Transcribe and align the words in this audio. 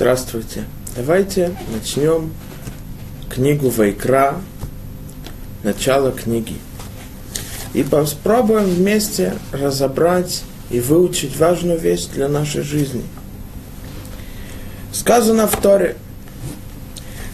Здравствуйте. 0.00 0.64
Давайте 0.96 1.56
начнем 1.72 2.32
книгу 3.28 3.70
Вайкра, 3.70 4.36
начало 5.62 6.12
книги. 6.12 6.54
И 7.74 7.82
попробуем 7.82 8.64
вместе 8.64 9.34
разобрать 9.52 10.42
и 10.70 10.80
выучить 10.80 11.36
важную 11.36 11.78
вещь 11.78 12.06
для 12.06 12.28
нашей 12.28 12.62
жизни. 12.62 13.04
Сказано 14.92 15.46
в 15.46 15.60
Торе, 15.60 15.96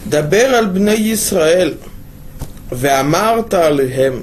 דבר 0.05 0.55
על 0.55 0.65
בני 0.65 0.91
ישראל 0.91 1.73
ואמרת 2.71 3.53
עליהם, 3.53 4.21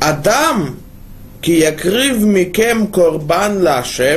אדם 0.00 0.74
כי 1.42 1.52
יקריב 1.52 2.24
מכם 2.26 2.84
קורבן 2.90 3.58
להשם, 3.60 4.16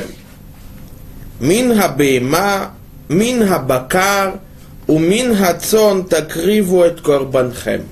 מן 1.41 1.71
הבהמה, 1.71 2.69
мин 3.08 3.46
хабакар, 3.46 4.40
умин 4.86 5.34
хацон 5.36 6.04
такривует 6.04 7.00
корбанхем. 7.00 7.86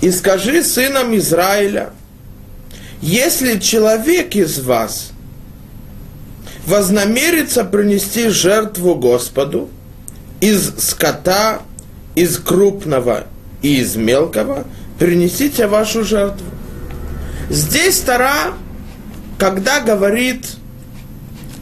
И 0.00 0.10
скажи 0.10 0.62
сынам 0.62 1.16
Израиля, 1.16 1.90
если 3.00 3.58
человек 3.58 4.34
из 4.34 4.60
вас 4.60 5.12
вознамерится 6.66 7.64
принести 7.64 8.28
жертву 8.28 8.94
Господу 8.94 9.68
из 10.40 10.74
скота, 10.78 11.62
из 12.14 12.38
крупного 12.38 13.24
и 13.62 13.80
из 13.80 13.96
мелкого, 13.96 14.64
принесите 14.98 15.66
вашу 15.66 16.04
жертву. 16.04 16.46
Здесь 17.50 18.00
Тара, 18.00 18.54
когда 19.38 19.80
говорит 19.80 20.56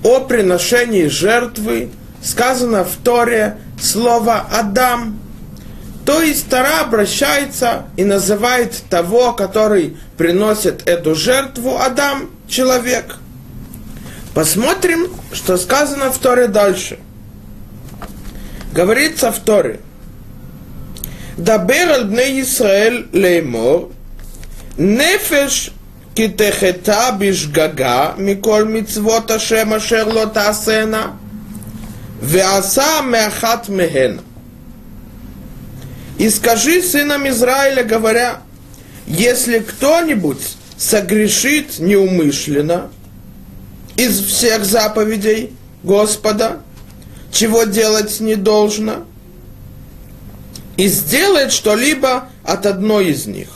о 0.05 0.21
приношении 0.21 1.07
жертвы, 1.07 1.91
сказано 2.23 2.85
в 2.85 2.97
Торе 3.03 3.59
слово 3.81 4.47
«Адам». 4.51 5.19
То 6.07 6.21
есть 6.21 6.49
Тора 6.49 6.81
обращается 6.81 7.85
и 7.97 8.05
называет 8.05 8.75
того, 8.91 9.33
который 9.35 9.97
приносит 10.17 10.89
эту 10.89 11.15
жертву, 11.15 11.79
Адам, 11.79 12.31
человек. 12.49 13.19
Посмотрим, 14.35 15.07
что 15.33 15.57
сказано 15.57 16.11
в 16.11 16.19
Торе 16.19 16.49
дальше. 16.49 16.99
Говорится 18.73 19.31
в 19.31 19.39
Торе. 19.39 19.79
Дабер 21.37 21.93
аль 21.93 22.05
бне 22.05 22.41
Исраэль 22.41 23.07
леймор, 23.13 23.91
нефеш 24.77 25.71
китехета 26.15 27.13
бишгага, 27.19 28.15
миколь 28.17 28.67
мицвот 28.67 29.31
ашем 29.31 29.73
ашер 29.75 30.09
лотасена– 30.09 31.17
Веаса 32.23 33.03
мехат 33.03 33.69
мехен. 33.69 34.21
И 36.19 36.31
скажи 36.31 36.81
сынам 36.81 37.29
Израиля, 37.29 37.83
говоря, 37.83 38.43
если 39.09 39.59
кто-нибудь 39.59 40.57
согрешит 40.77 41.81
неумышленно 41.81 42.93
из 43.97 44.23
всех 44.23 44.65
заповедей 44.65 45.53
Господа, 45.83 46.61
чего 47.33 47.65
делать 47.65 48.21
не 48.21 48.37
должно, 48.37 49.05
и 50.77 50.87
сделает 50.87 51.53
что-либо 51.53 52.29
от 52.45 52.67
одной 52.67 53.09
из 53.09 53.27
них. 53.27 53.49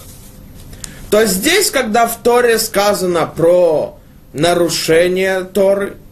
То 1.08 1.24
здесь, 1.26 1.70
когда 1.70 2.08
в 2.08 2.16
Торе 2.20 2.58
сказано 2.58 3.26
про 3.26 3.96
нарушение 4.32 5.44
Торы– 5.44 5.98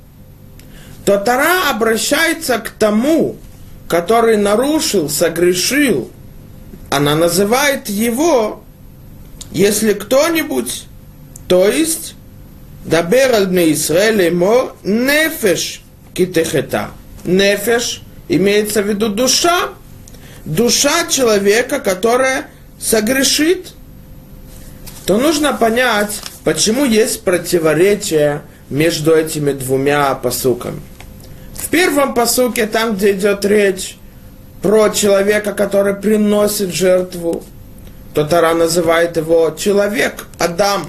то 1.05 1.19
Тора 1.19 1.71
обращается 1.71 2.59
к 2.59 2.71
тому, 2.71 3.37
который 3.89 4.37
нарушил, 4.37 5.09
согрешил. 5.09 6.11
Она 6.91 7.15
называет 7.15 7.89
его, 7.89 8.63
если 9.53 9.93
кто-нибудь, 9.93 10.85
то 11.49 11.69
есть, 11.69 12.15
Дабер 12.85 13.35
аль 13.35 13.73
Израиль 13.73 14.35
мо 14.35 14.77
нефеш 14.83 15.83
китехета. 16.13 16.91
Нефеш 17.25 18.03
имеется 18.29 18.83
в 18.83 18.89
виду 18.89 19.09
душа, 19.09 19.71
душа 20.45 21.07
человека, 21.09 21.81
которая 21.81 22.49
согрешит– 22.79 23.69
то 25.07 25.19
нужно 25.19 25.53
понять, 25.53 26.21
почему 26.45 26.85
есть 26.85 27.23
противоречие 27.25 28.43
между 28.71 29.15
этими 29.15 29.53
двумя 29.53 30.15
посуками. 30.15 30.81
Первом 31.75 32.15
посуке, 32.15 32.67
там, 32.67 32.95
где 32.95 33.11
идет 33.15 33.45
речь 33.45 33.97
про 34.63 34.91
человека, 34.91 35.53
который 35.53 35.97
приносит 35.97 36.73
жертву, 36.73 37.43
то 38.15 38.23
Тара 38.23 38.55
называет 38.55 39.17
его 39.17 39.53
человек, 39.59 40.29
Адам. 40.39 40.87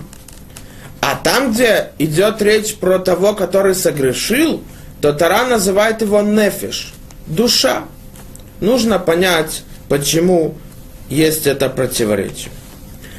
А 1.02 1.16
там, 1.16 1.54
где 1.54 1.88
идет 1.98 2.40
речь 2.44 2.76
про 2.76 3.00
того, 3.00 3.34
который 3.34 3.74
согрешил, 3.74 4.64
то 5.02 5.12
Тара 5.12 5.48
называет 5.48 6.04
его 6.04 6.22
нефиш, 6.22 6.94
душа. 7.26 7.86
Нужно 8.60 9.00
понять, 9.00 9.64
почему 9.90 10.54
есть 11.10 11.48
это 11.48 11.68
противоречие. 11.68 12.52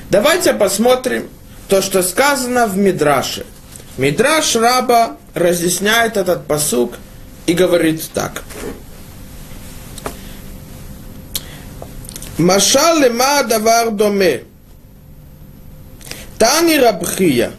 Давайте 0.08 0.52
посмотрим 0.52 1.28
то, 1.68 1.82
что 1.82 2.04
сказано 2.04 2.68
в 2.68 2.76
Мидраше. 2.76 3.44
Мидраш 3.98 4.54
Раба 4.54 5.16
разъясняет 5.34 6.16
этот 6.16 6.46
посук 6.46 6.92
и 7.46 7.52
говорит 7.52 8.08
так. 8.12 8.42
Машал 12.38 12.98
лема 12.98 13.42
давар 13.44 13.90
доме. 13.90 14.44
Тани 16.38 16.78
рабхия. 16.78 17.52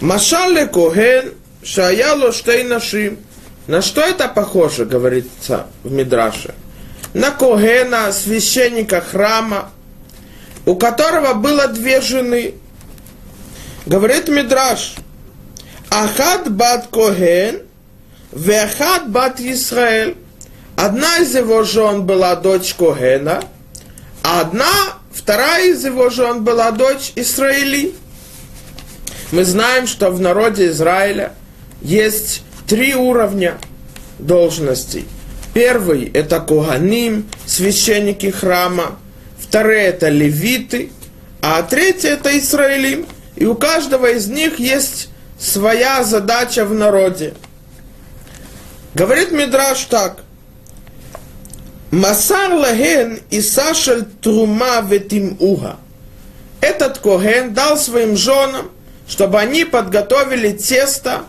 Машал 0.00 0.50
ле 0.50 0.66
коген 0.66 1.34
шая 1.62 2.14
лоштей 2.14 2.64
нашим. 2.64 3.18
На 3.66 3.82
что 3.82 4.00
это 4.00 4.28
похоже, 4.28 4.84
говорится 4.84 5.66
в 5.84 5.92
Мидраше? 5.92 6.54
На 7.12 7.30
Когена, 7.30 8.12
священника 8.12 9.00
храма, 9.00 9.70
у 10.64 10.76
которого 10.76 11.34
было 11.34 11.68
две 11.68 12.00
жены. 12.00 12.54
Говорит 13.86 14.28
Мидраш, 14.28 14.94
Ахат 15.90 16.50
бат 16.50 16.88
Коген, 16.88 17.62
Вехат 18.32 19.10
бат 19.10 19.40
Исраэль. 19.40 20.16
Одна 20.76 21.18
из 21.18 21.34
его 21.34 21.62
жен 21.62 22.06
была 22.06 22.36
дочь 22.36 22.74
Когена, 22.74 23.42
а 24.22 24.40
одна, 24.40 24.72
вторая 25.12 25.70
из 25.70 25.84
его 25.84 26.08
жен 26.08 26.42
была 26.42 26.70
дочь 26.70 27.12
Израили. 27.16 27.94
Мы 29.32 29.44
знаем, 29.44 29.86
что 29.86 30.10
в 30.10 30.20
народе 30.20 30.68
Израиля 30.68 31.34
есть 31.82 32.42
три 32.66 32.94
уровня 32.94 33.58
должностей. 34.18 35.06
Первый– 35.52 36.10
это 36.14 36.40
Коганим, 36.40 37.28
священники 37.46 38.30
храма– 38.30 38.98
вторые 39.50 39.86
это 39.86 40.08
левиты, 40.08 40.90
а 41.42 41.60
третье 41.64 42.10
это 42.10 42.38
Израилим. 42.38 43.04
И 43.34 43.46
у 43.46 43.56
каждого 43.56 44.06
из 44.06 44.28
них 44.28 44.60
есть 44.60 45.08
своя 45.40 46.04
задача 46.04 46.64
в 46.64 46.72
народе. 46.72 47.34
Говорит 48.94 49.30
Мидраш 49.30 49.84
так. 49.84 50.20
Масар 51.90 52.52
лаген 52.52 53.20
и 53.30 53.40
сашель 53.40 54.04
трума 54.04 54.80
ветим 54.80 55.36
уха. 55.40 55.76
Этот 56.60 56.98
Коген 56.98 57.54
дал 57.54 57.76
своим 57.76 58.16
женам, 58.16 58.70
чтобы 59.08 59.40
они 59.40 59.64
подготовили 59.64 60.52
тесто, 60.52 61.22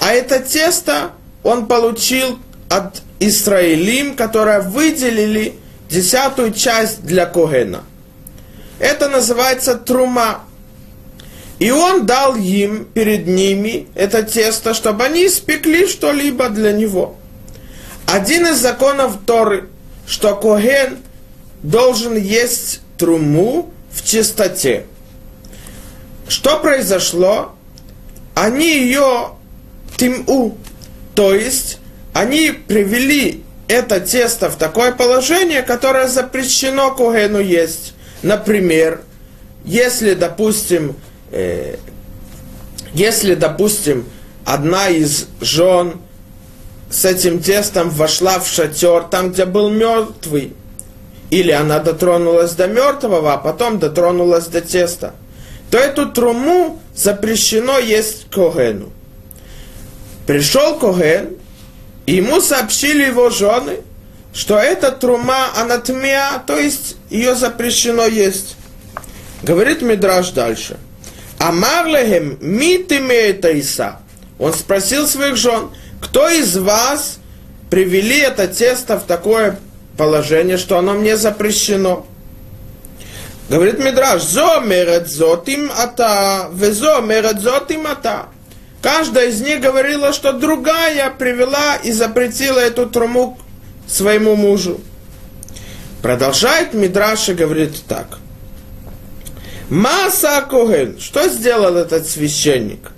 а 0.00 0.12
это 0.12 0.40
тесто 0.40 1.12
он 1.42 1.66
получил 1.66 2.38
от 2.68 3.02
Израилим, 3.20 4.16
которое 4.16 4.60
выделили 4.60 5.54
десятую 5.88 6.52
часть 6.52 7.04
для 7.04 7.26
Когена. 7.26 7.84
Это 8.78 9.08
называется 9.08 9.76
трума. 9.76 10.40
И 11.58 11.70
он 11.70 12.04
дал 12.04 12.36
им 12.36 12.84
перед 12.84 13.26
ними 13.26 13.88
это 13.94 14.22
тесто, 14.22 14.74
чтобы 14.74 15.04
они 15.04 15.26
испекли 15.26 15.86
что-либо 15.86 16.50
для 16.50 16.72
него. 16.72 17.16
Один 18.06 18.46
из 18.46 18.58
законов 18.58 19.18
Торы, 19.26 19.68
что 20.06 20.36
Коген 20.36 20.98
должен 21.62 22.16
есть 22.16 22.80
труму 22.98 23.72
в 23.90 24.04
чистоте. 24.04 24.84
Что 26.28 26.58
произошло? 26.58 27.52
Они 28.34 28.78
ее 28.78 29.30
тиму, 29.96 30.58
то 31.14 31.34
есть 31.34 31.78
они 32.12 32.50
привели 32.50 33.42
это 33.66 34.00
тесто 34.00 34.50
в 34.50 34.56
такое 34.56 34.92
положение, 34.92 35.62
которое 35.62 36.06
запрещено 36.06 36.94
Когену 36.94 37.40
есть. 37.40 37.94
Например, 38.22 39.00
если, 39.64 40.14
допустим, 40.14 40.96
э, 41.30 41.76
если, 42.92 43.34
допустим, 43.34 44.06
одна 44.44 44.88
из 44.88 45.26
жен 45.40 46.00
с 46.90 47.04
этим 47.04 47.42
тестом 47.42 47.90
вошла 47.90 48.38
в 48.38 48.48
шатер, 48.48 49.02
там, 49.02 49.32
где 49.32 49.44
был 49.44 49.70
мертвый, 49.70 50.54
или 51.30 51.50
она 51.50 51.80
дотронулась 51.80 52.52
до 52.52 52.68
мертвого, 52.68 53.34
а 53.34 53.38
потом 53.38 53.78
дотронулась 53.78 54.46
до 54.46 54.60
теста, 54.60 55.14
то 55.70 55.78
эту 55.78 56.10
труму 56.10 56.80
запрещено 56.94 57.78
есть 57.78 58.30
Когену. 58.30 58.92
Пришел 60.26 60.78
Коген, 60.78 61.36
и 62.06 62.14
ему 62.14 62.40
сообщили 62.40 63.04
его 63.04 63.30
жены, 63.30 63.80
что 64.32 64.58
эта 64.58 64.92
трума 64.92 65.48
анатомия, 65.56 66.42
то 66.46 66.58
есть 66.58 66.96
ее 67.10 67.34
запрещено 67.34 68.06
есть. 68.06 68.56
Говорит 69.42 69.82
Мидраш 69.82 70.30
дальше. 70.30 70.78
Амар 71.38 71.86
лехем 71.86 72.38
мит 72.40 72.92
имеет 72.92 73.44
Иса. 73.44 74.00
Он 74.38 74.52
спросил 74.52 75.06
своих 75.06 75.36
жен, 75.36 75.70
кто 76.00 76.28
из 76.28 76.56
вас 76.56 77.18
привели 77.70 78.18
это 78.18 78.46
тесто 78.46 78.98
в 78.98 79.04
такое 79.04 79.58
положение, 79.96 80.56
что 80.56 80.78
оно 80.78 80.94
мне 80.94 81.16
запрещено? 81.16 82.06
Говорит 83.48 83.78
Мидраш, 83.78 84.22
зо 84.22 84.62
зотим 85.04 85.70
ата, 85.76 86.48
везо 86.52 87.02
зотим 87.38 87.86
ата. 87.86 88.26
Каждая 88.82 89.28
из 89.28 89.40
них 89.40 89.60
говорила, 89.60 90.12
что 90.12 90.32
другая 90.32 91.10
привела 91.10 91.76
и 91.76 91.92
запретила 91.92 92.58
эту 92.58 92.86
труму 92.86 93.38
своему 93.86 94.36
мужу. 94.36 94.80
Продолжает 96.02 96.74
Мидраш 96.74 97.28
и 97.28 97.34
говорит 97.34 97.84
так. 97.88 98.18
Маса 99.68 100.46
Коген, 100.48 101.00
что 101.00 101.28
сделал 101.28 101.76
этот 101.76 102.06
священник? 102.06 102.92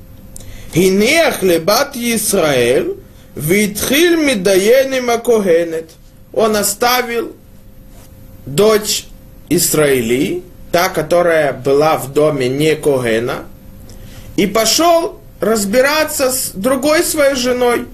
Хинех 0.75 1.43
лебат 1.43 1.97
Исраэль, 1.97 2.95
витхиль 3.35 4.17
медаеним 4.17 5.09
Акогенет. 5.09 5.91
Он 6.33 6.57
оставил 6.57 7.33
дочь 8.45 9.07
Израили, 9.49 10.43
та, 10.71 10.91
которая 10.91 11.55
была 11.55 11.97
в 11.97 12.13
доме 12.13 12.51
не 12.51 12.77
Когена, 12.77 13.45
и 14.37 14.47
пошел 14.47 15.19
разбираться 15.41 16.31
с 16.31 16.51
другой 16.53 17.03
своей 17.03 17.35
женой, 17.35 17.87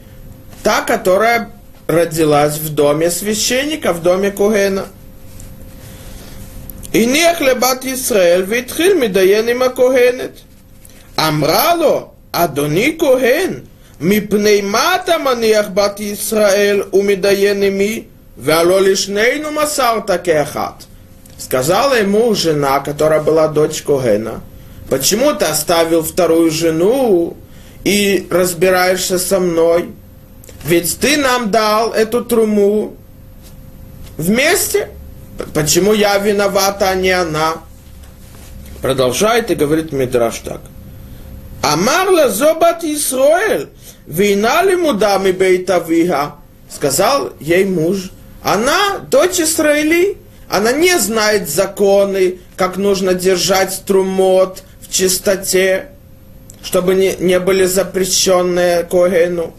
та, 0.64 0.82
которая 0.82 1.52
родилась 1.86 2.58
в 2.58 2.74
доме 2.74 3.10
священника, 3.10 3.92
в 3.92 4.02
доме 4.02 4.32
Когена. 4.32 4.86
И 6.93 7.05
не 7.05 7.33
хлебат 7.35 7.85
Исраэль, 7.85 8.45
והתחיל 8.47 8.93
מדיין 8.99 9.47
עם 9.47 9.61
הכהנת. 9.61 10.39
אמרה 11.19 11.75
לו, 11.75 12.07
אדוני 12.31 12.95
כהן, 12.99 13.53
מפני 14.01 14.61
מה 14.61 14.95
אתה 14.95 15.17
מניח 15.17 15.65
בת 15.73 15.99
ישראל 15.99 16.81
ומדיין 16.93 17.63
עמי, 17.63 18.03
והלא 18.37 18.81
לשנינו 18.81 19.51
מסרת 19.51 20.11
כאחת? 20.23 20.83
Сказала 21.39 21.97
ему 21.97 22.35
жена, 22.35 22.81
которая 22.81 23.21
была 23.21 23.47
дочь 23.47 23.81
Когена, 23.81 24.41
почему 24.89 25.33
ты 25.33 25.45
оставил 25.45 26.03
вторую 26.03 26.51
жену 26.51 27.37
и 27.85 28.27
разбираешься 28.29 29.17
со 29.17 29.39
мной? 29.39 29.89
Ведь 30.65 30.99
ты 30.99 31.15
нам 31.15 31.49
дал 31.49 31.93
эту 31.93 32.25
труму 32.25 32.97
вместе. 34.17 34.89
Почему 35.52 35.94
я 35.94 36.18
виновата, 36.18 36.90
а 36.90 36.94
не 36.94 37.10
она? 37.10 37.54
Продолжает 38.82 39.50
и 39.50 39.54
говорит 39.54 39.92
Мидраш 39.92 40.38
так. 40.38 40.60
Амарла 41.62 42.28
зобат 42.28 42.84
Исраэль, 42.84 43.68
вина 44.06 44.62
ли 44.62 44.76
мудами 44.76 45.32
бейтавиха, 45.32 46.34
сказал 46.70 47.32
ей 47.40 47.64
муж, 47.64 48.10
она 48.44 48.98
дочь 49.10 49.40
Израили, 49.40 50.18
она 50.50 50.72
не 50.72 50.98
знает 50.98 51.48
законы, 51.48 52.40
как 52.56 52.76
нужно 52.76 53.14
держать 53.14 53.84
трумот 53.86 54.62
в 54.82 54.92
чистоте, 54.92 55.88
чтобы 56.62 56.94
не, 56.94 57.16
не 57.16 57.40
были 57.40 57.64
запрещенные 57.64 58.84
Когену. 58.84 59.54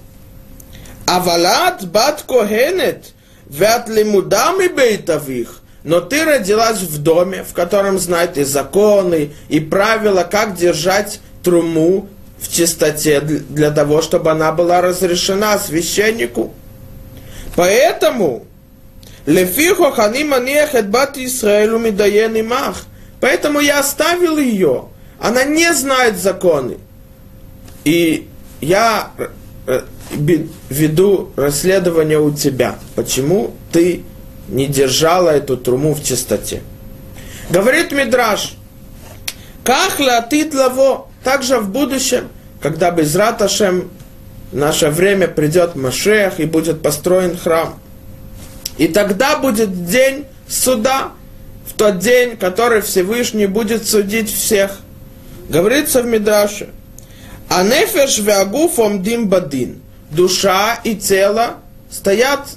Авалат 1.07 1.87
бат 1.87 2.23
Когенет, 2.27 3.13
вят 3.47 3.89
лимудами 3.89 4.67
бейтавих, 4.67 5.61
но 5.85 6.01
ты 6.01 6.25
родилась 6.25 6.81
в 6.81 6.97
доме, 6.97 7.45
в 7.47 7.53
котором 7.53 7.99
знают 7.99 8.37
и 8.37 8.43
законы, 8.43 9.33
и 9.49 9.59
правила, 9.59 10.23
как 10.29 10.55
держать 10.55 11.19
труму 11.43 12.09
в 12.39 12.51
чистоте 12.51 13.21
для 13.21 13.69
того, 13.69 14.01
чтобы 14.01 14.31
она 14.31 14.51
была 14.51 14.81
разрешена 14.81 15.59
священнику. 15.59 16.53
Поэтому 17.55 18.47
Лефихо 19.27 19.91
ханима 19.91 20.39
нехет 20.39 20.89
бат 20.89 21.17
Исраэлю 21.17 21.77
медаен 21.77 22.35
имах. 22.39 22.85
Поэтому 23.21 23.59
я 23.59 23.79
оставил 23.79 24.39
ее. 24.39 24.85
Она 25.19 25.43
не 25.43 25.71
знает 25.73 26.17
законы. 26.17 26.77
И 27.83 28.27
я 28.59 29.11
э, 29.67 29.81
веду 30.69 31.31
расследование 31.35 32.19
у 32.19 32.31
тебя. 32.31 32.75
Почему 32.95 33.53
ты 33.71 34.03
не 34.47 34.67
держала 34.67 35.29
эту 35.29 35.57
труму 35.57 35.93
в 35.93 36.03
чистоте? 36.03 36.61
Говорит 37.49 37.91
Мидраш, 37.91 38.53
как 39.63 39.99
латит 39.99 40.53
лаво, 40.53 41.07
также 41.23 41.59
в 41.59 41.69
будущем, 41.69 42.29
когда 42.61 42.91
без 42.91 43.15
Раташем 43.15 43.89
наше 44.51 44.89
время 44.89 45.27
придет 45.27 45.75
Машех 45.75 46.39
и 46.39 46.45
будет 46.45 46.81
построен 46.81 47.37
храм– 47.37 47.79
и 48.77 48.87
тогда 48.87 49.37
будет 49.37 49.85
день 49.85 50.25
суда, 50.47 51.11
в 51.65 51.73
тот 51.73 51.99
день, 51.99 52.37
который 52.37 52.81
Всевышний 52.81 53.47
будет 53.47 53.87
судить 53.87 54.31
всех. 54.31 54.79
Говорится 55.49 56.01
в 56.01 56.05
Мидраше. 56.05 56.69
А 57.49 57.63
нефеш 57.63 58.19
веагуфом 58.19 59.01
дим 59.01 59.29
бадин. 59.29 59.81
Душа 60.11 60.79
и 60.83 60.95
тело 60.95 61.55
стоят 61.89 62.47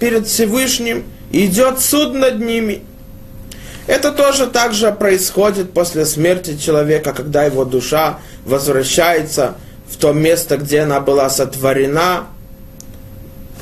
перед 0.00 0.26
Всевышним, 0.26 1.04
идет 1.32 1.80
суд 1.80 2.14
над 2.14 2.40
ними. 2.40 2.82
Это 3.86 4.12
тоже 4.12 4.46
также 4.46 4.92
происходит 4.92 5.72
после 5.72 6.04
смерти 6.04 6.58
человека, 6.58 7.12
когда 7.12 7.44
его 7.44 7.64
душа 7.64 8.18
возвращается 8.44 9.54
в 9.88 9.96
то 9.96 10.12
место, 10.12 10.58
где 10.58 10.80
она 10.80 11.00
была 11.00 11.30
сотворена 11.30 12.26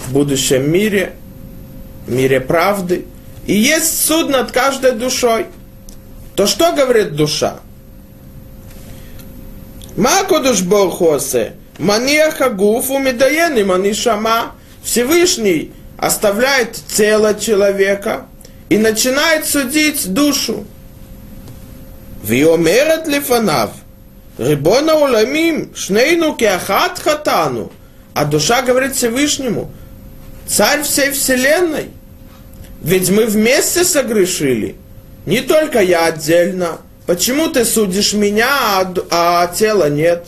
в 0.07 0.13
будущем 0.13 0.71
мире– 0.71 1.15
мире 2.07 2.41
правды, 2.41 3.07
и 3.47 3.55
есть 3.55 4.07
суд 4.07 4.31
над 4.31 4.53
каждой 4.53 4.93
душой, 4.93 5.47
то 6.35 6.47
что 6.47 6.73
говорит 6.73 7.15
душа? 7.15 7.61
Макудуш 9.97 10.63
Бохосе, 10.63 11.55
Маниаха 11.79 12.51
Гуфу 12.51 12.99
Медаен 12.99 13.57
и 13.57 13.65
Манишама. 13.65 14.53
Всевышний 14.83 15.73
оставляет 15.99 16.75
тело 16.75 17.35
человека 17.35 18.27
и 18.69 18.79
начинает 18.79 19.47
судить 19.47 20.13
душу. 20.13 20.67
Виомерет 22.23 23.07
лифанав, 23.07 23.71
Рибона 24.39 24.97
уламим, 24.97 25.75
шнейну 25.75 26.35
кеахат 26.35 26.99
хатану. 26.99 27.73
А 28.15 28.25
душа 28.25 28.63
говорит 28.63 28.95
Всевышнему, 28.95 29.71
царь 30.47 30.83
всей 30.83 31.11
вселенной, 31.11 31.91
ведь 32.83 33.11
мы 33.11 33.27
вместе 33.27 33.85
согрешили. 33.85 34.77
Не 35.27 35.41
только 35.41 35.81
я 35.81 36.07
отдельно. 36.07 36.79
Почему 37.07 37.49
ты 37.49 37.65
судишь 37.65 38.13
меня, 38.15 38.49
а, 38.49 38.95
а 39.11 39.47
тела 39.49 39.89
нет? 39.91 40.27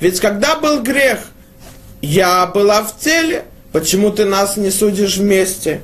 Ведь 0.00 0.20
когда 0.20 0.56
был 0.56 0.82
грех, 0.82 1.18
я 2.00 2.46
была 2.46 2.82
в 2.82 2.98
теле. 2.98 3.44
Почему 3.72 4.10
ты 4.10 4.24
нас 4.24 4.56
не 4.56 4.70
судишь 4.70 5.16
вместе? 5.16 5.80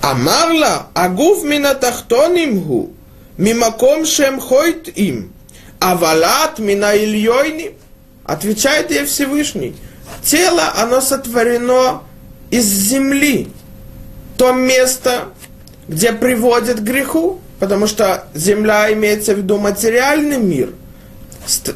Амарла, 0.00 0.88
агуф 0.94 1.44
мина 1.44 1.74
тахтонимгу, 1.74 2.90
мимаком 3.36 4.04
шем 4.04 4.40
хойт 4.40 4.88
им, 4.96 5.32
авалат 5.78 6.58
мина 6.58 6.96
ильёйни. 6.96 7.76
Отвечает 8.24 8.90
ей 8.90 9.06
Всевышний. 9.06 9.74
Тело, 10.22 10.72
оно 10.76 11.00
сотворено 11.00 12.02
из 12.50 12.64
земли 12.64 13.48
то 14.36 14.52
место, 14.52 15.28
где 15.86 16.12
приводит 16.12 16.80
к 16.80 16.82
греху, 16.82 17.40
потому 17.58 17.86
что 17.86 18.24
земля 18.34 18.92
имеется 18.92 19.34
в 19.34 19.38
виду 19.38 19.58
материальный 19.58 20.38
мир, 20.38 20.72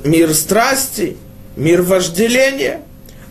мир 0.04 0.33
страсти, 0.33 1.19
мир 1.57 1.83
вожделения, 1.83 2.81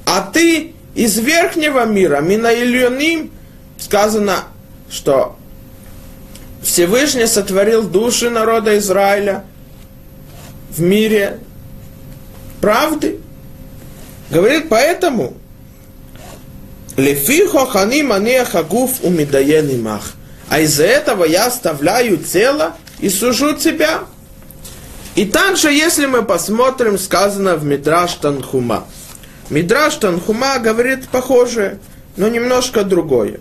а 0.06 0.30
ты 0.32 0.74
из 0.96 1.18
верхнего 1.18 1.86
мира, 1.86 2.22
Минаильоним, 2.22 3.32
сказано, 3.78 4.44
что 4.90 5.36
Всевышний 6.62 7.28
сотворил 7.28 7.84
души 7.84 8.30
народа 8.30 8.78
Израиля 8.78 9.44
в 10.70 10.82
мире 10.82 11.40
правды. 12.62 13.20
Говорит, 14.30 14.70
поэтому 14.70 15.36
Лефихо 16.96 17.66
хани 17.66 18.04
манех 18.04 18.56
агуф 18.56 19.04
умидаен 19.04 19.70
имах. 19.72 20.14
А 20.50 20.60
из-за 20.60 20.86
этого 20.86 21.24
я 21.26 21.48
оставляю 21.48 22.18
тело 22.18 22.76
и 23.00 23.10
сужу 23.10 23.54
тебя. 23.54 24.02
И 25.16 25.26
также, 25.26 25.72
если 25.72 26.06
мы 26.06 26.24
посмотрим, 26.24 26.98
сказано 26.98 27.56
в 27.56 27.66
Мидраш 27.66 28.14
Танхума. 28.16 28.86
Мидраш 29.50 29.96
Танхума 29.96 30.60
говорит 30.60 31.08
похожее, 31.10 31.80
но 32.18 32.28
немножко 32.28 32.84
другое. 32.84 33.40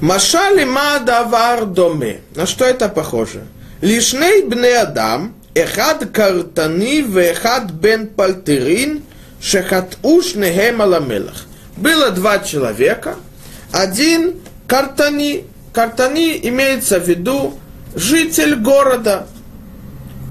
Машали 0.00 0.64
ма 0.64 0.98
давар 1.00 1.64
доме. 1.64 2.20
На 2.34 2.46
что 2.46 2.66
это 2.66 2.88
похоже? 2.88 3.46
Лишней 3.80 4.42
бне 4.42 4.76
адам, 4.76 5.34
эхад 5.54 6.10
картани 6.12 7.00
вехад 7.00 7.70
бен 7.70 8.08
пальтерин, 8.08 9.02
шехат 9.40 9.96
уш 10.02 10.34
нехем 10.34 10.82
аламелах. 10.82 11.46
Было 11.76 12.10
два 12.10 12.40
человека, 12.40 13.16
один 13.72 14.36
картани, 14.66 15.44
картани 15.72 16.38
имеется 16.42 17.00
в 17.00 17.08
виду 17.08 17.58
житель 17.94 18.56
города, 18.56 19.26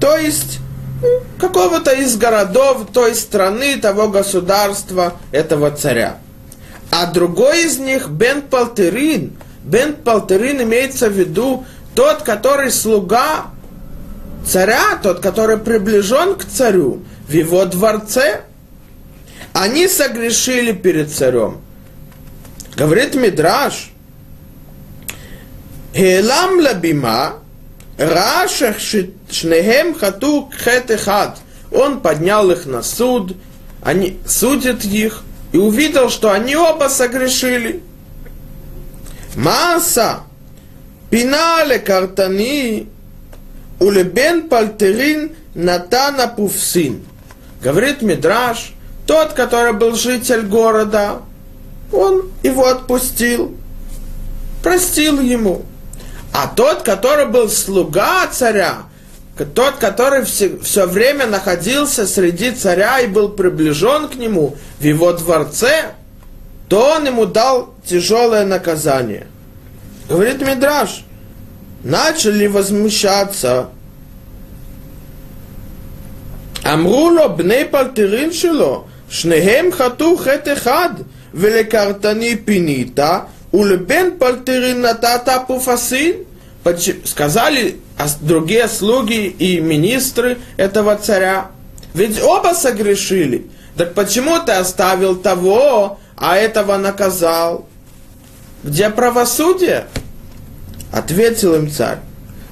то 0.00 0.16
есть 0.16 0.60
какого-то 1.38 1.92
из 1.92 2.16
городов 2.16 2.88
той 2.92 3.14
страны, 3.14 3.76
того 3.76 4.08
государства, 4.08 5.14
этого 5.32 5.70
царя. 5.70 6.18
А 6.90 7.06
другой 7.06 7.64
из 7.64 7.78
них 7.78 8.08
Бен 8.08 8.42
Палтерин. 8.42 9.36
Бен 9.64 9.94
Палтерин 9.94 10.62
имеется 10.62 11.08
в 11.08 11.12
виду 11.12 11.64
тот, 11.94 12.22
который 12.22 12.70
слуга 12.70 13.46
царя, 14.46 14.98
тот, 15.02 15.20
который 15.20 15.58
приближен 15.58 16.36
к 16.36 16.44
царю 16.44 17.02
в 17.28 17.32
его 17.32 17.64
дворце. 17.64 18.42
Они 19.52 19.88
согрешили 19.88 20.72
перед 20.72 21.10
царем. 21.10 21.58
Говорит 22.76 23.14
Мидраш, 23.14 23.90
Хелам 25.94 26.60
лабима, 26.60 27.36
Рашах 27.98 28.78
шнехем 28.78 29.94
хату 29.94 30.50
хет 30.56 30.90
хат. 31.00 31.38
Он 31.72 32.00
поднял 32.00 32.50
их 32.50 32.66
на 32.66 32.82
суд, 32.82 33.36
они 33.82 34.18
судят 34.26 34.84
их, 34.84 35.22
и 35.52 35.58
увидел, 35.58 36.10
что 36.10 36.30
они 36.30 36.54
оба 36.54 36.88
согрешили. 36.88 37.82
Маса, 39.34 40.20
пинале 41.10 41.78
картани, 41.78 42.88
улебен 43.80 44.48
пальтерин 44.48 45.32
натана 45.54 46.28
пуфсин. 46.28 47.02
Говорит 47.62 48.02
Мидраш, 48.02 48.72
тот, 49.06 49.32
который 49.32 49.72
был 49.72 49.94
житель 49.94 50.42
города, 50.42 51.22
он 51.92 52.30
его 52.42 52.66
отпустил, 52.66 53.56
простил 54.62 55.20
ему. 55.20 55.64
А 56.38 56.48
тот, 56.48 56.82
который 56.82 57.24
был 57.24 57.48
слуга 57.48 58.26
царя, 58.26 58.82
тот, 59.54 59.76
который 59.76 60.22
все, 60.26 60.58
все 60.58 60.86
время 60.86 61.24
находился 61.24 62.06
среди 62.06 62.50
царя 62.50 63.00
и 63.00 63.06
был 63.06 63.30
приближен 63.30 64.08
к 64.08 64.16
нему 64.16 64.54
в 64.78 64.84
его 64.84 65.14
дворце, 65.14 65.94
то 66.68 66.96
он 66.96 67.06
ему 67.06 67.24
дал 67.24 67.74
тяжелое 67.86 68.44
наказание. 68.44 69.28
Говорит 70.10 70.42
Мидраш, 70.42 71.06
начали 71.82 72.46
возмущаться. 72.48 73.70
Амруло 76.64 77.28
бней 77.28 77.64
пальтерин 77.64 78.30
шило, 78.34 78.84
шнегем 79.08 79.72
хату 79.72 80.18
хетехад, 80.18 80.98
великартани 81.32 82.34
пинита, 82.34 83.28
улебен 83.52 84.18
пальтерин 84.18 84.82
натата 84.82 85.40
пуфасин. 85.40 86.25
Сказали 87.04 87.80
другие 88.20 88.68
слуги 88.68 89.26
и 89.26 89.60
министры 89.60 90.38
этого 90.56 90.96
царя. 90.96 91.50
Ведь 91.94 92.22
оба 92.22 92.54
согрешили. 92.54 93.46
Так 93.76 93.94
почему 93.94 94.38
ты 94.40 94.52
оставил 94.52 95.16
того, 95.16 95.98
а 96.16 96.36
этого 96.36 96.76
наказал? 96.76 97.66
Где 98.64 98.90
правосудие? 98.90 99.86
Ответил 100.92 101.54
им 101.54 101.70
царь. 101.70 101.98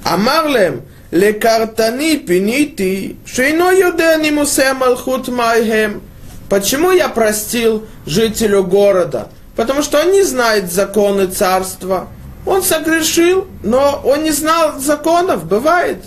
Амарлем, 0.04 0.83
лекартани 1.11 2.16
пинити, 2.16 3.16
шейно 3.25 3.71
юдени 3.73 4.30
мусе 4.30 4.75
малхут 4.75 5.28
майхем. 5.28 6.02
Почему 6.49 6.92
я 6.92 7.09
простил 7.09 7.87
жителю 8.06 8.64
города? 8.64 9.28
Потому 9.56 9.83
что 9.83 10.00
он 10.00 10.12
не 10.12 10.23
знает 10.25 10.71
законы 10.71 11.26
царства. 11.26 12.09
Он 12.46 12.62
согрешил, 12.62 13.46
но 13.62 14.00
он 14.04 14.22
не 14.22 14.30
знал 14.30 14.78
законов, 14.78 15.46
бывает. 15.46 15.98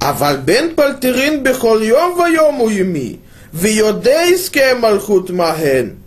А 0.00 0.12
вальбен 0.12 0.74
пальтерин 0.74 1.42
бехольем 1.42 2.14
воем 2.14 2.60
уюми, 2.60 3.20
виодейске 3.52 4.74
малхут 4.74 5.30
маген, 5.30 5.98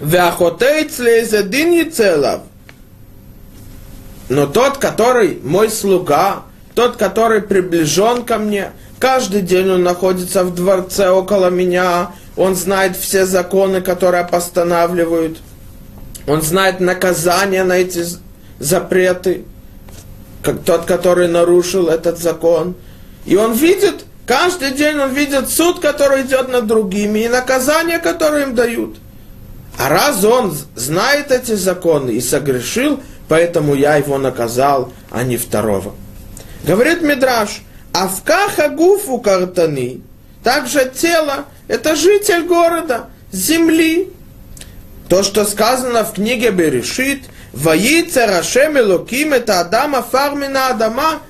веахотейц 0.00 0.98
лезедин 0.98 1.72
ецелав. 1.72 2.42
Но 4.28 4.46
тот, 4.46 4.78
который 4.78 5.38
мой 5.42 5.70
слуга, 5.70 6.44
тот, 6.74 6.96
который 6.96 7.42
приближен 7.42 8.24
ко 8.24 8.38
мне, 8.38 8.72
каждый 8.98 9.42
день 9.42 9.70
он 9.70 9.82
находится 9.82 10.44
в 10.44 10.54
дворце 10.54 11.10
около 11.10 11.50
меня, 11.50 12.12
он 12.36 12.56
знает 12.56 12.96
все 12.96 13.26
законы, 13.26 13.80
которые 13.82 14.24
постанавливают, 14.24 15.38
он 16.26 16.40
знает 16.40 16.80
наказание 16.80 17.64
на 17.64 17.74
эти 17.74 18.04
запреты, 18.58 19.44
как 20.42 20.62
тот, 20.62 20.84
который 20.84 21.28
нарушил 21.28 21.88
этот 21.88 22.18
закон. 22.18 22.74
И 23.24 23.36
он 23.36 23.52
видит, 23.54 24.04
каждый 24.26 24.72
день 24.72 24.98
он 24.98 25.12
видит 25.12 25.48
суд, 25.48 25.80
который 25.80 26.22
идет 26.22 26.48
над 26.48 26.66
другими, 26.66 27.20
и 27.20 27.28
наказание, 27.28 27.98
которое 27.98 28.44
им 28.44 28.54
дают. 28.54 28.96
А 29.78 29.88
раз 29.88 30.22
он 30.24 30.56
знает 30.76 31.32
эти 31.32 31.52
законы 31.52 32.10
и 32.10 32.20
согрешил, 32.20 33.00
поэтому 33.28 33.74
я 33.74 33.96
его 33.96 34.18
наказал, 34.18 34.92
а 35.10 35.24
не 35.24 35.36
второго. 35.36 35.94
Говорит 36.64 37.02
Мидраш, 37.02 37.62
Авка 37.92 38.48
хагуфу 38.48 39.18
картани, 39.18 40.02
также 40.42 40.90
тело, 40.94 41.46
это 41.68 41.96
житель 41.96 42.44
города, 42.44 43.06
земли. 43.32 44.10
То, 45.08 45.22
что 45.22 45.44
сказано 45.44 46.04
в 46.04 46.12
книге 46.14 46.50
Берешит, 46.50 47.24
Воится 47.54 48.26
Рашем 48.26 48.76
Элоким, 48.76 49.32
это 49.32 49.60
Адама 49.60 50.02
Фармина 50.02 50.68
Адама, 50.70 51.20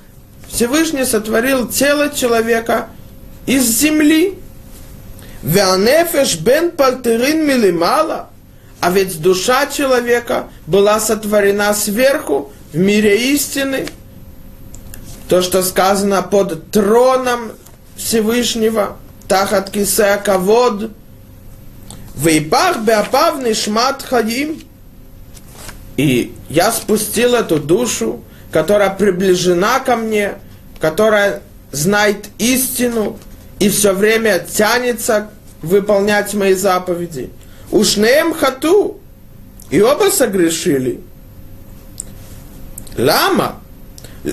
Всевышний 0.49 1.04
сотворил 1.04 1.69
тело 1.69 2.09
человека 2.09 2.88
из 3.45 3.64
земли. 3.64 4.38
Веанефеш 5.43 6.37
бен 6.37 6.71
пальтерин 6.71 7.47
милимала, 7.47 8.31
а 8.81 8.90
ведь 8.90 9.21
душа 9.21 9.66
человека 9.66 10.49
была 10.66 10.99
сотворена 10.99 11.75
сверху, 11.75 12.52
в 12.73 12.78
мире 12.78 13.35
истины. 13.35 13.87
То, 15.28 15.43
что 15.43 15.62
сказано 15.62 16.23
под 16.23 16.71
троном 16.71 17.52
Всевышнего, 17.97 18.97
тахат 19.28 19.71
кисея 19.71 20.16
кавод, 20.16 20.90
Вейпах 22.16 22.78
беапав 22.78 23.43
нишмат 23.43 24.02
хадим. 24.02 24.62
И 25.98 26.34
я 26.50 26.72
спустил 26.72 27.36
эту 27.36 27.60
душу, 27.60 28.24
которая 28.51 28.89
приближена 28.89 29.79
ко 29.79 29.96
мне, 29.96 30.36
которая 30.79 31.41
знает 31.72 32.29
истину 32.38 33.18
и 33.60 33.70
все 33.70 33.94
время 33.94 34.39
тянется 34.39 35.29
выполнять 35.62 36.34
мои 36.34 36.53
заповеди. 36.53 37.29
Ушнеем 37.72 38.34
хату. 38.34 39.00
И 39.70 39.82
оба 39.82 40.10
согрешили. 40.10 41.01
Лама. 42.98 43.60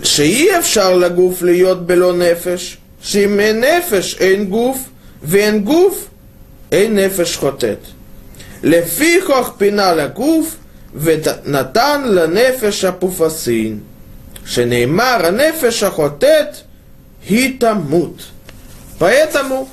שאי 0.02 0.58
אפשר 0.58 0.96
לגוף 0.96 1.42
להיות 1.42 1.86
בלא 1.86 2.12
נפש, 2.12 2.78
שאם 3.02 3.40
אין 3.40 3.64
נפש 3.64 4.16
אין 4.20 4.44
גוף, 4.44 4.78
ואין 5.22 5.64
גוף 5.64 6.08
אין 6.72 6.98
נפש 6.98 7.36
חוטאת. 7.36 7.78
לפיכך 8.62 9.50
פינה 9.58 9.94
לגוף, 9.94 10.56
ונתן 10.94 12.02
לנפש 12.06 12.84
הפופסין, 12.84 13.80
שנאמר 14.44 15.26
הנפש 15.26 15.82
החוטאת 15.82 16.56
היא 17.28 17.60
תמות. 17.60 18.22
Поэтому 18.98 19.68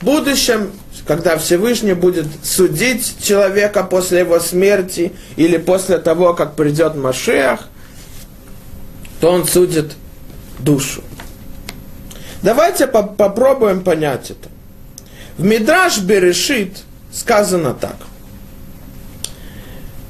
в 0.00 0.04
будущем, 0.04 0.72
когда 1.06 1.36
Всевышний 1.36 1.92
будет 1.92 2.26
судить 2.42 3.22
человека 3.22 3.84
после 3.84 4.20
его 4.20 4.40
смерти 4.40 5.12
или 5.36 5.58
после 5.58 5.98
того, 5.98 6.32
как 6.34 6.56
придет 6.56 6.94
Машех, 6.94 7.68
то 9.20 9.30
он 9.30 9.46
судит 9.46 9.92
душу. 10.58 11.02
Давайте 12.42 12.86
по 12.86 13.02
попробуем 13.02 13.82
понять 13.82 14.30
это. 14.30 14.48
В 15.36 15.44
Мидраш 15.44 15.98
Берешит 15.98 16.78
сказано 17.12 17.74
так. 17.74 17.96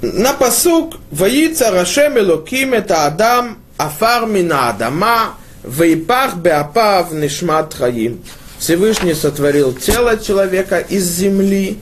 На 0.01 0.31
посук 0.31 0.95
«Воица 1.11 1.71
Рашем 1.71 2.17
Элоким 2.17 2.73
это 2.73 3.05
Адам 3.05 3.57
Афар 3.75 4.27
Мина 4.27 4.69
Адама 4.69 5.35
Вейпах 5.61 6.37
Беапав 6.37 7.11
Нишмат 7.11 7.73
Хаим». 7.73 8.23
Всевышний 8.59 9.13
сотворил 9.13 9.73
тело 9.73 10.17
человека 10.17 10.79
из 10.79 11.03
земли, 11.03 11.79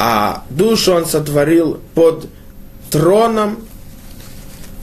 а 0.00 0.42
душу 0.50 0.92
он 0.92 1.06
сотворил 1.06 1.80
под 1.94 2.28
троном 2.90 3.64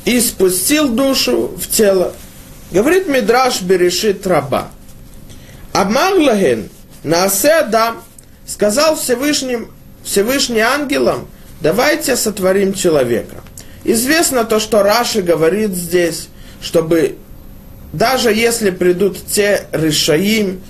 и 0.06 0.22
спустил 0.22 0.88
душу 0.88 1.54
в 1.58 1.68
тело. 1.68 2.14
Говорит 2.72 3.10
Мидраш 3.10 3.62
Берешит 3.62 4.26
Раба. 4.26 4.70
Амар 5.74 6.14
лаген, 6.14 6.70
наасе 7.04 7.52
Адам, 7.52 8.02
сказал 8.48 8.96
Всевышним, 8.96 9.70
Всевышний 10.04 10.62
ангелам, 10.62 11.28
давайте 11.62 12.16
сотворим 12.16 12.74
человека. 12.74 13.38
Известно 13.84 14.44
то, 14.44 14.60
что 14.60 14.84
Раши 14.84 15.22
говорит 15.22 15.72
здесь, 15.72 16.30
чтобы 16.62 17.18
даже 17.94 18.32
если 18.34 18.70
придут 18.70 19.26
те 19.26 19.66
решаим, 19.72 20.62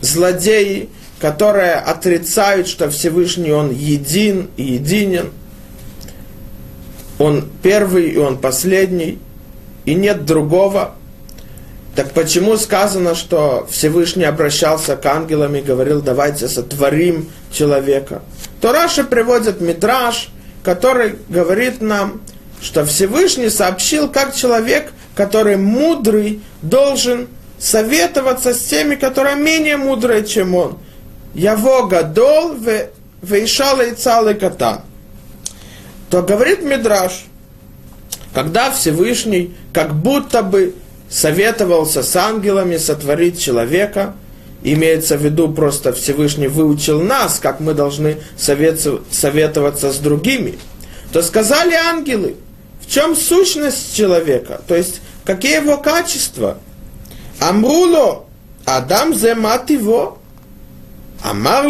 злодеи, 0.00 0.88
которые 1.20 1.74
отрицают, 1.74 2.66
что 2.66 2.90
Всевышний 2.90 3.52
Он 3.52 3.70
един 3.70 4.50
и 4.56 4.64
единен, 4.64 5.30
Он 7.18 7.48
первый 7.62 8.10
и 8.10 8.18
Он 8.18 8.38
последний, 8.38 9.18
и 9.84 9.94
нет 9.94 10.24
другого, 10.24 10.96
так 11.94 12.12
почему 12.12 12.56
сказано, 12.56 13.14
что 13.14 13.66
Всевышний 13.70 14.24
обращался 14.24 14.96
к 14.96 15.04
ангелам 15.04 15.54
и 15.56 15.60
говорил, 15.60 16.00
давайте 16.00 16.48
сотворим 16.48 17.30
человека? 17.52 18.22
То 18.60 18.72
Раша 18.72 19.04
приводит 19.04 19.60
Мидраш, 19.60 20.30
который 20.62 21.16
говорит 21.28 21.82
нам, 21.82 22.22
что 22.62 22.86
Всевышний 22.86 23.50
сообщил, 23.50 24.08
как 24.08 24.34
человек, 24.34 24.92
который 25.14 25.56
мудрый, 25.56 26.40
должен 26.62 27.28
советоваться 27.58 28.54
с 28.54 28.60
теми, 28.64 28.94
которые 28.94 29.36
менее 29.36 29.76
мудрые, 29.76 30.24
чем 30.24 30.54
он. 30.54 30.78
Яво 31.34 31.86
гадол 31.88 32.56
вейшала 33.20 33.82
и 33.82 33.94
цалый 33.94 34.34
катан. 34.34 34.80
То 36.08 36.22
говорит 36.22 36.62
Мидраш, 36.62 37.24
когда 38.32 38.70
Всевышний 38.70 39.54
как 39.72 39.94
будто 39.94 40.42
бы 40.42 40.74
советовался 41.12 42.02
с 42.02 42.16
ангелами 42.16 42.78
сотворить 42.78 43.38
человека, 43.38 44.14
имеется 44.62 45.18
в 45.18 45.22
виду 45.22 45.52
просто 45.52 45.92
Всевышний 45.92 46.48
выучил 46.48 47.02
нас, 47.02 47.38
как 47.38 47.60
мы 47.60 47.74
должны 47.74 48.16
советоваться 48.38 49.92
с 49.92 49.98
другими, 49.98 50.58
то 51.12 51.22
сказали 51.22 51.74
ангелы, 51.74 52.36
в 52.80 52.90
чем 52.90 53.14
сущность 53.14 53.94
человека, 53.94 54.62
то 54.66 54.74
есть 54.74 55.02
какие 55.24 55.60
его 55.60 55.76
качества. 55.76 56.56
Амруло, 57.38 58.24
Адам 58.64 59.14
зе 59.14 59.34
мат 59.34 59.68
его, 59.68 60.18
Амар 61.22 61.66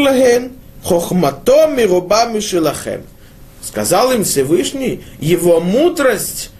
хохмато 0.84 1.66
мируба 1.66 2.26
мишелахем. 2.26 3.02
Сказал 3.62 4.12
им 4.12 4.24
Всевышний, 4.24 5.04
его 5.20 5.60
мудрость 5.60 6.50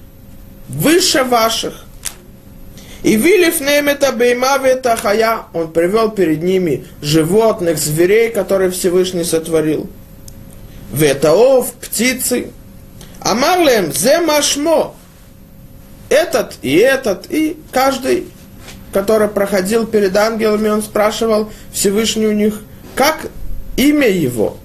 выше 0.69 1.25
ваших. 1.25 1.85
И 3.03 3.17
Вилиф 3.17 3.61
Немета 3.61 4.13
Бейма 4.13 4.61
Хая, 4.97 5.43
он 5.53 5.73
привел 5.73 6.11
перед 6.11 6.43
ними 6.43 6.87
животных, 7.01 7.79
зверей, 7.79 8.31
которые 8.31 8.71
Всевышний 8.71 9.25
сотворил. 9.25 9.91
Ветаов, 10.93 11.73
птицы. 11.73 12.51
Амарлем, 13.21 13.93
зе 13.93 14.21
машмо. 14.21 14.95
Этот 16.09 16.55
и 16.63 16.77
этот, 16.77 17.27
и 17.31 17.57
каждый, 17.73 18.29
который 18.93 19.29
проходил 19.29 19.87
перед 19.87 20.17
ангелами, 20.17 20.69
он 20.69 20.83
спрашивал 20.83 21.51
Всевышний 21.73 22.27
у 22.27 22.33
них, 22.33 22.61
как 22.95 23.29
имя 23.77 24.09
его. 24.09 24.59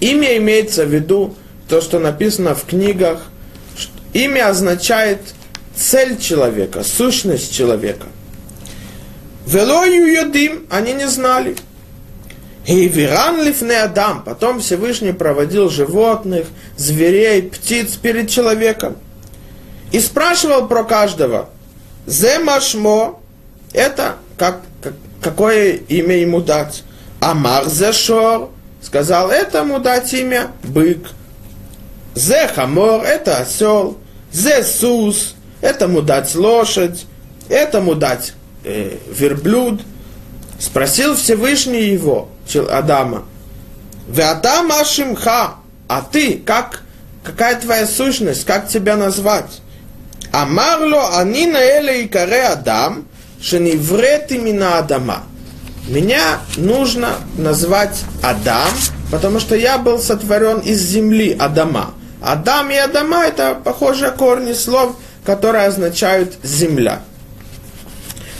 Имя 0.00 0.36
имеется 0.36 0.84
в 0.84 0.94
виду 0.94 1.34
то, 1.68 1.80
что 1.80 1.98
написано 1.98 2.54
в 2.54 2.64
книгах. 2.64 3.22
Имя 4.12 4.48
означает 4.48 5.20
цель 5.76 6.18
человека, 6.18 6.82
сущность 6.82 7.52
человека. 7.52 8.06
Велою 9.46 10.06
юдим, 10.06 10.66
они 10.70 10.92
не 10.92 11.08
знали. 11.08 11.56
И 12.66 12.88
виран 12.88 13.42
лифне 13.42 13.82
Адам, 13.82 14.22
потом 14.24 14.60
Всевышний 14.60 15.12
проводил 15.12 15.68
животных, 15.68 16.46
зверей, 16.76 17.42
птиц 17.42 17.96
перед 17.96 18.30
человеком. 18.30 18.96
И 19.92 20.00
спрашивал 20.00 20.66
про 20.66 20.84
каждого. 20.84 21.50
זה 22.06 22.38
מה 22.38 22.61
שמו, 22.61 23.20
это 23.72 24.16
как, 24.38 24.62
как, 24.82 24.94
какое 25.20 25.72
имя 25.72 26.16
ему 26.16 26.40
дать? 26.40 26.84
אמר 27.20 27.68
זה 27.68 27.92
שור, 27.92 28.50
сказал, 28.82 29.30
этому 29.30 29.78
дать 29.78 30.12
имя 30.14 30.48
бык. 30.62 31.06
זה 32.14 32.48
חמור, 32.48 33.02
это 33.04 33.38
осел. 33.38 33.98
Зе 34.32 34.64
сус, 34.64 35.33
этому 35.64 36.02
дать 36.02 36.34
лошадь, 36.34 37.06
этому 37.48 37.94
дать 37.94 38.34
э, 38.64 38.98
верблюд. 39.10 39.80
Спросил 40.58 41.16
Всевышний 41.16 41.84
его, 41.86 42.28
Адама, 42.70 43.24
Адам 44.16 44.70
Ашимха, 44.72 45.54
а 45.88 46.02
ты, 46.02 46.42
как, 46.44 46.82
какая 47.24 47.58
твоя 47.58 47.86
сущность, 47.86 48.44
как 48.44 48.68
тебя 48.68 48.96
назвать? 48.96 49.62
Амарло, 50.32 51.18
они 51.18 51.46
на 51.46 51.58
эле 51.58 52.04
и 52.04 52.08
каре 52.08 52.44
Адам, 52.44 53.06
шениврет 53.40 54.30
имена 54.32 54.78
Адама. 54.78 55.22
Меня 55.88 56.40
нужно 56.56 57.16
назвать 57.38 58.04
Адам, 58.22 58.68
потому 59.10 59.40
что 59.40 59.56
я 59.56 59.78
был 59.78 59.98
сотворен 59.98 60.58
из 60.58 60.80
земли 60.80 61.34
Адама. 61.38 61.94
Адам 62.22 62.70
и 62.70 62.76
Адама 62.76 63.24
это 63.24 63.54
похожие 63.54 64.10
корни 64.10 64.52
слов– 64.52 64.96
которые 65.24 65.66
означают 65.66 66.34
земля, 66.42 67.00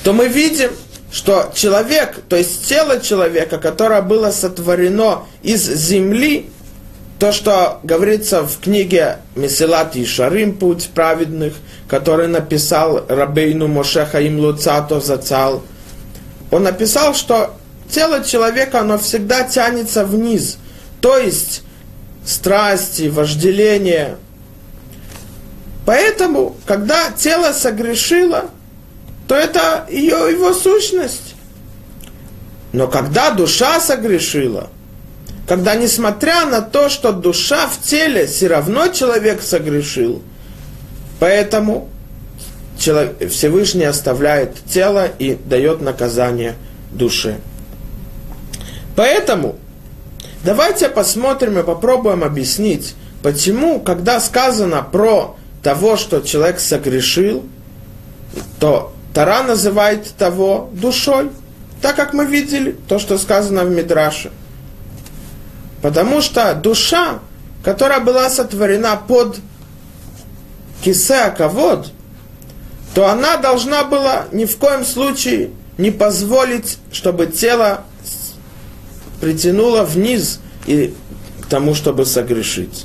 то 0.03 0.13
мы 0.13 0.29
видим, 0.29 0.71
что 1.11 1.53
человек, 1.55 2.21
то 2.29 2.37
есть 2.37 2.67
тело 2.69 3.01
человека, 3.01 3.59
которое 3.59 4.03
было 4.03 4.31
сотворено 4.31 5.25
из 5.43 5.63
земли, 5.63 6.51
то, 7.19 7.33
что 7.33 7.79
говорится 7.85 8.43
в 8.43 8.59
книге 8.59 9.19
Месилат 9.37 9.97
и 9.97 10.05
Шарим, 10.05 10.59
Путь 10.59 10.91
праведных, 10.93 11.55
который 11.89 12.27
написал 12.27 13.07
Рабейну 13.09 13.69
Мошеха 13.69 14.21
им 14.21 14.41
Луцато 14.41 15.01
Зацал, 15.01 15.63
он 16.51 16.65
написал, 16.65 17.15
что 17.15 17.55
тело 17.89 18.23
человека, 18.25 18.81
оно 18.81 18.99
всегда 18.99 19.45
тянется 19.45 20.05
вниз, 20.05 20.59
то 21.01 21.17
есть 21.17 21.63
страсти, 22.27 23.09
вожделение, 23.09 24.17
Поэтому, 25.87 26.57
когда 26.67 27.11
тело 27.11 27.53
согрешило, 27.53 28.51
то 29.29 29.35
это 29.35 29.87
ее, 29.91 30.31
его 30.31 30.53
сущность. 30.53 31.35
Но 32.73 32.89
когда 32.89 33.31
душа 33.31 33.81
согрешила, 33.81 34.71
когда 35.47 35.75
несмотря 35.75 36.47
на 36.47 36.63
то, 36.63 36.89
что 36.89 37.13
душа 37.13 37.69
в 37.69 37.83
теле, 37.83 38.27
все 38.27 38.49
равно 38.49 38.89
человек 38.89 39.43
согрешил, 39.43 40.23
поэтому 41.21 41.89
Всевышний 42.79 43.85
оставляет 43.85 44.57
тело 44.65 45.07
и 45.19 45.39
дает 45.45 45.81
наказание 45.81 46.57
душе. 46.91 47.39
Поэтому 48.97 49.57
давайте 50.45 50.89
посмотрим 50.89 51.59
и 51.59 51.63
попробуем 51.63 52.25
объяснить, 52.25 52.95
почему, 53.23 53.81
когда 53.81 54.21
сказано 54.21 54.83
про 54.83 55.37
того, 55.65 55.97
что 55.97 56.21
человек 56.21 56.61
согрешил, 56.61 57.45
то 58.61 58.93
Тара 59.15 59.43
называет 59.43 60.13
того 60.13 60.71
душой, 60.73 61.31
так 61.81 61.97
как 61.97 62.13
мы 62.13 62.27
видели 62.27 62.77
то, 62.87 62.99
что 62.99 63.17
сказано 63.17 63.65
в 63.65 63.71
Мидраше. 63.71 64.31
Потому 65.81 66.21
что 66.21 66.55
душа, 66.55 67.21
которая 67.65 68.01
была 68.01 68.29
сотворена 68.29 68.97
под 69.09 69.39
кисе 70.83 71.35
ковод, 71.37 71.91
то 72.95 73.09
она 73.09 73.39
должна 73.39 73.85
была 73.85 74.27
ни 74.33 74.45
в 74.45 74.57
коем 74.59 74.85
случае 74.85 75.51
не 75.79 75.91
позволить, 75.91 76.79
чтобы 76.93 77.27
тело 77.27 77.85
притянуло 79.21 79.83
вниз 79.83 80.41
и 80.67 80.95
к 81.41 81.47
тому, 81.47 81.75
чтобы 81.75 82.05
согрешить. 82.05 82.85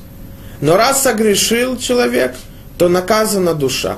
Но 0.61 0.77
раз 0.77 1.03
согрешил 1.03 1.77
человек– 1.77 2.35
то 2.79 2.87
наказана 2.87 3.53
душа. 3.53 3.97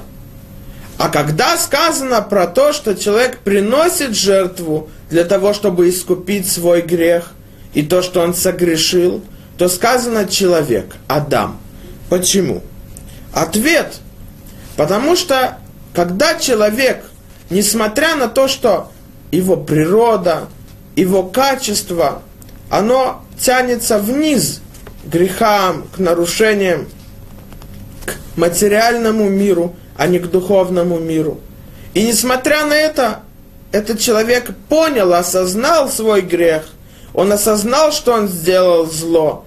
А 0.98 1.10
когда 1.10 1.56
сказано 1.58 2.22
про 2.24 2.48
то, 2.48 2.74
что 2.74 2.96
человек 2.96 3.38
приносит 3.38 4.16
жертву 4.16 4.90
для 5.10 5.24
того, 5.24 5.54
чтобы 5.54 5.88
искупить 5.88 6.52
свой 6.52 6.82
грех, 6.82 7.32
и 7.76 7.84
то, 7.84 8.02
что 8.02 8.22
он 8.22 8.34
согрешил, 8.34 9.24
то 9.58 9.70
сказано 9.70 10.28
человек, 10.28 10.96
Адам. 11.08 11.60
Почему? 12.10 12.64
Ответ. 13.34 14.00
Потому 14.76 15.16
что, 15.16 15.60
когда 15.94 16.36
человек, 16.40 17.06
несмотря 17.52 18.16
на 18.16 18.28
то, 18.28 18.48
что 18.48 18.92
его 19.30 19.58
природа, 19.58 20.50
его 20.96 21.24
качество, 21.24 22.24
оно 22.72 23.24
тянется 23.40 24.00
вниз 24.00 24.62
к 25.04 25.08
грехам, 25.08 25.88
к 25.96 26.00
нарушениям, 26.00 26.88
материальному 28.36 29.30
миру, 29.30 29.76
а 29.96 30.08
не 30.08 30.20
к 30.20 30.28
духовному 30.28 31.00
миру. 31.00 31.40
И 31.94 32.04
несмотря 32.04 32.66
на 32.66 32.74
это, 32.74 33.20
этот 33.72 34.00
человек 34.00 34.52
понял, 34.70 35.14
осознал 35.14 35.90
свой 35.90 36.22
грех, 36.22 36.64
он 37.14 37.32
осознал, 37.32 37.92
что 37.92 38.14
он 38.14 38.28
сделал 38.28 38.86
зло. 38.86 39.46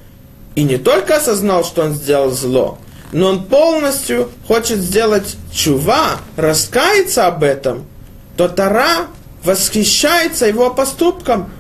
И 0.55 0.63
не 0.63 0.77
только 0.77 1.17
осознал, 1.17 1.65
что 1.65 1.83
он 1.83 1.95
сделал 1.95 2.31
зло, 2.31 2.79
но 3.13 3.29
он 3.29 3.45
полностью 3.45 4.31
хочет 4.47 4.79
сделать 4.79 5.37
чува, 5.53 6.19
раскаяться 6.37 7.27
об 7.27 7.43
этом, 7.43 7.87
то 8.37 8.49
Тара 8.49 9.07
восхищается 9.43 10.47
его 10.47 10.71
поступком. 10.71 11.51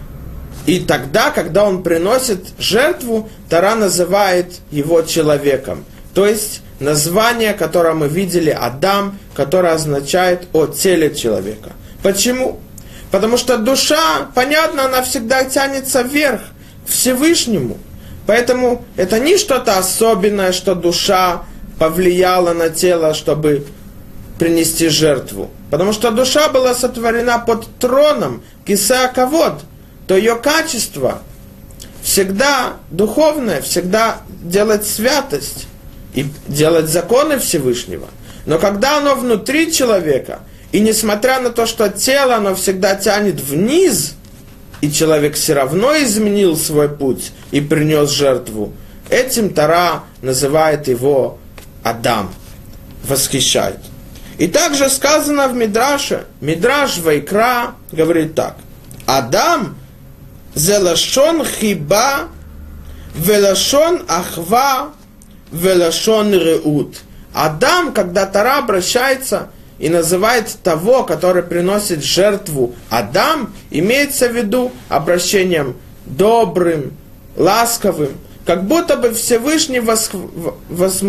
И 0.66 0.80
тогда, 0.80 1.30
когда 1.30 1.64
он 1.64 1.82
приносит 1.82 2.48
жертву, 2.58 3.28
Тара 3.48 3.74
называет 3.74 4.54
его 4.70 5.02
человеком. 5.02 5.84
То 6.14 6.26
есть 6.26 6.62
название, 6.80 7.54
которое 7.54 7.94
мы 7.94 8.08
видели, 8.08 8.50
Адам, 8.50 9.18
которое 9.34 9.74
означает 9.74 10.48
о 10.52 10.66
теле 10.66 11.14
человека. 11.14 11.72
Почему? 12.02 12.60
Потому 13.10 13.36
что 13.36 13.58
душа, 13.58 14.28
понятно, 14.34 14.86
она 14.86 15.02
всегда 15.02 15.44
тянется 15.44 16.02
вверх, 16.02 16.40
к 16.86 16.90
Всевышнему. 16.90 17.78
Поэтому 18.26 18.84
это 18.96 19.20
не 19.20 19.36
что-то 19.36 19.78
особенное, 19.78 20.52
что 20.52 20.74
душа 20.74 21.44
повлияла 21.78 22.54
на 22.54 22.70
тело, 22.70 23.14
чтобы 23.14 23.66
принести 24.38 24.88
жертву. 24.88 25.50
Потому 25.70 25.92
что 25.92 26.10
душа 26.10 26.48
была 26.48 26.74
сотворена 26.74 27.38
под 27.38 27.66
троном 27.78 28.42
кисаковод, 28.66 29.60
то 30.06 30.16
ее 30.16 30.36
качество 30.36 31.20
всегда 32.02 32.74
духовное, 32.90 33.60
всегда 33.60 34.18
делать 34.42 34.86
святость 34.86 35.66
и 36.14 36.26
делать 36.48 36.88
законы 36.88 37.38
Всевышнего. 37.38 38.08
Но 38.46 38.58
когда 38.58 38.98
оно 38.98 39.14
внутри 39.14 39.72
человека, 39.72 40.40
и 40.72 40.80
несмотря 40.80 41.40
на 41.40 41.50
то, 41.50 41.66
что 41.66 41.88
тело, 41.88 42.36
оно 42.36 42.54
всегда 42.54 42.94
тянет 42.96 43.40
вниз, 43.40 44.14
и 44.80 44.90
человек 44.90 45.34
все 45.34 45.54
равно 45.54 45.96
изменил 45.96 46.56
свой 46.56 46.88
путь 46.88 47.32
и 47.52 47.60
принес 47.60 48.10
жертву, 48.10 48.72
этим 49.08 49.54
Тара 49.54 50.04
называет 50.20 50.88
его 50.88 51.38
Адам, 51.82 52.32
восхищает. 53.04 53.78
И 54.38 54.48
также 54.48 54.90
сказано 54.90 55.48
в 55.48 55.54
Мидраше, 55.54 56.24
Мидраш 56.40 56.98
Вайкра 56.98 57.74
говорит 57.92 58.34
так, 58.34 58.56
Адам 59.06 59.76
зелашон 60.54 61.44
хиба, 61.44 62.28
велашон 63.14 64.02
ахва, 64.08 64.93
велашон 65.54 66.32
реут. 66.32 66.96
Адам, 67.32 67.92
когда 67.92 68.26
Тара 68.26 68.58
обращается 68.58 69.48
и 69.78 69.88
называет 69.88 70.56
того, 70.62 71.04
который 71.04 71.42
приносит 71.42 72.04
жертву 72.04 72.74
Адам, 72.90 73.52
имеется 73.70 74.28
в 74.28 74.36
виду 74.36 74.72
обращением 74.88 75.76
добрым, 76.06 76.96
ласковым, 77.36 78.10
как 78.44 78.64
будто 78.64 78.96
бы 78.96 79.12
Всевышний 79.12 79.80
восх... 79.80 80.12
вос... 80.68 81.02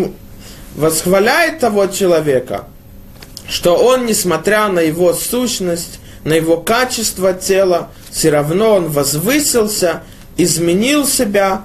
восхваляет 0.74 1.60
того 1.60 1.86
человека, 1.86 2.64
что 3.48 3.76
он, 3.76 4.06
несмотря 4.06 4.68
на 4.68 4.80
его 4.80 5.12
сущность, 5.12 6.00
на 6.24 6.32
его 6.32 6.56
качество 6.56 7.32
тела, 7.34 7.90
все 8.10 8.30
равно 8.30 8.74
он 8.76 8.88
возвысился, 8.88 10.02
изменил 10.36 11.06
себя, 11.06 11.62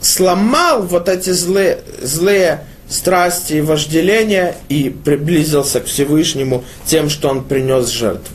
сломал 0.00 0.82
вот 0.82 1.08
эти 1.08 1.30
злые, 1.30 1.80
злые 2.02 2.64
страсти 2.88 3.54
и 3.54 3.60
вожделения 3.60 4.56
и 4.68 4.90
приблизился 4.90 5.80
к 5.80 5.86
Всевышнему 5.86 6.64
тем, 6.86 7.08
что 7.08 7.28
он 7.28 7.44
принес 7.44 7.88
жертву. 7.88 8.34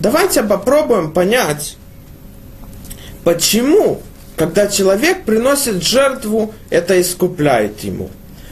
Давайте 0.00 0.42
попробуем 0.42 1.12
понять, 1.12 1.76
почему, 3.24 4.02
когда 4.36 4.66
человек 4.66 5.24
приносит 5.24 5.82
жертву, 5.82 6.54
это 6.70 7.00
искупляет 7.00 7.80
ему. 7.80 8.10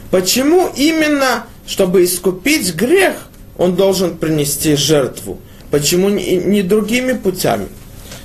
Почему 0.09 0.71
именно, 0.75 1.45
чтобы 1.67 2.03
искупить 2.03 2.73
грех, 2.75 3.15
он 3.57 3.75
должен 3.75 4.17
принести 4.17 4.75
жертву? 4.75 5.39
Почему 5.69 6.09
не, 6.09 6.61
другими 6.63 7.13
путями? 7.13 7.67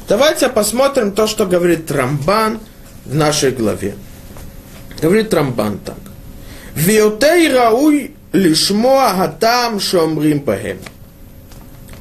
Давайте 0.08 0.48
посмотрим 0.48 1.12
то, 1.12 1.26
что 1.26 1.46
говорит 1.46 1.90
Рамбан 1.90 2.60
в 3.06 3.14
нашей 3.14 3.52
главе. 3.52 3.94
Говорит 5.00 5.32
Рамбан 5.32 5.78
так. 5.78 5.98
Виотей 6.74 7.52
рауй 7.52 8.14
лишмоа 8.32 9.14
хатам 9.14 9.80
шомрим 9.80 10.40
пахем. 10.40 10.78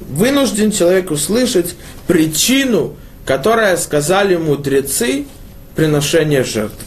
Вынужден 0.01 0.71
человек 0.71 1.11
услышать 1.11 1.75
причину, 2.07 2.95
которая 3.25 3.77
сказали 3.77 4.35
мудрецы 4.35 5.25
приношения 5.75 6.43
жертв. 6.43 6.83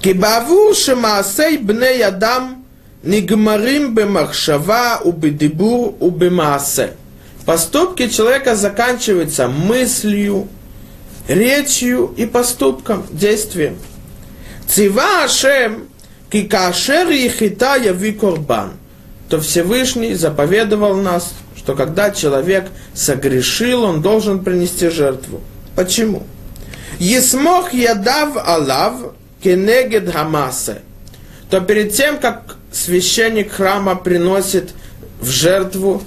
Кибаву 0.00 0.74
шемаасей 0.74 1.58
бней 1.58 2.04
адам 2.04 2.64
нигмарим 3.02 3.94
бемахшава 3.94 5.00
убедибур 5.02 5.94
убемаасе. 5.98 6.94
Поступки 7.44 8.08
человека 8.08 8.54
заканчиваются 8.54 9.48
мыслью, 9.48 10.48
речью 11.28 12.12
и 12.16 12.26
поступком, 12.26 13.06
действием. 13.10 13.76
Цива 14.66 15.24
Ашем 15.24 15.88
Кикашер 16.30 17.08
ехита 17.10 17.76
яви 17.76 18.12
корбан, 18.12 18.72
то 19.28 19.40
Всевышний 19.40 20.14
заповедовал 20.14 20.96
нас, 20.96 21.32
что 21.56 21.74
когда 21.74 22.10
человек 22.10 22.66
согрешил, 22.94 23.84
он 23.84 24.02
должен 24.02 24.42
принести 24.42 24.88
жертву. 24.88 25.40
Почему? 25.76 26.24
Есмох 26.98 27.72
ядав 27.72 28.36
алав 28.36 29.12
кенегед 29.42 30.10
хамасе. 30.10 30.82
То 31.50 31.60
перед 31.60 31.94
тем, 31.94 32.18
как 32.18 32.56
священник 32.72 33.52
храма 33.52 33.94
приносит 33.94 34.70
в 35.20 35.28
жертву, 35.28 36.02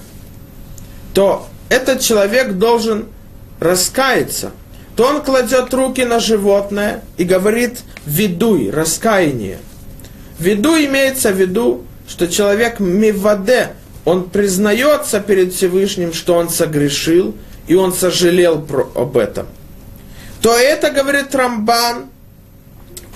то 1.14 1.48
этот 1.70 2.02
человек 2.02 2.54
должен 2.54 3.08
раскаяться. 3.60 4.52
То 5.02 5.08
он 5.08 5.24
кладет 5.24 5.74
руки 5.74 6.06
на 6.06 6.20
животное 6.20 7.02
и 7.18 7.24
говорит 7.24 7.80
«ведуй», 8.06 8.70
раскаяние– 8.70 9.58
в 10.38 10.44
виду 10.44 10.76
имеется 10.76 11.32
в 11.32 11.40
виду, 11.40 11.86
что 12.08 12.28
человек 12.28 12.80
миваде, 12.80 13.74
он 14.06 14.30
признается 14.30 15.20
перед 15.20 15.56
Всевышним, 15.56 16.14
что 16.14 16.36
он 16.36 16.50
согрешил, 16.50 17.36
и 17.66 17.74
он 17.74 17.94
сожалел 17.94 18.62
про, 18.62 18.92
об 18.94 19.18
этом. 19.18 19.48
То 20.40 20.56
это, 20.56 20.92
говорит 20.92 21.34
Рамбан, 21.34 22.06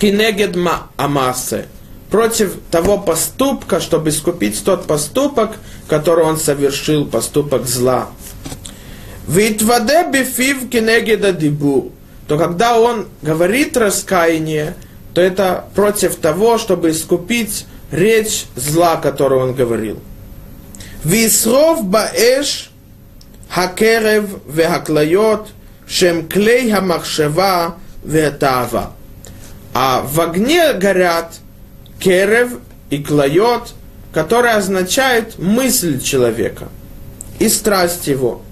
кинегед 0.00 0.56
амасе, 0.96 1.66
против 2.10 2.54
того 2.72 2.98
поступка, 2.98 3.78
чтобы 3.78 4.08
искупить 4.08 4.60
тот 4.64 4.88
поступок, 4.88 5.52
который 5.86 6.24
он 6.24 6.36
совершил, 6.36 7.06
поступок 7.06 7.64
зла. 7.66 8.08
Витваде 9.28 10.06
бифив 10.12 10.68
кинегеда 10.70 11.32
дибу, 11.32 11.92
то 12.28 12.38
когда 12.38 12.78
он 12.78 13.08
говорит 13.22 13.76
раскаяние, 13.76 14.74
то 15.14 15.20
это 15.20 15.64
против 15.74 16.16
того, 16.16 16.58
чтобы 16.58 16.90
искупить 16.90 17.66
речь 17.90 18.46
зла, 18.54 18.96
которую 18.96 19.42
он 19.42 19.54
говорил. 19.54 19.98
Висров 21.04 21.84
баэш 21.84 22.70
хакерев 23.48 24.24
вехаклайот 24.46 25.48
шем 25.88 26.28
клей 26.28 26.70
хамахшева 26.70 27.76
вехтава. 28.04 28.92
А 29.72 30.02
в 30.02 30.20
огне 30.20 30.72
горят 30.72 31.34
керев 31.98 32.58
и 32.90 33.02
клайот, 33.02 33.74
которые 34.12 34.54
означают 34.54 35.38
мысль 35.38 36.00
человека 36.00 36.68
и 37.38 37.48
страсть 37.48 38.06
его. 38.06 38.42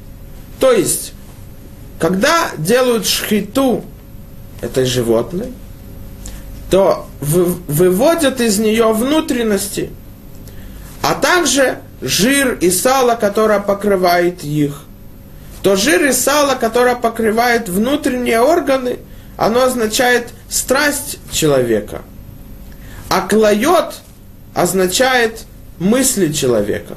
То 0.61 0.73
есть, 0.73 1.13
когда 1.99 2.51
делают 2.59 3.07
шхиту 3.07 3.85
этой 4.61 4.85
животной, 4.85 5.53
то 6.71 7.07
выводят 7.21 8.41
из 8.41 8.59
нее 8.59 8.93
внутренности, 8.93 9.91
а 11.03 11.15
также 11.15 11.79
жир 12.01 12.55
и 12.61 12.71
сало, 12.71 13.15
которое 13.15 13.61
покрывает 13.61 14.43
их. 14.45 14.83
то 15.63 15.77
жир 15.77 16.05
и 16.05 16.13
сало, 16.13 16.57
которое 16.57 16.95
покрывает 16.95 17.71
внутренние 17.71 18.41
органы, 18.41 18.99
оно 19.39 19.63
означает 19.63 20.29
страсть 20.51 21.19
человека. 21.33 22.03
А 23.09 23.23
клает 23.23 23.95
означает 24.55 25.45
мысли 25.79 26.33
человека. 26.33 26.97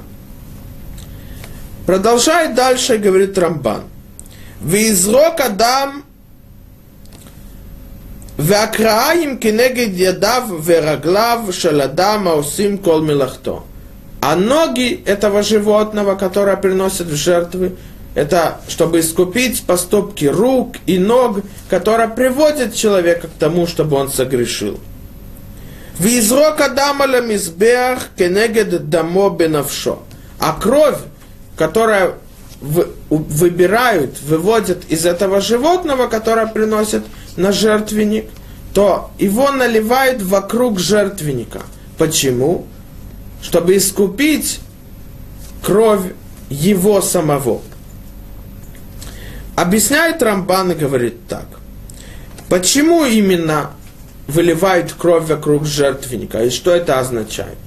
Продолжает 1.87 2.53
дальше, 2.53 2.97
говорит 2.97 3.37
Рамбан. 3.37 3.83
Визрок 4.61 5.39
Адам 5.39 6.03
Вакраим 8.37 9.37
кенегед 9.39 9.93
ядав 9.93 10.49
вераглав 10.67 11.55
шаладама 11.55 12.35
усим 12.35 12.77
кол 12.77 13.01
милахто. 13.01 13.63
А 14.21 14.35
ноги 14.35 15.01
этого 15.05 15.43
животного, 15.43 16.15
которое 16.15 16.57
приносят 16.57 17.07
в 17.07 17.15
жертвы, 17.15 17.77
это 18.15 18.59
чтобы 18.67 18.99
искупить 18.99 19.63
поступки 19.65 20.25
рук 20.25 20.75
и 20.87 20.99
ног, 20.99 21.39
которые 21.69 22.09
приводят 22.09 22.75
человека 22.75 23.29
к 23.29 23.39
тому, 23.39 23.65
чтобы 23.65 23.95
он 23.95 24.11
согрешил. 24.11 24.77
Визрок 25.99 26.59
Адама 26.59 27.05
ламизбех 27.07 28.09
кенегед 28.17 28.89
дамо 28.89 29.29
бенавшо. 29.29 29.99
А 30.37 30.53
кровь, 30.53 30.99
которая 31.57 32.13
выбирают, 32.61 34.21
выводят 34.21 34.85
из 34.89 35.05
этого 35.05 35.41
животного, 35.41 36.07
которое 36.07 36.47
приносит 36.47 37.03
на 37.35 37.51
жертвенник, 37.51 38.29
то 38.73 39.11
его 39.19 39.51
наливают 39.51 40.21
вокруг 40.21 40.79
жертвенника. 40.79 41.61
Почему? 41.97 42.65
Чтобы 43.41 43.77
искупить 43.77 44.59
кровь 45.63 46.13
его 46.49 47.01
самого. 47.01 47.61
Объясняет 49.55 50.21
Рамбан 50.21 50.71
и 50.71 50.75
говорит 50.75 51.27
так. 51.27 51.45
Почему 52.49 53.05
именно 53.05 53.71
выливают 54.27 54.93
кровь 54.93 55.27
вокруг 55.27 55.65
жертвенника 55.65 56.43
и 56.43 56.49
что 56.49 56.71
это 56.71 56.99
означает? 56.99 57.57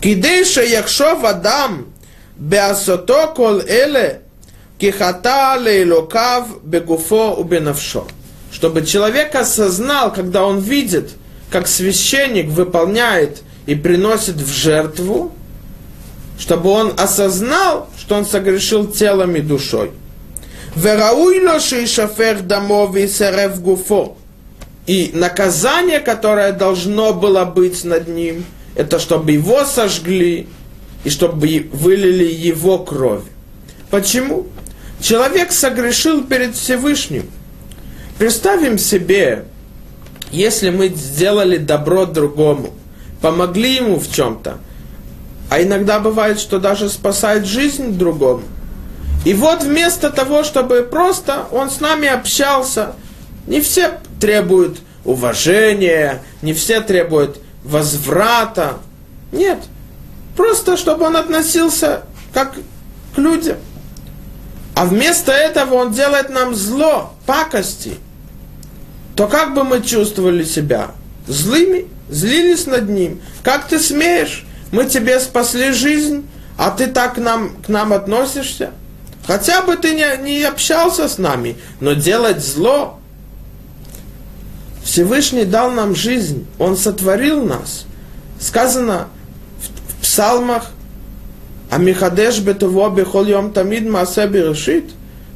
Кидейша 0.00 0.62
яхшов 0.62 1.24
адам 1.24 1.86
Беасото 2.36 3.32
кол 3.34 3.60
эле 3.60 4.20
кихата 4.78 5.58
лейлокав 5.60 6.62
бегуфо 6.62 7.34
убенавшо. 7.38 8.06
Чтобы 8.52 8.84
человек 8.86 9.34
осознал, 9.34 10.12
когда 10.12 10.44
он 10.44 10.60
видит, 10.60 11.10
как 11.50 11.66
священник 11.66 12.48
выполняет 12.48 13.42
и 13.66 13.74
приносит 13.74 14.36
в 14.36 14.52
жертву, 14.52 15.32
чтобы 16.38 16.70
он 16.70 16.92
осознал, 16.96 17.88
что 17.98 18.14
он 18.16 18.24
согрешил 18.24 18.86
телом 18.86 19.36
и 19.36 19.40
душой. 19.40 19.90
И 24.86 25.10
наказание, 25.14 26.00
которое 26.00 26.52
должно 26.52 27.12
было 27.14 27.44
быть 27.44 27.84
над 27.84 28.08
ним, 28.08 28.44
это 28.74 28.98
чтобы 28.98 29.32
его 29.32 29.64
сожгли 29.64 30.48
и 31.06 31.08
чтобы 31.08 31.70
вылили 31.72 32.24
его 32.24 32.80
кровь. 32.80 33.22
Почему? 33.90 34.48
Человек 35.00 35.52
согрешил 35.52 36.24
перед 36.24 36.56
Всевышним. 36.56 37.30
Представим 38.18 38.76
себе, 38.76 39.44
если 40.32 40.70
мы 40.70 40.88
сделали 40.88 41.58
добро 41.58 42.06
другому, 42.06 42.70
помогли 43.22 43.76
ему 43.76 44.00
в 44.00 44.12
чем-то, 44.12 44.58
а 45.48 45.62
иногда 45.62 46.00
бывает, 46.00 46.40
что 46.40 46.58
даже 46.58 46.88
спасает 46.88 47.46
жизнь 47.46 47.96
другому. 47.96 48.42
И 49.24 49.32
вот 49.32 49.62
вместо 49.62 50.10
того, 50.10 50.42
чтобы 50.42 50.82
просто 50.82 51.46
он 51.52 51.70
с 51.70 51.78
нами 51.78 52.08
общался, 52.08 52.94
не 53.46 53.60
все 53.60 54.00
требуют 54.20 54.78
уважения, 55.04 56.20
не 56.42 56.52
все 56.52 56.80
требуют 56.80 57.38
возврата. 57.62 58.78
Нет– 59.30 59.60
Просто, 60.36 60.76
чтобы 60.76 61.06
он 61.06 61.16
относился 61.16 62.02
как 62.32 62.54
к 63.14 63.18
людям. 63.18 63.56
А 64.74 64.84
вместо 64.84 65.32
этого 65.32 65.74
он 65.74 65.92
делает 65.92 66.28
нам 66.28 66.54
зло, 66.54 67.14
пакости. 67.24 67.96
То 69.16 69.26
как 69.26 69.54
бы 69.54 69.64
мы 69.64 69.82
чувствовали 69.82 70.44
себя? 70.44 70.90
Злыми? 71.26 71.86
Злились 72.10 72.66
над 72.66 72.88
ним? 72.90 73.22
Как 73.42 73.66
ты 73.66 73.80
смеешь? 73.80 74.44
Мы 74.70 74.84
тебе 74.84 75.18
спасли 75.18 75.72
жизнь, 75.72 76.28
а 76.58 76.70
ты 76.70 76.86
так 76.88 77.14
к 77.14 77.18
нам, 77.18 77.56
к 77.62 77.68
нам 77.68 77.94
относишься? 77.94 78.72
Хотя 79.26 79.62
бы 79.62 79.76
ты 79.76 79.94
не, 79.94 80.22
не 80.22 80.44
общался 80.44 81.08
с 81.08 81.16
нами, 81.16 81.56
но 81.80 81.94
делать 81.94 82.44
зло. 82.44 83.00
Всевышний 84.84 85.44
дал 85.44 85.70
нам 85.70 85.96
жизнь, 85.96 86.46
Он 86.58 86.76
сотворил 86.76 87.44
нас. 87.44 87.86
Сказано, 88.38 89.08
псалмах, 90.06 90.70
а 91.68 91.78
Михадеш 91.78 92.38
Бетово 92.38 92.90
Бехол 92.90 93.26
Йом 93.26 93.52
Тамид 93.52 93.88
Маасе 93.88 94.26
Берешит, 94.28 94.84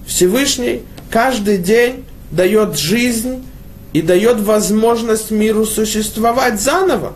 Всевышний 0.06 0.82
каждый 1.10 1.58
день 1.58 2.04
дает 2.30 2.78
жизнь 2.78 3.44
и 3.92 4.00
дает 4.00 4.38
возможность 4.40 5.32
миру 5.32 5.66
существовать 5.66 6.60
заново. 6.60 7.14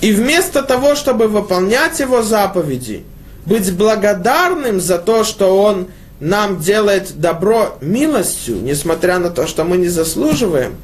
И 0.00 0.10
вместо 0.12 0.62
того, 0.62 0.96
чтобы 0.96 1.28
выполнять 1.28 2.00
его 2.00 2.22
заповеди, 2.22 3.04
быть 3.46 3.72
благодарным 3.72 4.80
за 4.80 4.98
то, 4.98 5.22
что 5.22 5.56
он 5.62 5.86
нам 6.18 6.58
делает 6.60 7.20
добро 7.20 7.78
милостью, 7.80 8.56
несмотря 8.62 9.20
на 9.20 9.30
то, 9.30 9.46
что 9.46 9.62
мы 9.62 9.76
не 9.76 9.88
заслуживаем, 9.88 10.74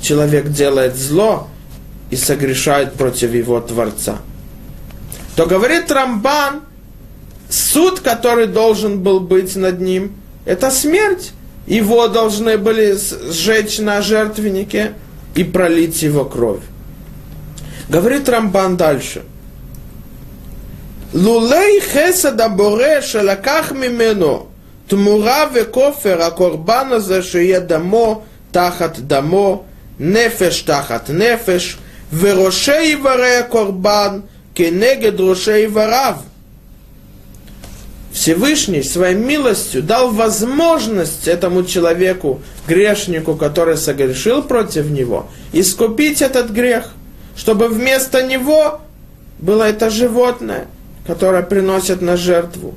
человек 0.00 0.50
делает 0.50 0.94
зло 0.94 1.48
и 2.10 2.16
согрешает 2.16 2.92
против 2.92 3.34
его 3.34 3.60
Творца 3.60 4.18
то 5.36 5.46
говорит 5.46 5.90
Рамбан, 5.90 6.62
суд, 7.48 8.00
который 8.00 8.46
должен 8.46 9.00
был 9.00 9.20
быть 9.20 9.56
над 9.56 9.80
ним, 9.80 10.12
это 10.44 10.70
смерть. 10.70 11.32
Его 11.66 12.08
должны 12.08 12.58
были 12.58 12.96
сжечь 13.32 13.78
на 13.78 14.02
жертвеннике 14.02 14.92
и 15.34 15.44
пролить 15.44 16.02
его 16.02 16.24
кровь. 16.24 16.60
Говорит 17.88 18.28
Рамбан 18.28 18.76
дальше. 18.76 19.22
Лулей 21.12 21.80
хесада 21.80 22.48
боре 22.48 23.00
шалаках 23.00 23.72
мимену 23.72 24.48
тмура 24.88 25.46
векофер 25.46 26.20
акорбана 26.20 27.00
за 27.00 27.22
шие 27.22 27.60
дамо 27.60 28.24
тахат 28.52 29.06
дамо 29.06 29.64
нефеш 29.98 30.60
тахат 30.62 31.08
нефеш 31.08 31.78
верошей 32.10 32.96
варе 32.96 33.44
корбан– 33.44 34.24
кенегед 34.54 35.20
рушей 35.20 35.66
ворав. 35.66 36.18
Всевышний 38.12 38.82
своей 38.82 39.16
милостью 39.16 39.82
дал 39.82 40.12
возможность 40.12 41.26
этому 41.26 41.64
человеку, 41.64 42.40
грешнику, 42.68 43.34
который 43.34 43.76
согрешил 43.76 44.42
против 44.42 44.88
него, 44.88 45.26
искупить 45.52 46.22
этот 46.22 46.50
грех, 46.50 46.92
чтобы 47.36 47.66
вместо 47.66 48.22
него 48.22 48.80
было 49.40 49.64
это 49.64 49.90
животное, 49.90 50.68
которое 51.04 51.42
приносит 51.42 52.00
на 52.02 52.16
жертву. 52.16 52.76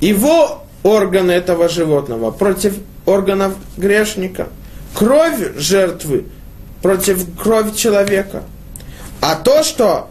Его 0.00 0.64
органы 0.82 1.30
этого 1.30 1.68
животного 1.68 2.32
против 2.32 2.74
органов 3.06 3.54
грешника. 3.76 4.48
Кровь 4.94 5.56
жертвы 5.56 6.24
против 6.82 7.24
крови 7.40 7.70
человека. 7.76 8.42
А 9.20 9.36
то, 9.36 9.62
что 9.62 10.10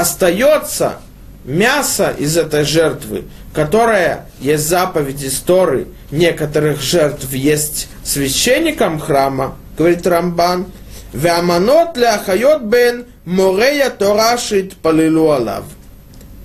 остается 0.00 0.96
мясо 1.44 2.14
из 2.18 2.36
этой 2.36 2.64
жертвы, 2.64 3.24
которая 3.54 4.26
есть 4.40 4.68
заповедь 4.68 5.24
истории 5.24 5.86
некоторых 6.10 6.80
жертв 6.80 7.32
есть 7.32 7.88
священникам 8.04 8.98
храма, 8.98 9.56
говорит 9.76 10.06
Рамбан, 10.06 10.66
Веаманот 11.12 11.96
ляхайот 11.96 12.62
бен 12.62 13.06
морея 13.24 13.90
торашит 13.90 14.76
палилу 14.76 15.30
алав. 15.30 15.64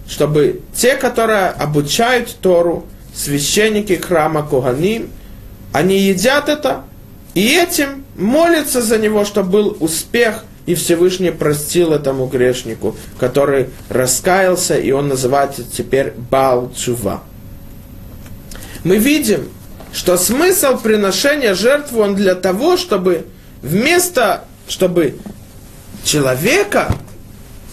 Чтобы 0.08 0.62
те, 0.74 0.96
которые 0.96 1.48
обучают 1.48 2.36
Тору, 2.42 2.86
священники 3.14 3.94
храма 3.94 4.44
Куганим, 4.44 5.10
они 5.74 5.98
едят 5.98 6.48
это, 6.50 6.84
и 7.34 7.56
этим 7.56 8.06
молятся 8.16 8.82
за 8.82 8.98
него, 8.98 9.26
чтобы 9.26 9.50
был 9.50 9.78
успех 9.80 10.44
и 10.66 10.76
Всевышний 10.76 11.32
простил 11.32 11.92
этому 11.94 12.28
грешнику, 12.28 12.96
который 13.20 13.70
раскаялся, 13.90 14.78
и 14.78 14.92
он 14.92 15.08
называется 15.08 15.64
теперь 15.64 16.14
Бал 16.30 16.72
Чува. 16.76 17.24
Мы 18.84 18.98
видим, 18.98 19.50
что 19.94 20.18
смысл 20.18 20.78
приношения 20.78 21.54
жертвы 21.54 22.02
он 22.02 22.16
для 22.16 22.36
того, 22.36 22.78
чтобы 22.78 23.26
вместо, 23.62 24.46
чтобы 24.68 25.16
человека 26.04 26.96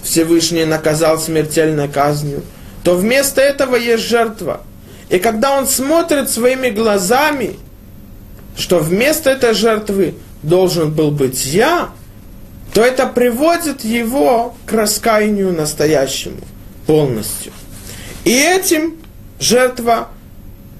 Всевышний 0.02 0.64
наказал 0.64 1.18
смертельной 1.18 1.88
казнью, 1.88 2.42
то 2.84 2.94
вместо 2.94 3.40
этого 3.40 3.76
есть 3.76 4.04
жертва. 4.04 4.62
И 5.08 5.18
когда 5.18 5.56
он 5.56 5.66
смотрит 5.66 6.30
своими 6.30 6.70
глазами, 6.70 7.56
что 8.56 8.78
вместо 8.78 9.30
этой 9.30 9.54
жертвы 9.54 10.14
должен 10.42 10.92
был 10.92 11.10
быть 11.10 11.46
я, 11.46 11.90
то 12.74 12.84
это 12.84 13.06
приводит 13.06 13.84
его 13.84 14.54
к 14.66 14.72
раскаянию 14.72 15.52
настоящему 15.52 16.38
полностью. 16.86 17.52
И 18.24 18.30
этим 18.30 18.96
жертва, 19.40 20.08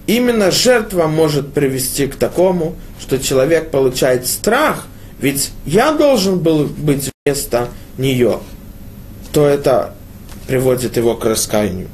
именно 0.07 0.51
жертва 0.51 1.07
может 1.07 1.55
привести 1.55 2.07
к 2.07 2.16
такому, 2.16 2.77
что 3.01 3.18
человек 3.18 3.70
получает 3.70 4.27
страх, 4.27 4.87
ведь 5.18 5.51
я 5.64 5.92
должен 5.92 6.38
был 6.38 6.66
быть 6.66 7.11
вместо 7.24 7.68
нее, 7.96 8.40
то 9.33 9.46
это 9.46 9.94
приводит 10.46 10.96
его 10.96 11.14
к 11.14 11.24
раскаянию. 11.24 11.88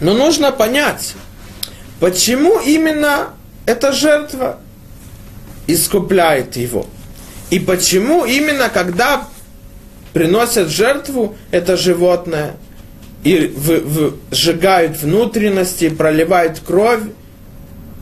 Но 0.00 0.14
нужно 0.14 0.50
понять, 0.50 1.14
почему 2.00 2.58
именно 2.58 3.30
эта 3.66 3.92
жертва 3.92 4.58
искупляет 5.66 6.56
его. 6.56 6.86
И 7.52 7.58
почему 7.58 8.24
именно 8.24 8.70
когда 8.70 9.28
приносят 10.14 10.68
жертву 10.70 11.36
это 11.50 11.76
животное 11.76 12.56
и 13.24 13.46
в, 13.46 13.68
в, 13.80 14.14
сжигают 14.30 14.96
внутренности, 14.96 15.90
проливают 15.90 16.60
кровь, 16.60 17.02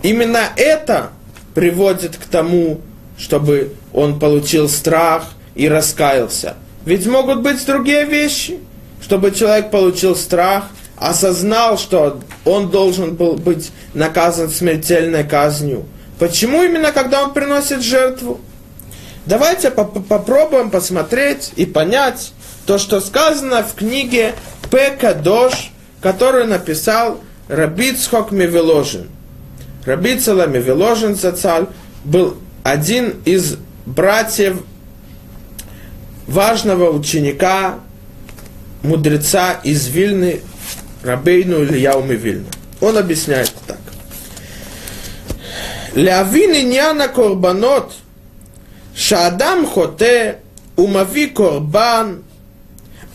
именно 0.02 0.44
это 0.56 1.10
приводит 1.54 2.16
к 2.16 2.24
тому, 2.26 2.80
чтобы 3.18 3.72
он 3.92 4.20
получил 4.20 4.68
страх 4.68 5.24
и 5.56 5.68
раскаялся. 5.68 6.54
Ведь 6.86 7.06
могут 7.06 7.42
быть 7.42 7.66
другие 7.66 8.04
вещи, 8.04 8.60
чтобы 9.02 9.32
человек 9.32 9.70
получил 9.70 10.14
страх– 10.14 10.68
осознал, 11.00 11.78
что 11.78 12.20
он 12.44 12.70
должен 12.70 13.16
был 13.16 13.34
быть 13.34 13.72
наказан 13.94 14.50
смертельной 14.50 15.24
казнью. 15.24 15.86
Почему 16.18 16.62
именно 16.62 16.92
когда 16.92 17.24
он 17.24 17.32
приносит 17.32 17.80
жертву? 17.80 18.38
Давайте 19.26 19.70
попробуем 19.70 20.70
посмотреть 20.70 21.52
и 21.56 21.66
понять 21.66 22.33
то, 22.66 22.78
что 22.78 23.00
сказано 23.00 23.62
в 23.62 23.74
книге 23.74 24.35
Пека 24.70 25.14
Дош, 25.14 25.72
которую 26.00 26.46
написал 26.46 27.20
Рабицхок 27.48 28.30
Мевеложин. 28.30 29.09
Рабицела 29.85 30.46
Мевеложин 30.46 31.16
Зацаль 31.16 31.66
был 32.04 32.38
один 32.62 33.20
из 33.24 33.56
братьев 33.85 34.56
важного 36.26 36.90
ученика, 36.90 37.80
мудреца 38.83 39.52
из 39.64 39.87
Вильны, 39.88 40.40
Рабейну 41.02 41.64
Ильяу 41.64 42.02
Мивильна. 42.02 42.48
Он 42.80 42.96
объясняет 42.96 43.52
так. 43.66 43.78
Лявин 45.94 46.54
и 46.54 46.62
няна 46.62 47.09
корбанот– 47.09 47.92
שאדם 48.99 49.63
חוטא 49.67 50.32
ומביא 50.78 51.28
קורבן, 51.34 52.15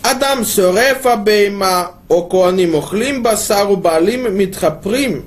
אדם 0.02 0.44
שורף 0.44 1.06
הבהמה 1.06 1.84
או 2.10 2.28
כהנים 2.30 2.74
אוכלים 2.74 3.22
בשר 3.22 3.70
ובעלים 3.70 4.38
מתחפרים, 4.38 5.20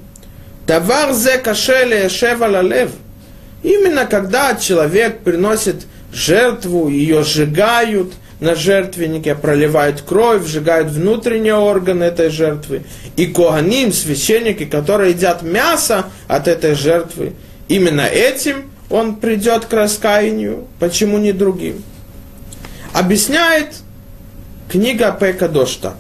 דבר 0.66 1.14
זה 1.14 1.38
קשה 1.44 1.86
ליישב 1.86 2.44
על 2.44 2.56
הלב. 2.56 2.96
Именно 3.66 4.06
когда 4.08 4.56
человек 4.56 5.20
приносит 5.24 5.86
жертву, 6.12 6.90
ее 6.90 7.24
сжигают – 7.24 8.24
на 8.44 8.56
жертвеннике, 8.56 9.36
проливают 9.36 10.02
кровь, 10.02 10.46
сжигают 10.46 10.90
внутренние 10.90 11.56
органы 11.56 12.04
этой 12.04 12.30
жертвы. 12.30 12.84
И 13.16 13.28
коганим, 13.28 13.92
священники, 13.94 14.66
которые 14.66 15.12
едят 15.12 15.42
мясо 15.42 16.08
от 16.28 16.48
этой 16.48 16.76
жертвы, 16.76 17.34
именно 17.70 18.02
этим 18.02 18.70
он 18.91 19.17
придет 19.17 19.67
к 19.67 19.73
раскаянию, 19.73 20.67
почему 20.79 21.19
не 21.19 21.33
другим? 21.33 21.83
Объясняет 22.93 23.75
книга 24.71 25.13
Пека 25.13 25.49
Дош 25.49 25.77
так. 25.77 25.97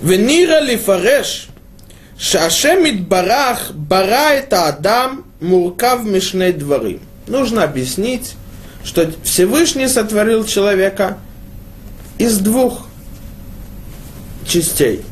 Венира 0.00 0.60
лифареш, 0.60 1.48
шашемит 2.18 3.06
барах, 3.06 3.70
бара 3.72 4.32
это 4.32 4.66
Адам, 4.66 5.24
муркав 5.40 6.04
мишней 6.04 6.52
дворы. 6.52 6.98
Нужно 7.28 7.62
объяснить, 7.62 8.34
что 8.84 9.08
Всевышний 9.22 9.86
сотворил 9.86 10.44
человека 10.44 11.18
из 12.18 12.38
двух 12.38 12.88
частей. 14.44 15.02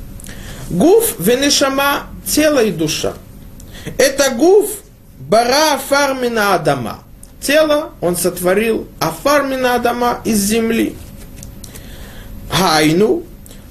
Гуф 0.69 1.15
венешама, 1.21 2.09
тело 2.27 2.65
и 2.65 2.73
душа. 2.73 3.15
Это 3.97 4.31
гуф– 4.31 4.71
Бара 5.31 5.75
Афармина 5.75 6.55
Адама. 6.55 6.99
Тело 7.41 7.93
он 8.01 8.17
сотворил 8.17 8.89
а 8.99 9.11
Афармина 9.11 9.77
Адама 9.77 10.21
из 10.25 10.39
земли. 10.39 10.97
Хайну, 12.51 13.23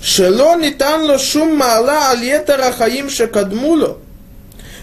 Шело 0.02 0.56
нитанло 0.56 1.18
шум 1.20 1.58
мала 1.58 2.12
альетара 2.12 2.72
хаим 2.72 3.10
шекадмуло. 3.10 3.98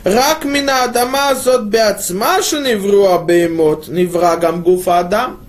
Рак 0.05 0.45
мина 0.45 0.85
адама 0.85 1.35
зот 1.35 1.63
беацма 1.63 2.41
невруа 2.67 3.15
абеймот, 3.21 3.89
неврагам 3.89 4.63
гуфа 4.63 4.99
адам. 4.99 5.41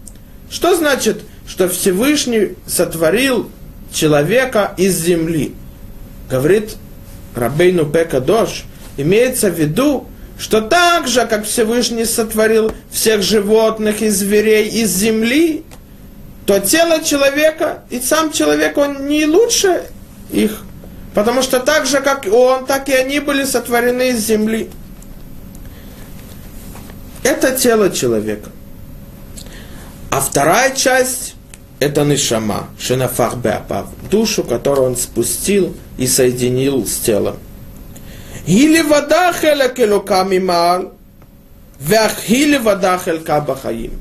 Что 0.50 0.78
значит, 0.78 1.24
что 1.46 1.68
Всевышний 1.68 2.56
сотворил 2.66 3.52
человека 3.92 4.74
из 4.78 4.96
земли? 4.96 5.54
Говорит 6.30 6.78
Рабейну 7.36 7.86
Пекадош, 7.86 8.63
имеется 8.96 9.50
в 9.50 9.60
виду, 9.60 10.08
что 10.38 10.62
так 10.62 11.08
же, 11.08 11.26
как 11.26 11.45
Всевышний 11.45 12.06
сотворил 12.06 12.71
всех 12.91 13.21
животных 13.21 14.02
и 14.02 14.10
зверей 14.10 14.67
из 14.67 14.95
земли, 14.95 15.63
то 16.45 16.60
тело 16.60 17.04
человека 17.04 17.84
и 17.89 18.00
сам 18.00 18.32
человек, 18.32 18.78
он 18.78 19.08
не 19.08 19.26
лучше 19.26 19.84
их. 20.32 20.63
Потому 21.13 21.41
что 21.41 21.60
так 21.60 21.88
же, 21.88 22.00
как 22.00 22.28
он, 22.32 22.65
так 22.65 22.88
и 22.89 22.93
они 22.93 23.19
были 23.19 23.43
сотворены 23.43 24.10
из 24.10 24.19
земли. 24.19 24.69
Это 27.23 27.58
тело 27.58 27.89
человека. 27.89 28.52
А 30.12 30.21
вторая 30.21 30.76
часть– 30.76 31.36
это 31.80 32.04
нишама, 32.06 32.69
шенафах 32.80 33.36
беапав, 33.38 33.88
душу, 34.10 34.43
которую 34.43 34.88
он 34.88 34.95
спустил 34.95 35.76
и 35.97 36.08
соединил 36.08 36.86
с 36.86 36.97
телом. 36.97 37.38
Или 38.48 38.82
вода 38.82 39.32
хеля 39.34 39.70
келуками 39.70 40.40
мал, 40.40 40.94
вяхили 41.80 42.58
вода 42.58 42.98
хелька 42.98 43.42
бахаим. 43.42 43.94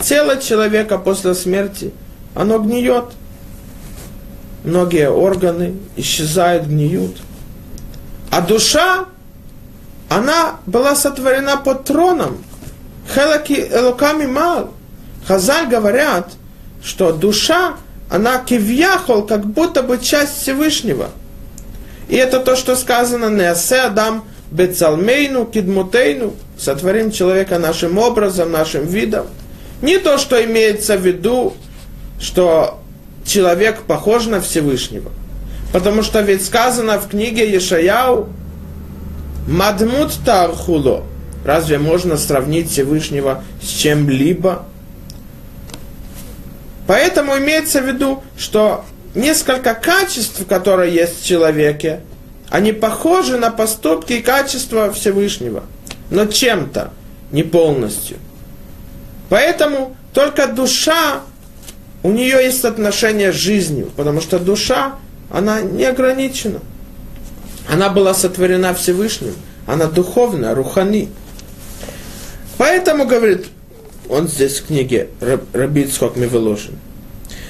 Тело 0.00 0.36
человека 0.36 0.98
после 0.98 1.34
смерти, 1.34 1.92
оно 2.34 2.58
гниет– 2.58 3.06
многие 4.64 5.10
органы 5.10 5.76
исчезают, 5.96 6.66
гниют. 6.66 7.16
А 8.30 8.40
душа, 8.40 9.06
она 10.08 10.56
была 10.66 10.94
сотворена 10.94 11.56
под 11.56 11.84
троном. 11.84 12.38
Хелаки 13.12 13.54
элоками 13.70 14.26
мал. 14.26 14.74
Хазаль 15.26 15.68
говорят, 15.68 16.32
что 16.82 17.12
душа, 17.12 17.74
она 18.10 18.38
кивьяхол, 18.38 19.26
как 19.26 19.44
будто 19.46 19.82
бы 19.82 19.98
часть 19.98 20.42
Всевышнего. 20.42 21.10
И 22.08 22.16
это 22.16 22.40
то, 22.40 22.56
что 22.56 22.74
сказано 22.74 23.28
«Неасе 23.30 23.80
Адам 23.82 24.24
бецалмейну 24.50 25.44
кидмутейну» 25.44 26.34
сотворим 26.58 27.10
человека 27.10 27.58
нашим 27.58 27.98
образом, 27.98 28.50
нашим 28.50 28.86
видом. 28.86 29.26
Не 29.82 29.98
то, 29.98 30.18
что 30.18 30.42
имеется 30.44 30.96
в 30.96 31.06
виду, 31.06 31.54
что 32.18 32.80
человек 33.24 33.82
похож 33.82 34.26
на 34.26 34.40
Всевышнего. 34.40 35.10
Потому 35.72 36.02
что 36.02 36.20
ведь 36.20 36.44
сказано 36.44 36.98
в 36.98 37.08
книге 37.08 37.50
Ешаяу 37.50 38.28
«Мадмут 39.46 40.12
тархуло». 40.24 41.04
Разве 41.44 41.78
можно 41.78 42.16
сравнить 42.16 42.70
Всевышнего 42.70 43.44
с 43.62 43.66
чем-либо? 43.66 44.64
Поэтому 46.86 47.36
имеется 47.38 47.80
в 47.80 47.86
виду, 47.86 48.22
что 48.36 48.84
несколько 49.14 49.74
качеств, 49.74 50.46
которые 50.46 50.94
есть 50.94 51.22
в 51.22 51.24
человеке, 51.24 52.00
они 52.48 52.72
похожи 52.72 53.36
на 53.36 53.50
поступки 53.50 54.14
и 54.14 54.22
качества 54.22 54.92
Всевышнего, 54.92 55.64
но 56.10 56.26
чем-то, 56.26 56.92
не 57.30 57.42
полностью. 57.42 58.16
Поэтому 59.28 59.96
только 60.14 60.46
душа 60.46 61.20
у 62.02 62.10
нее 62.10 62.44
есть 62.44 62.64
отношение 62.64 63.32
с 63.32 63.36
жизнью, 63.36 63.90
потому 63.96 64.20
что 64.20 64.38
душа, 64.38 64.96
она 65.30 65.60
не 65.60 65.84
ограничена. 65.84 66.60
Она 67.70 67.90
была 67.90 68.14
сотворена 68.14 68.72
Всевышним, 68.72 69.34
она 69.66 69.86
духовная, 69.86 70.54
рухани. 70.54 71.10
Поэтому, 72.56 73.06
говорит, 73.06 73.46
он 74.08 74.26
здесь 74.26 74.60
в 74.60 74.66
книге 74.68 75.08
Рабит 75.52 75.92
Схок 75.92 76.16
Мивеложин. 76.16 76.78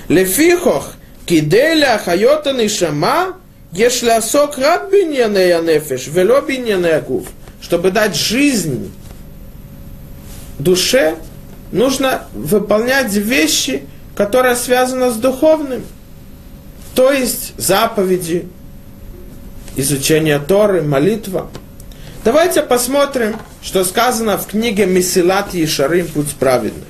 Лефихох 0.09 0.95
киделя 1.29 2.01
хайота 2.05 2.53
нишама 2.53 3.37
если 3.73 4.09
осок 4.09 4.57
рад 4.57 4.91
биньяне 4.91 5.61
нефеш, 5.61 6.07
вело 6.07 6.41
биньяне 6.41 7.01
гуф, 7.01 7.27
чтобы 7.61 7.91
дать 7.91 8.17
жизнь 8.17 8.91
душе, 10.59 11.17
нужно 11.71 12.25
выполнять 12.33 13.13
вещи, 13.13 13.83
которые 14.17 14.57
связаны 14.57 15.11
с 15.11 15.17
духовным. 15.17 15.85
То 16.95 17.13
есть 17.13 17.53
заповеди, 17.59 18.49
изучение 19.77 20.39
Торы, 20.39 20.83
молитва. 20.83 21.51
Давайте 22.25 22.63
посмотрим, 22.63 23.37
что 23.63 23.85
сказано 23.85 24.39
в 24.39 24.47
книге 24.47 24.87
Месилат 24.87 25.55
Ешарим 25.55 26.09
«Путь 26.09 26.35
праведных» 26.35 26.89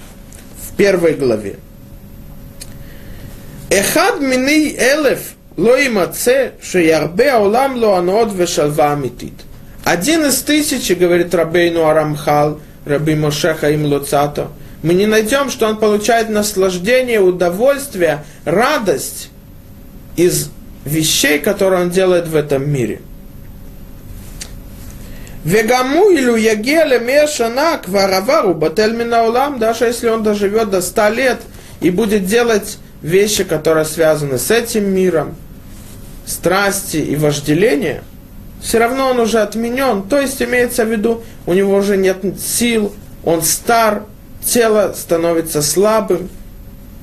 в 0.63 0.77
первой 0.77 1.15
главе. 1.15 1.59
Эхад 3.71 4.21
мини 4.21 4.75
элев 4.79 5.21
ло 5.57 5.77
имаце, 5.87 6.53
шеярбе 6.63 7.31
аулам 7.33 7.77
ло 7.77 7.97
анод 7.97 8.33
вешалва 8.33 8.93
амитит. 8.93 9.35
Один 9.85 10.25
из 10.25 10.41
тысячи, 10.43 10.93
говорит 10.93 11.35
Рабейну 11.35 11.87
Арамхал, 11.87 12.61
Раби 12.85 13.15
Мошеха 13.15 13.71
им 13.71 13.85
Луцато, 13.87 14.49
мы 14.83 14.95
не 14.95 15.07
найдем, 15.07 15.51
что 15.51 15.67
он 15.67 15.77
получает 15.79 16.29
наслаждение, 16.31 17.21
удовольствие, 17.21 18.25
радость 18.45 19.31
из 20.17 20.51
вещей, 20.85 21.39
которые 21.39 21.83
он 21.83 21.91
делает 21.91 22.29
в 22.29 22.37
этом 22.37 22.71
мире. 22.71 23.01
Вегаму 25.45 26.13
илю 26.13 26.37
ягеле 26.37 27.01
мешана 27.01 27.79
кваравару 27.79 28.55
батель 28.55 28.95
даже 29.59 29.87
если 29.87 30.09
он 30.09 30.23
доживет 30.23 30.71
до 30.71 30.81
ста 30.81 31.11
лет 31.11 31.39
и 31.81 31.91
будет 31.91 32.27
делать 32.27 32.79
вещи, 33.03 33.45
которые 33.45 33.85
связаны 33.85 34.39
с 34.39 34.51
этим 34.51 34.89
миром, 34.91 35.37
страсти 36.27 36.99
и 36.99 37.17
вожделения, 37.17 38.03
все 38.61 38.79
равно 38.79 39.11
он 39.11 39.21
уже 39.21 39.39
отменен. 39.39 40.03
То 40.03 40.21
есть 40.21 40.43
имеется 40.43 40.85
в 40.85 40.91
виду, 40.91 41.23
у 41.47 41.55
него 41.55 41.77
уже 41.77 41.97
нет 41.97 42.19
сил, 42.41 42.95
он 43.25 43.43
стар, 43.43 44.05
тело 44.45 44.95
становится 44.97 45.63
слабым, 45.63 46.29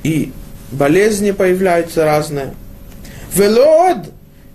и 0.03 0.31
болезни 0.71 1.31
появляются 1.31 2.05
разные. 2.05 2.53
Велод, 3.33 4.09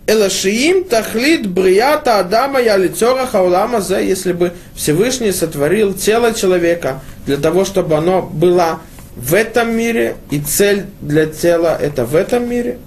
элашиим 0.06 0.84
тахлит 0.84 1.46
брията 1.46 2.18
Адама 2.18 2.60
я 2.60 2.76
лицора 2.76 3.26
хаулама 3.26 3.80
за, 3.80 4.00
если 4.00 4.32
бы 4.32 4.52
Всевышний 4.74 5.32
сотворил 5.32 5.94
тело 5.94 6.32
человека 6.32 7.00
для 7.26 7.36
того, 7.36 7.64
чтобы 7.64 7.96
оно 7.96 8.22
было 8.22 8.80
в 9.20 9.34
этом 9.34 9.76
мире, 9.76 10.16
и 10.30 10.40
цель 10.40 10.86
для 11.02 11.26
тела– 11.26 11.76
это 11.80 12.06
в 12.06 12.16
этом 12.16 12.48
мире. 12.48 12.78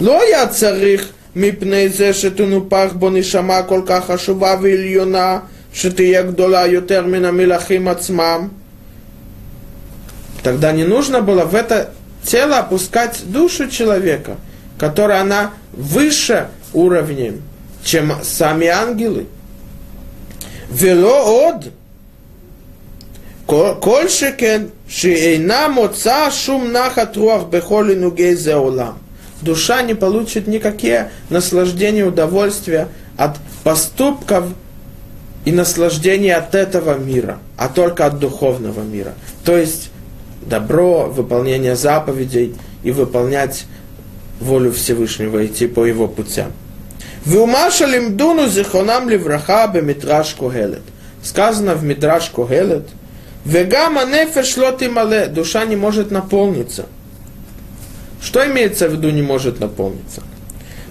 Но 0.00 0.20
я 0.22 0.46
царих 0.48 1.10
мипней 1.34 1.88
зе 1.88 2.12
шетуну 2.12 2.62
пах 2.62 2.94
бони 2.94 3.22
шама 3.22 3.62
колка 3.62 4.00
хашува 4.00 4.56
вильюна, 4.56 5.44
шетия 5.72 6.24
гдола 6.24 6.66
ютер 6.66 7.04
мина 7.04 7.30
милахим 7.30 7.88
ацмам. 7.88 8.52
Тогда 10.42 10.72
не 10.72 10.84
нужно 10.84 11.20
было 11.20 11.44
в 11.44 11.54
это 11.54 11.92
тело 12.24 12.58
опускать 12.58 13.20
душу 13.26 13.68
человека, 13.68 14.38
которая 14.76 15.20
она 15.20 15.52
выше 15.72 16.48
уровнем, 16.72 17.42
чем 17.84 18.12
сами 18.24 18.66
ангелы. 18.66 19.26
Вело 20.68 21.48
од– 21.48 21.66
כל 23.79 24.07
שכן 24.07 24.61
שאינה 24.87 25.67
מוצאה 25.67 26.31
שום 26.31 26.71
נחת 26.71 27.15
רוח 27.15 27.43
בכל 27.49 27.87
עינוגי 27.89 28.35
זה 28.35 28.53
עולם. 28.53 28.91
Душа 29.43 29.81
не 29.83 29.93
получит 29.93 30.47
никакие 30.47 31.11
наслаждения, 31.29 32.05
удовольствия 32.05 32.87
от 33.17 33.35
поступков 33.63 34.45
и 35.43 35.51
наслаждения 35.51 36.35
от 36.35 36.55
этого 36.55 36.97
мира, 36.97 37.37
а 37.57 37.67
только 37.67 38.05
от 38.05 38.17
духовного 38.17 38.81
мира. 38.81 39.13
То 39.43 39.55
есть 39.55 39.91
добро, 40.41 41.07
выполнение 41.07 41.75
заповедей 41.75 42.55
и 42.81 42.91
выполнять 42.91 43.65
волю 44.39 44.71
Всевышнего, 44.71 45.45
идти 45.45 45.67
по 45.67 45.85
его 45.85 46.07
путям. 46.07 46.51
Вумаша 47.25 47.85
лимдуну 47.85 48.47
зихонам 48.47 49.09
ливраха 49.09 49.67
бемитраш 49.67 50.33
когелет. 50.33 50.83
Сказано 51.21 51.73
в 51.73 51.83
Мидраш 51.83 52.29
Когелет, 52.29 52.87
Вегама 53.44 54.04
нефеш 54.04 54.56
мале, 54.56 55.26
душа 55.26 55.64
не 55.64 55.76
может 55.76 56.10
наполниться. 56.10 56.86
Что 58.20 58.46
имеется 58.46 58.88
в 58.88 58.92
виду 58.92 59.10
не 59.10 59.22
может 59.22 59.60
наполниться? 59.60 60.22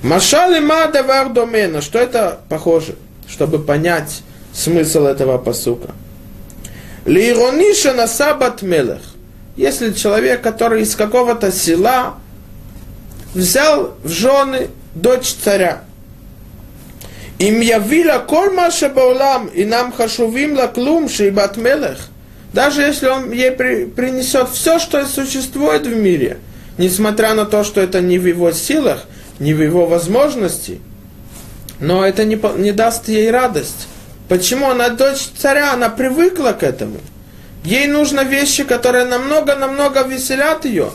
Машал 0.01 0.59
ма 0.61 0.87
давар 0.87 1.29
домена. 1.29 1.81
Что 1.81 1.99
это 1.99 2.39
похоже? 2.49 2.95
Чтобы 3.27 3.59
понять 3.59 4.23
смысл 4.53 5.05
этого 5.05 5.37
посука. 5.37 5.89
Лирониша 7.05 7.93
на 7.93 8.07
сабат 8.07 8.61
мелех. 8.61 9.01
Если 9.55 9.91
человек, 9.93 10.41
который 10.41 10.83
из 10.83 10.95
какого-то 10.95 11.51
села 11.51 12.15
взял 13.33 13.95
в 14.03 14.09
жены 14.09 14.69
дочь 14.95 15.35
царя, 15.43 15.83
им 17.37 17.59
явила 17.61 18.19
кол 18.19 18.51
маша 18.51 18.89
баулам, 18.89 19.47
и 19.47 19.65
нам 19.65 19.91
хашувим 19.91 20.57
лаклум 20.57 21.09
шейбат 21.09 21.57
мелех. 21.57 22.09
Даже 22.53 22.81
если 22.81 23.07
он 23.07 23.31
ей 23.31 23.51
при, 23.51 23.85
принесет 23.85 24.49
все, 24.49 24.79
что 24.79 25.05
существует 25.05 25.85
в 25.85 25.95
мире, 25.95 26.37
несмотря 26.77 27.33
на 27.35 27.45
то, 27.45 27.63
что 27.63 27.79
это 27.81 28.01
не 28.01 28.17
в 28.17 28.25
его 28.25 28.51
силах, 28.51 29.05
не 29.39 29.53
в 29.53 29.61
его 29.61 29.85
возможности, 29.85 30.81
но 31.79 32.05
это 32.05 32.25
не, 32.25 32.39
не 32.57 32.71
даст 32.71 33.07
ей 33.07 33.29
радость. 33.29 33.87
Почему? 34.27 34.69
Она 34.69 34.89
дочь 34.89 35.29
царя, 35.37 35.73
она 35.73 35.89
привыкла 35.89 36.51
к 36.51 36.63
этому. 36.63 36.97
Ей 37.63 37.87
нужны 37.87 38.23
вещи, 38.23 38.63
которые 38.63 39.05
намного-намного 39.05 40.03
веселят 40.03 40.65
ее. 40.65 40.91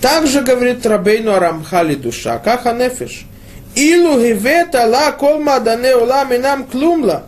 Также 0.00 0.42
говорит 0.42 0.86
Рабейну 0.86 1.32
Арамхали 1.32 1.94
душа, 1.94 2.38
как 2.38 2.66
анефиш. 2.66 3.26
Илу 3.74 4.20
гивета 4.20 4.86
ла 4.86 5.12
кол 5.12 5.40
мадане 5.40 5.96
улам 5.96 6.28
нам 6.40 6.64
клумла. 6.64 7.24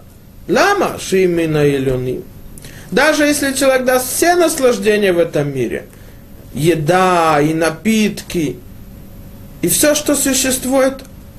Лама 0.49 0.99
шимина 0.99 1.69
илюним. 1.69 2.25
Даже 2.91 3.24
если 3.24 3.53
человек 3.53 3.84
даст 3.84 4.12
все 4.12 4.34
наслаждения 4.34 5.12
в 5.12 5.18
этом 5.18 5.55
мире, 5.55 5.86
еда 6.53 7.41
и 7.41 7.55
напитки, 7.55 8.59
и 9.62 9.68
все, 9.68 9.95
что 9.95 10.16
существует, 10.16 10.95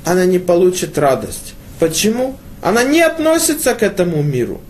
она 0.05 0.25
не 0.25 0.39
получит 0.39 0.97
радость. 0.97 1.53
Почему? 1.79 2.37
Она 2.61 2.83
не 2.83 3.01
относится 3.01 3.73
к 3.73 3.83
этому 3.83 4.21
миру. 4.21 4.61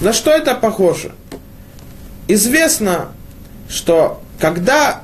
На 0.00 0.12
что 0.12 0.30
это 0.30 0.54
похоже? 0.54 1.12
Известно, 2.28 3.08
что 3.68 4.22
когда 4.38 5.02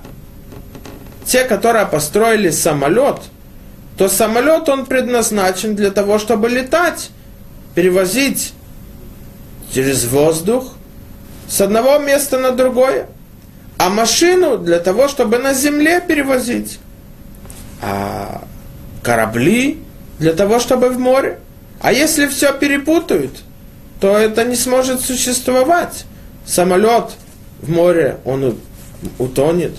те, 1.24 1.44
которые 1.44 1.86
построили 1.86 2.50
самолет, 2.50 3.20
то 3.96 4.08
самолет 4.08 4.68
он 4.68 4.84
предназначен 4.84 5.74
для 5.74 5.90
того, 5.90 6.18
чтобы 6.18 6.48
летать, 6.48 7.10
перевозить 7.74 8.52
через 9.72 10.04
воздух 10.04 10.75
с 11.48 11.60
одного 11.60 11.98
места 11.98 12.38
на 12.38 12.50
другое, 12.52 13.08
а 13.78 13.88
машину 13.88 14.58
для 14.58 14.78
того, 14.78 15.08
чтобы 15.08 15.38
на 15.38 15.54
земле 15.54 16.00
перевозить, 16.00 16.78
а 17.82 18.42
корабли 19.02 19.78
для 20.18 20.32
того, 20.32 20.58
чтобы 20.58 20.88
в 20.90 20.98
море. 20.98 21.38
А 21.80 21.92
если 21.92 22.26
все 22.26 22.52
перепутают, 22.52 23.42
то 24.00 24.16
это 24.16 24.44
не 24.44 24.56
сможет 24.56 25.00
существовать. 25.00 26.04
Самолет 26.46 27.12
в 27.60 27.70
море, 27.70 28.18
он 28.24 28.58
утонет, 29.18 29.76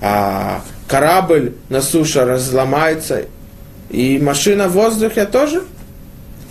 а 0.00 0.62
корабль 0.88 1.54
на 1.68 1.80
суше 1.80 2.24
разломается, 2.24 3.26
и 3.90 4.18
машина 4.18 4.68
в 4.68 4.72
воздухе 4.72 5.24
тоже. 5.24 5.62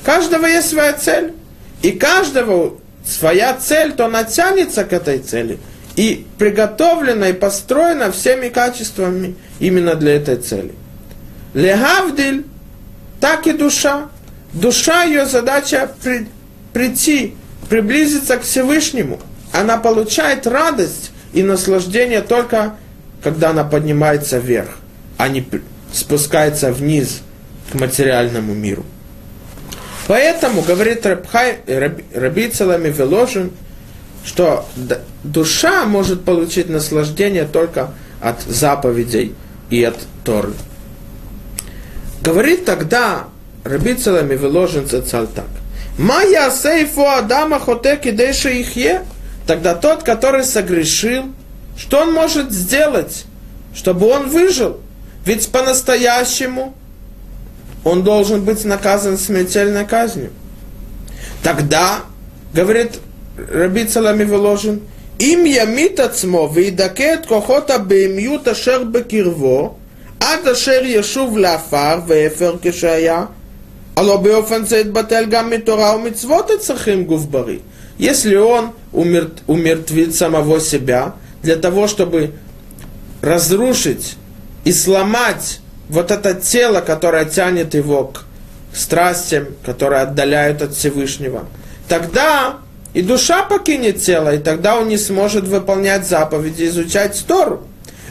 Каждого 0.03 0.45
есть 0.45 0.70
своя 0.70 0.93
цель. 0.93 1.34
И 1.82 1.91
каждого 1.91 2.78
своя 3.08 3.53
цель, 3.53 3.93
то 3.93 4.05
она 4.05 4.24
тянется 4.24 4.84
к 4.84 4.93
этой 4.93 5.20
цели. 5.20 5.60
И 5.95 6.26
приготовлена 6.38 7.30
и 7.30 7.34
построена 7.34 8.12
всеми 8.12 8.49
качествами 8.49 9.36
именно 9.60 9.95
для 9.95 10.16
этой 10.16 10.38
цели. 10.38 10.74
Легавдиль, 11.53 12.45
так 13.20 13.47
и 13.47 13.53
душа. 13.53 14.10
Душа, 14.53 15.03
ее 15.03 15.26
задача 15.26 15.89
при, 16.03 16.28
прийти, 16.72 17.36
приблизиться 17.70 18.38
к 18.38 18.43
Всевышнему. 18.43 19.20
Она 19.51 19.78
получает 19.78 20.45
радость 20.45 21.12
и 21.34 21.41
наслаждение 21.41 22.22
только, 22.22 22.76
когда 23.24 23.49
она 23.49 23.64
поднимается 23.64 24.38
вверх, 24.38 24.78
а 25.18 25.28
не 25.30 25.45
спускается 25.91 26.72
вниз 26.72 27.22
к 27.72 27.76
материальному 27.76 28.53
миру. 28.53 28.86
Поэтому, 30.08 30.62
говорит 30.62 31.05
Рабхай, 31.05 31.60
Целами 32.53 32.89
Веложин, 32.89 33.51
что 34.26 34.66
душа 35.24 35.86
может 35.86 36.24
получить 36.24 36.70
наслаждение 36.70 37.45
только 37.45 37.91
от 38.22 38.41
заповедей 38.41 39.36
и 39.70 39.84
от 39.84 39.97
Торы. 40.24 40.53
Говорит 42.22 42.66
тогда 42.66 43.28
Раби 43.64 43.95
Целами 43.95 44.36
выложен 44.36 44.88
цаль 44.88 45.28
так. 45.28 45.47
Майя 45.97 46.51
сейфу 46.51 47.05
Адама 47.05 47.60
хотеки 47.60 48.12
деши 48.12 48.62
ихе. 48.62 49.01
Тогда 49.45 49.76
тот, 49.76 50.03
который 50.03 50.43
согрешил, 50.43 51.26
что 51.78 52.01
он 52.01 52.14
может 52.14 52.51
сделать, 52.51 53.26
чтобы 53.74 54.08
он 54.08 54.30
выжил? 54.30 54.80
Ведь 55.26 55.49
по-настоящему 55.49 56.76
он 57.86 58.03
должен 58.05 58.45
быть 58.45 58.64
наказан 58.64 59.18
смертельной 59.18 59.84
казнью. 59.84 60.30
Тогда, 61.43 62.01
говорит 62.55 63.01
Раби 63.36 63.84
Цалами 63.84 64.24
Воложин, 64.24 64.80
им 65.18 65.45
ямит 65.45 66.01
עצמו 66.01 66.51
וידכא 66.55 67.14
את 67.14 67.26
כוחות 67.26 67.70
הבהמיות 67.70 68.49
אשר 68.49 68.84
בקרבו, 68.84 69.74
עד 70.20 70.49
אשר 70.49 70.80
ישוב 70.84 71.38
לעפר 71.38 72.01
ואפר 72.07 72.57
כשהיה, 72.62 73.24
הלא 73.97 74.16
באופן 74.16 74.64
זה 74.64 74.76
יתבטל 74.78 75.24
גם 75.30 75.51
מתורה 75.51 75.97
ומצוות 75.97 76.51
הצריכים 76.51 77.05
גוף 77.05 77.24
בריא. 77.24 77.59
Если 77.99 78.34
он 78.34 78.70
умерт, 78.93 79.43
умертвит 79.47 80.14
самого 80.14 80.59
себя 80.61 81.14
для 81.43 81.57
того, 81.57 81.86
чтобы 81.86 82.32
разрушить 83.20 84.16
и 84.64 84.72
сломать 84.72 85.61
вот 85.89 86.11
это 86.11 86.33
тело, 86.33 86.81
которое 86.81 87.25
тянет 87.25 87.73
его 87.73 88.05
к 88.05 88.23
страстям, 88.73 89.47
которые 89.65 90.01
отдаляют 90.01 90.61
от 90.61 90.73
Всевышнего, 90.73 91.45
тогда 91.88 92.57
и 92.93 93.01
душа 93.01 93.43
покинет 93.43 94.01
тело, 94.01 94.33
и 94.33 94.39
тогда 94.39 94.77
он 94.77 94.88
не 94.88 94.97
сможет 94.97 95.45
выполнять 95.45 96.07
заповеди, 96.07 96.65
изучать 96.65 97.23
Тору. 97.27 97.63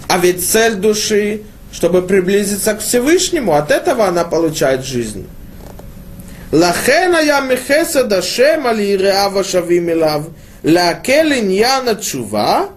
А 0.08 0.18
ведь 0.18 0.48
цель 0.48 0.74
души, 0.74 1.42
чтобы 1.72 2.02
приблизиться 2.02 2.74
к 2.74 2.80
Всевышнему, 2.80 3.54
от 3.54 3.70
этого 3.70 4.06
она 4.06 4.24
получает 4.24 4.84
жизнь. 4.84 5.26
Лахена 6.52 7.18
я 7.18 7.40
михеса 7.40 8.04
дашем 8.04 8.66
али 8.66 8.96
реава 8.96 9.42
шавим 9.42 9.90
илав, 9.90 10.26
лакелин 10.62 11.48
яна 11.48 11.96
чува, 11.96 12.68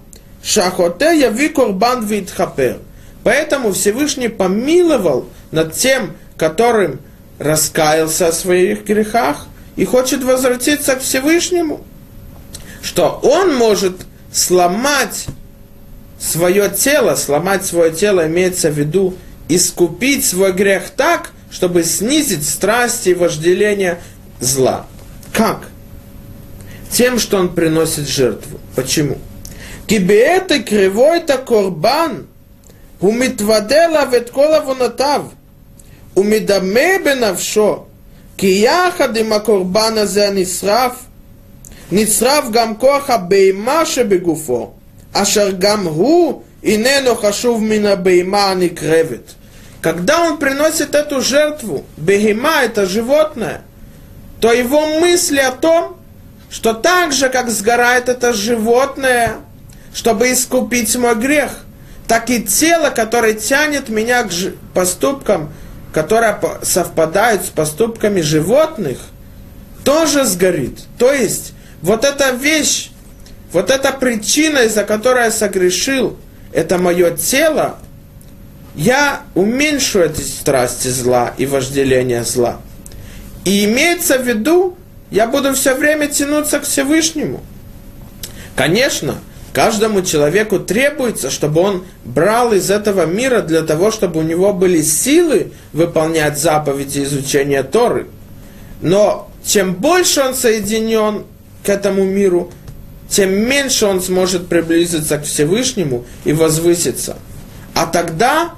шахоте 0.43 1.19
яви 1.19 1.49
корбан 1.49 2.05
витхапер. 2.05 2.77
Поэтому 3.24 3.74
Всевышний 3.74 4.30
помиловал 4.30 5.28
над 5.51 5.74
тем, 5.74 6.15
которым 6.38 6.99
раскаялся 7.38 8.28
о 8.28 8.32
своих 8.32 8.86
грехах 8.86 9.47
и 9.76 9.86
хочет 9.86 10.24
возвратиться 10.24 10.95
к 10.95 11.01
Всевышнему, 11.01 11.84
что 12.82 13.20
он 13.24 13.55
может 13.55 13.93
сломать 14.32 15.26
свое 16.20 16.70
тело, 16.70 17.15
сломать 17.15 17.65
свое 17.65 17.91
тело 17.91 18.28
имеется 18.28 18.70
в 18.70 18.78
виду 18.78 19.15
искупить 19.47 20.26
свой 20.26 20.53
грех 20.53 20.89
так, 20.89 21.32
чтобы 21.49 21.84
снизить 21.84 22.47
страсти 22.47 23.09
и 23.09 23.13
вожделение 23.13 23.99
зла. 24.39 24.86
Как? 25.34 25.70
Тем, 26.91 27.20
что 27.20 27.38
он 27.38 27.53
приносит 27.53 28.07
жертву. 28.07 28.59
Почему? 28.76 29.17
Кибеэты 29.88 30.61
кривой-то 30.61 31.38
корбан– 31.38 32.28
הוא 32.98 33.14
מתוודה 33.14 33.84
עליו 33.84 34.09
את 34.16 34.30
כל 34.30 34.46
עוונותיו, 34.55 35.24
ומדמה 36.16 36.90
בנפשו, 37.05 37.84
כי 38.36 38.64
יחד 38.66 39.16
עם 39.16 39.32
הקורבן 39.32 39.98
הזה 39.98 40.28
הנשרף, 40.28 41.05
נשרף 41.92 42.44
גם 42.50 42.76
כוח 42.76 43.11
הבהמה 43.11 43.86
שבגופו, 43.86 44.70
אשר 45.12 45.50
גם 45.59 45.86
הוא 45.86 46.42
איננו 46.62 47.14
חשוב 47.16 47.62
מן 47.62 47.86
הבהמה 47.86 48.50
הנקרבת. 48.50 49.34
Когда 49.82 50.20
он 50.22 50.38
приносит 50.38 50.94
эту 50.94 51.20
жертву, 51.20 51.84
бегема 51.98 52.62
это 52.62 52.86
животное, 52.86 53.61
то 54.40 54.50
его 54.50 54.98
мысли 54.98 55.40
о 55.40 55.50
том, 55.50 55.96
что 56.48 56.72
так 56.72 57.12
же, 57.12 57.28
как 57.28 57.50
сгорает 57.50 58.09
это 58.09 58.32
животное, 58.32 59.34
чтобы 59.92 60.32
искупить 60.32 60.96
мой 60.96 61.14
грех – 61.16 61.67
так 62.10 62.32
и 62.32 62.41
тело, 62.41 62.89
которое 62.89 63.36
тянет 63.36 63.88
меня 63.89 64.24
к 64.24 64.32
поступкам, 64.74 65.53
которые 65.93 66.39
совпадают 66.64 67.45
с 67.45 67.49
поступками 67.49 68.22
животных, 68.22 68.97
тоже 69.84 70.26
сгорит. 70.26 70.80
То 70.97 71.14
есть, 71.14 71.53
вот 71.84 72.03
эта 72.03 72.32
вещь, 72.32 72.89
вот 73.53 73.70
эта 73.70 73.91
причина, 73.91 74.64
из-за 74.64 74.86
которой 74.86 75.26
я 75.26 75.32
согрешил, 75.32 76.18
это 76.51 76.80
мое 76.80 77.12
тело, 77.12 77.78
я 78.74 79.22
уменьшу 79.36 79.99
эти 79.99 80.22
страсти 80.22 80.88
зла 80.88 81.36
и 81.38 81.45
вожделения 81.45 82.24
зла. 82.24 82.60
И 83.45 83.66
имеется 83.66 84.18
в 84.18 84.28
виду, 84.28 84.76
я 85.12 85.28
буду 85.28 85.53
все 85.53 85.76
время 85.76 86.07
тянуться 86.07 86.60
к 86.60 86.64
Всевышнему. 86.64 87.43
Конечно, 88.55 89.20
Каждому 89.53 90.03
человеку 90.03 90.59
требуется, 90.59 91.31
чтобы 91.31 91.61
он 91.61 91.83
брал 92.05 92.53
из 92.53 92.69
этого 92.69 93.05
мира 93.05 93.41
для 93.41 93.61
того, 93.63 93.89
чтобы 93.89 94.19
у 94.19 94.23
него 94.23 94.53
были 94.53 94.81
силы 94.81 95.51
выполнять 95.73 96.37
заповеди 96.37 97.03
изучения 97.03 97.63
Торы. 97.63 98.07
Но 98.81 99.29
чем 99.43 99.73
больше 99.73 100.21
он 100.21 100.35
соединен 100.35 101.23
к 101.63 101.69
этому 101.69 102.03
миру, 102.03 102.51
тем 103.09 103.31
меньше 103.31 103.87
он 103.87 104.01
сможет 104.01 104.47
приблизиться 104.47 105.17
к 105.17 105.23
Всевышнему 105.23 106.05
и 106.25 106.33
возвыситься. 106.33 107.17
А 107.73 107.87
тогда 107.87 108.51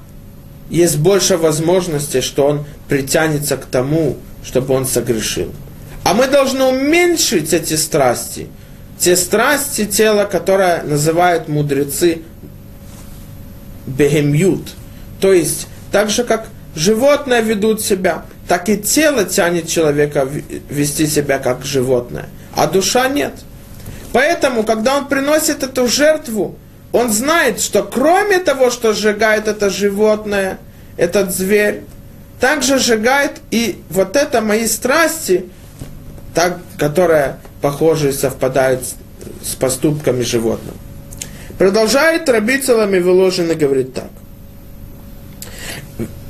есть 0.70 0.98
больше 0.98 1.38
возможностей, 1.38 2.20
что 2.20 2.48
он 2.48 2.66
притянется 2.90 3.56
к 3.56 3.66
тому, 3.66 4.18
чтобы 4.44 4.74
он 4.74 4.86
согрешил. 4.86 5.54
А 6.04 6.14
мы 6.14 6.28
должны 6.28 6.66
уменьшить 6.66 7.54
эти 7.54 7.76
страсти– 7.76 8.50
те 9.02 9.16
страсти 9.16 9.86
тела, 9.86 10.26
которые 10.26 10.84
называют 10.84 11.48
мудрецы 11.48 12.22
бегемют. 13.88 14.76
То 15.20 15.34
есть, 15.34 15.68
так 15.92 16.12
же, 16.12 16.24
как 16.24 16.48
животное 16.76 17.42
ведут 17.42 17.82
себя, 17.82 18.26
так 18.48 18.70
и 18.70 18.78
тело 18.78 19.24
тянет 19.24 19.68
человека 19.68 20.28
вести 20.70 21.08
себя 21.08 21.40
как 21.40 21.66
животное, 21.66 22.30
а 22.56 22.68
душа 22.68 23.08
нет. 23.08 23.34
Поэтому, 24.14 24.64
когда 24.64 24.98
он 24.98 25.08
приносит 25.08 25.64
эту 25.64 25.88
жертву, 25.88 26.56
он 26.92 27.12
знает, 27.12 27.60
что 27.60 27.82
кроме 27.82 28.38
того, 28.38 28.70
что 28.70 28.94
сжигает 28.94 29.48
это 29.48 29.72
животное, 29.72 30.60
этот 30.98 31.34
зверь, 31.34 31.82
также 32.40 32.78
сжигает 32.78 33.40
и 33.50 33.82
вот 33.90 34.16
это 34.16 34.42
мои 34.42 34.68
страсти, 34.68 35.46
так, 36.36 36.60
которая 36.78 37.40
похожие 37.62 38.14
совпадают 38.14 38.84
с 39.44 39.56
поступками 39.56 40.24
животных. 40.24 40.74
Продолжает 41.58 42.28
Рабицалами 42.28 43.00
выложено 43.00 43.56
говорит 43.56 43.94
так. 43.94 44.10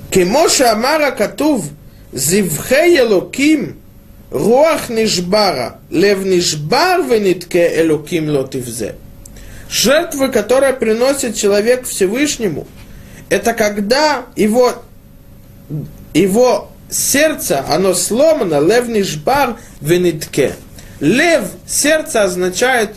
Кемоша 0.09 0.73
Амара 0.73 1.11
Катув 1.11 1.65
Зивхе 2.11 2.95
Елоким 2.95 3.77
Руах 4.29 4.89
Нишбара 4.89 5.79
Лев 5.89 6.25
Нишбар 6.25 7.01
Венитке 7.03 7.81
Элоким 7.81 8.29
Лотивзе. 8.29 8.95
Жертвы, 9.69 10.27
которые 10.27 10.73
приносит 10.73 11.37
человек 11.37 11.85
Всевышнему, 11.85 12.67
это 13.29 13.53
когда 13.53 14.25
его, 14.35 14.73
его 16.13 16.69
сердце, 16.89 17.63
оно 17.69 17.93
сломано, 17.93 18.59
лев 18.59 18.89
нишбар 18.89 19.55
венитке. 19.79 20.55
Лев, 21.01 21.45
сердце 21.67 22.23
означает 22.23 22.91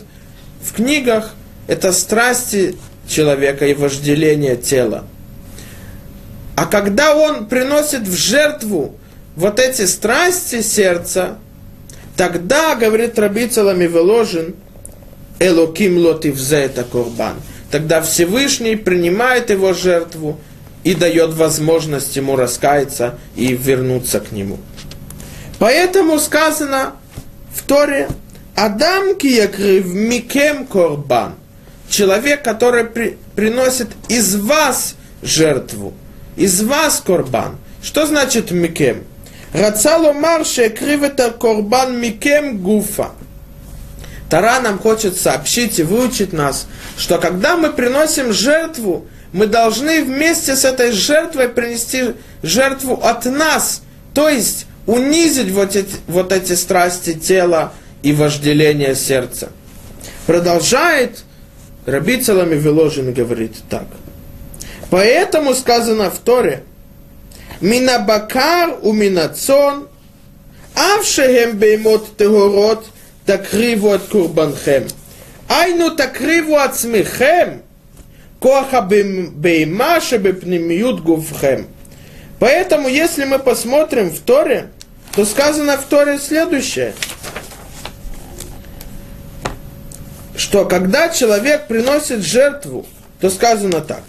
в 0.61 0.73
книгах, 0.73 1.33
это 1.67 1.91
страсти 1.91 2.77
человека 3.07 3.65
и 3.65 3.73
вожделение 3.73 4.55
тела. 4.55 5.05
А 6.55 6.67
когда 6.67 7.15
он 7.15 7.47
приносит 7.47 8.07
в 8.07 8.15
жертву 8.15 8.95
вот 9.35 9.59
эти 9.59 9.85
страсти 9.87 10.61
сердца, 10.61 11.37
тогда, 12.15 12.75
говорит 12.75 13.19
Раби 13.19 13.47
Целами 13.47 13.85
Веложин, 13.85 14.55
Элоким 15.39 15.97
лотивзе 15.97 16.57
это 16.57 16.83
корбан. 16.83 17.35
Тогда 17.69 18.01
Всевышний 18.01 18.77
принимает 18.77 19.49
его 19.49 19.73
жертву 19.73 20.39
и 20.85 20.93
дает 20.93 21.33
возможность 21.33 22.15
ему 22.15 22.37
раскаяться 22.37 23.15
и 23.35 23.53
вернуться 23.53 24.21
к 24.21 24.31
нему. 24.31 24.59
Поэтому 25.59 26.19
сказано, 26.19 26.93
в 27.55 27.63
Торе 27.63 28.07
Адам 28.55 29.15
киякрив 29.15 29.85
микем 29.85 30.65
корбан. 30.65 31.35
Человек, 31.89 32.43
который 32.43 32.83
при, 32.83 33.17
приносит 33.35 33.89
из 34.09 34.35
вас 34.35 34.95
жертву, 35.21 35.93
из 36.35 36.61
вас 36.63 37.01
корбан. 37.05 37.57
Что 37.81 38.05
значит 38.05 38.51
микем? 38.51 39.03
Рацало 39.53 40.11
марше 40.13 40.69
кривета 40.69 41.31
корбан 41.31 41.99
микем 41.99 42.57
гуфа. 42.57 43.11
Тара 44.29 44.59
нам 44.59 44.79
хочет 44.79 45.17
сообщить 45.17 45.79
и 45.79 45.83
выучить 45.83 46.33
нас, 46.33 46.67
что 46.97 47.19
когда 47.19 47.55
мы 47.55 47.71
приносим 47.71 48.33
жертву, 48.33 49.05
мы 49.31 49.47
должны 49.47 50.03
вместе 50.03 50.55
с 50.55 50.65
этой 50.65 50.91
жертвой 50.91 51.49
принести 51.49 52.15
жертву 52.41 52.99
от 53.03 53.25
нас, 53.25 53.81
то 54.13 54.29
есть 54.29 54.65
унизить 54.85 55.51
вот 55.51 55.75
эти, 55.75 55.95
вот 56.07 56.31
эти 56.31 56.53
страсти 56.53 57.13
тела 57.13 57.73
и 58.03 58.13
вожделение 58.13 58.95
сердца. 58.95 59.49
Продолжает 60.25 61.23
Раби 61.85 62.17
Цалами 62.17 62.55
Веложин 62.55 63.13
говорит 63.13 63.53
так. 63.69 63.85
Поэтому 64.89 65.53
сказано 65.53 66.09
в 66.09 66.17
Торе, 66.19 66.63
Минабакар 67.61 68.79
у 68.81 68.91
минацон, 68.91 69.87
авшехем 70.75 71.57
беймот 71.57 72.17
тегорот, 72.17 72.85
такриву 73.25 73.91
от 73.91 74.03
курбанхем. 74.03 74.87
Айну 75.47 75.91
такриву 75.91 76.55
от 76.55 76.75
смехем, 76.75 77.61
коха 78.41 78.81
бейма 78.81 80.01
шебепнемиют 80.01 81.01
гувхем. 81.01 81.67
Поэтому, 82.39 82.89
если 82.89 83.25
мы 83.25 83.39
посмотрим 83.39 84.09
в 84.09 84.19
Торе, 84.19 84.69
то 85.15 85.23
сказано 85.25 85.77
в 85.77 85.85
Торе 85.85 86.19
следующее, 86.19 86.93
что 90.35 90.65
когда 90.65 91.09
человек 91.09 91.67
приносит 91.67 92.21
жертву, 92.21 92.85
то 93.21 93.29
сказано 93.29 93.81
так. 93.81 94.03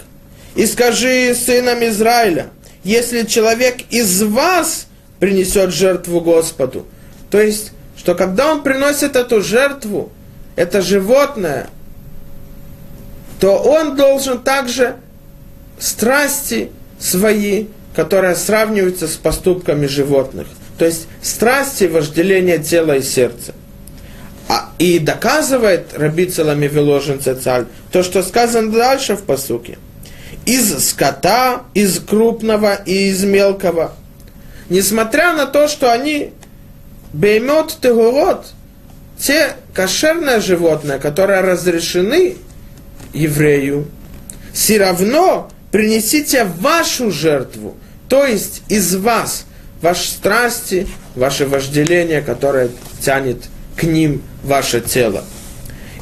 И 0.55 0.65
скажи 0.65 1.33
сынам 1.33 1.83
Израиля, 1.85 2.49
если 2.83 3.23
человек 3.23 3.77
из 3.89 4.21
вас 4.21 4.87
принесет 5.19 5.71
жертву 5.71 6.19
Господу, 6.19 6.85
то 7.29 7.39
есть, 7.39 7.71
что 7.97 8.13
когда 8.13 8.51
он 8.51 8.63
приносит 8.63 9.15
эту 9.15 9.41
жертву, 9.41 10.11
это 10.55 10.81
животное, 10.81 11.67
то 13.39 13.57
он 13.57 13.95
должен 13.95 14.39
также 14.39 14.95
страсти 15.79 16.71
свои, 16.99 17.67
которые 17.95 18.35
сравниваются 18.35 19.07
с 19.07 19.15
поступками 19.15 19.85
животных. 19.85 20.47
То 20.77 20.85
есть 20.85 21.07
страсти, 21.21 21.85
вожделение 21.85 22.59
тела 22.59 22.97
и 22.97 23.01
сердца. 23.01 23.53
А, 24.47 24.69
и 24.79 24.99
доказывает 24.99 25.93
Раби 25.93 26.25
Целами 26.25 26.67
Веложин 26.67 27.19
Цецаль 27.19 27.65
то, 27.91 28.03
что 28.03 28.23
сказано 28.23 28.71
дальше 28.71 29.15
в 29.15 29.23
посуке. 29.23 29.77
Из 30.45 30.89
скота, 30.89 31.63
из 31.73 31.99
крупного 31.99 32.75
и 32.75 33.09
из 33.09 33.23
мелкого. 33.23 33.93
Несмотря 34.69 35.33
на 35.33 35.45
то, 35.45 35.67
что 35.67 35.91
они 35.91 36.31
беймет 37.11 37.77
тегурот, 37.81 38.53
те 39.19 39.53
кошерные 39.73 40.39
животные, 40.39 40.99
которые 40.99 41.41
разрешены 41.41 42.35
еврею, 43.13 43.87
все 44.53 44.77
равно 44.77 45.49
принесите 45.71 46.45
вашу 46.45 47.11
жертву, 47.11 47.75
то 48.07 48.25
есть 48.25 48.61
из 48.69 48.95
вас, 48.95 49.46
ваши 49.81 50.07
страсти, 50.07 50.87
ваше 51.15 51.45
вожделение, 51.45 52.21
которое 52.21 52.69
тянет 53.01 53.43
к 53.75 53.83
ним 53.83 54.21
ваше 54.43 54.81
тело. 54.81 55.23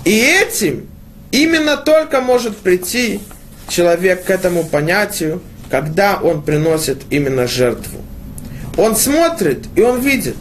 И 0.03 0.11
этим 0.17 0.87
именно 1.31 1.77
только 1.77 2.21
может 2.21 2.57
прийти 2.57 3.19
человек 3.67 4.25
к 4.25 4.29
этому 4.29 4.63
понятию, 4.63 5.41
когда 5.69 6.17
он 6.17 6.43
приносит 6.43 7.01
именно 7.09 7.47
жертву. 7.47 7.99
Он 8.77 8.95
смотрит 8.95 9.65
и 9.75 9.81
он 9.81 9.99
видит, 9.99 10.37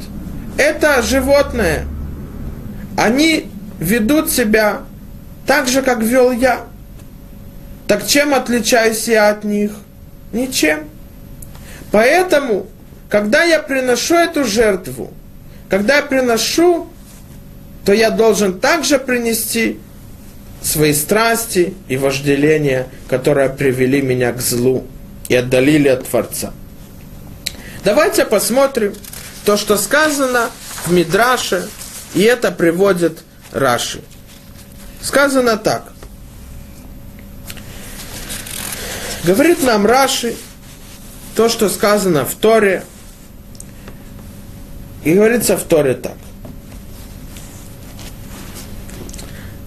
это 0.58 1.02
животное, 1.02 1.86
они 2.96 3.50
ведут 3.78 4.30
себя 4.30 4.82
так 5.46 5.68
же, 5.68 5.82
как 5.82 6.02
вел 6.02 6.32
я. 6.32 6.60
Так 7.86 8.06
чем 8.06 8.34
отличаюсь 8.34 9.08
я 9.08 9.28
от 9.28 9.44
них? 9.44 9.72
Ничем. 10.32 10.84
Поэтому, 11.90 12.66
когда 13.14 13.44
я 13.44 13.60
приношу 13.60 14.16
эту 14.16 14.42
жертву, 14.42 15.14
когда 15.68 15.98
я 15.98 16.02
приношу 16.02 16.88
то 17.84 17.92
я 17.92 18.10
должен 18.10 18.58
также 18.58 18.98
принести 18.98 19.78
свои 20.64 20.92
страсти 20.92 21.74
и 21.86 21.96
вожделения, 21.96 22.88
которые 23.08 23.50
привели 23.50 24.02
меня 24.02 24.32
к 24.32 24.40
злу 24.40 24.84
и 25.28 25.36
отдалили 25.36 25.86
от 25.86 26.08
Творца. 26.08 26.52
Давайте 27.84 28.24
посмотрим 28.24 28.92
то, 29.44 29.56
что 29.56 29.76
сказано 29.76 30.50
в 30.84 30.92
Мидраше, 30.92 31.68
и 32.14 32.22
это 32.22 32.50
приводит 32.50 33.20
Раши. 33.52 34.00
Сказано 35.00 35.56
так. 35.56 35.92
Говорит 39.22 39.62
нам 39.62 39.86
Раши 39.86 40.34
то, 41.36 41.48
что 41.48 41.68
сказано 41.68 42.24
в 42.24 42.34
Торе, 42.34 42.82
и 45.04 45.12
говорится 45.14 45.56
в 45.56 45.62
Торе 45.64 45.94
так. 45.94 46.16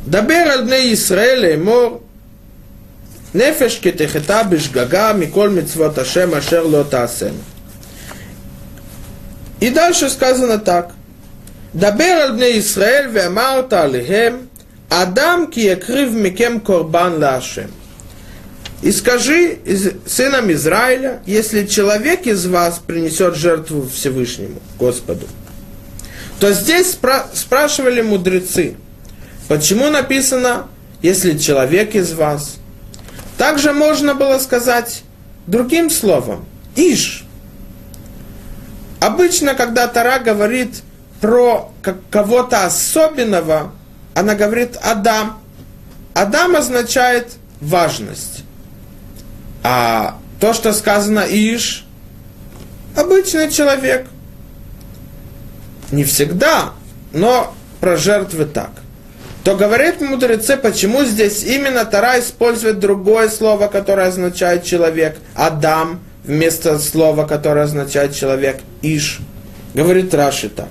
Дабер 0.05 0.47
адне 0.47 0.93
Исраэль 0.93 1.57
мор 1.57 2.01
нефеш 3.33 3.77
кетехета 3.79 4.43
бешгага 4.43 5.13
миколь 5.13 5.51
митцвот 5.51 5.97
Ашем 5.99 6.33
ашер 6.33 6.63
лота 6.63 7.03
асен. 7.03 7.35
И 9.59 9.69
дальше 9.69 10.09
сказано 10.09 10.57
так. 10.57 10.93
Дабер 11.73 12.31
адне 12.31 12.57
Исраэль 12.59 13.09
веамарта 13.09 13.83
алихем 13.83 14.49
Адам 14.89 15.51
ки 15.51 15.59
якрив 15.59 16.13
микем 16.13 16.61
корбан 16.61 17.19
лашем. 17.19 17.69
И 18.81 18.91
скажи 18.91 19.59
сынам 20.05 20.51
Израиля, 20.51 21.21
если 21.25 21.65
человек 21.65 22.27
из 22.27 22.45
вас 22.45 22.79
принесет 22.85 23.35
жертву 23.35 23.87
Всевышнему, 23.87 24.61
Господу, 24.77 25.27
то 26.39 26.51
здесь 26.53 26.95
спра- 26.95 27.25
спрашивали 27.33 28.01
мудрецы– 28.01 28.75
Почему 29.47 29.89
написано, 29.89 30.67
если 31.01 31.37
человек 31.37 31.95
из 31.95 32.13
вас? 32.13 32.57
Также 33.37 33.71
можно 33.71 34.13
было 34.13 34.39
сказать 34.39 35.03
другим 35.45 35.89
словом, 35.89 36.45
иш. 36.75 37.23
Обычно, 38.99 39.53
когда 39.53 39.87
Тара 39.87 40.19
говорит 40.19 40.81
про 41.21 41.71
кого-то 42.11 42.65
особенного, 42.65 43.71
она 44.15 44.35
говорит 44.35 44.75
Адам. 44.81 45.39
Адам 46.13 46.55
означает 46.55 47.33
важность. 47.61 48.36
А 49.69 50.17
то, 50.39 50.53
что 50.53 50.71
сказано 50.71 51.25
Иш, 51.27 51.85
обычный 52.95 53.51
человек. 53.51 54.07
Не 55.91 56.05
всегда, 56.05 56.71
но 57.11 57.53
про 57.81 57.97
жертвы 57.97 58.45
так 58.45 58.71
то 59.47 59.55
говорит 59.55 60.01
мудрецы, 60.01 60.57
почему 60.57 61.05
здесь 61.05 61.41
именно 61.45 61.85
Тара 61.85 62.19
использует 62.19 62.79
другое 62.79 63.29
слово, 63.29 63.69
которое 63.69 64.09
означает 64.09 64.65
человек, 64.65 65.17
Адам, 65.35 66.01
вместо 66.25 66.77
слова, 66.79 67.25
которое 67.25 67.63
означает 67.63 68.13
человек, 68.13 68.59
Иш. 68.81 69.19
Говорит 69.73 70.13
Раши 70.13 70.49
так. 70.49 70.67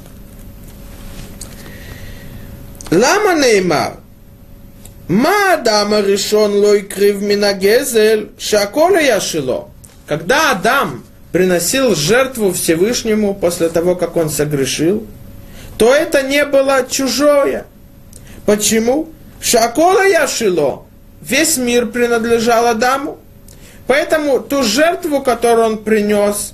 Лама 2.91 3.33
неймар, 3.33 4.01
Мадам 5.09 5.95
Адам 5.95 6.05
решен 6.05 6.53
лой 6.53 6.83
крив 6.83 7.23
минагезель, 7.23 8.31
шакола 8.39 8.99
яшило. 8.99 9.69
Когда 10.07 10.51
Адам 10.51 11.05
приносил 11.31 11.95
жертву 11.95 12.53
Всевышнему 12.53 13.33
после 13.35 13.69
того, 13.69 13.95
как 13.95 14.17
он 14.17 14.31
согрешил, 14.31 15.07
то 15.79 15.95
это 15.95 16.23
не 16.23 16.45
было 16.45 16.85
чужое. 16.91 17.67
Почему? 18.47 19.09
Шакола 19.41 20.05
яшило. 20.07 20.83
Весь 21.21 21.57
мир 21.57 21.87
принадлежал 21.87 22.67
Адаму. 22.67 23.19
Поэтому 23.87 24.41
ту 24.41 24.65
жертву, 24.65 25.23
которую 25.23 25.67
он 25.67 25.79
принес, 25.79 26.53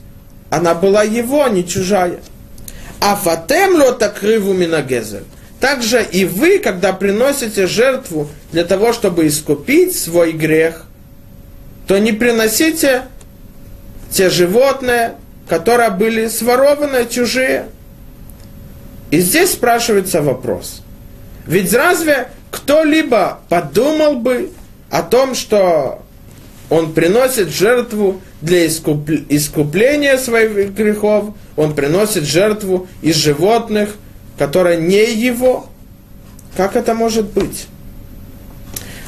она 0.50 0.74
была 0.74 1.02
его, 1.02 1.44
а 1.44 1.48
не 1.48 1.66
чужая. 1.66 2.20
А 3.00 3.16
фатем 3.16 3.76
лота 3.80 4.08
криву 4.10 4.52
минагезель. 4.52 5.24
Также 5.62 6.04
и 6.04 6.26
вы, 6.26 6.58
когда 6.58 6.92
приносите 6.92 7.66
жертву 7.66 8.28
для 8.50 8.64
того, 8.64 8.92
чтобы 8.92 9.26
искупить 9.26 9.98
свой 9.98 10.32
грех, 10.32 10.84
то 11.86 11.98
не 11.98 12.12
приносите 12.12 13.04
те 14.10 14.28
животные, 14.28 15.14
которые 15.48 15.90
были 15.90 16.26
сворованы, 16.26 17.06
чужие. 17.08 17.68
И 19.10 19.20
здесь 19.20 19.52
спрашивается 19.52 20.20
вопрос– 20.20 20.82
ведь 21.46 21.72
разве 21.74 22.28
кто-либо 22.50 23.40
подумал 23.48 24.16
бы 24.16 24.50
о 24.90 25.02
том, 25.02 25.34
что 25.34 26.02
он 26.70 26.92
приносит 26.94 27.48
жертву 27.48 28.20
для 28.40 28.66
искупления 28.66 30.18
своих 30.18 30.70
грехов, 30.70 31.34
он 31.56 31.74
приносит 31.74 32.24
жертву 32.24 32.88
из 33.02 33.16
животных, 33.16 33.96
которая 34.42 34.76
не 34.76 35.14
его. 35.14 35.68
Как 36.56 36.74
это 36.74 36.94
может 36.94 37.26
быть? 37.26 37.68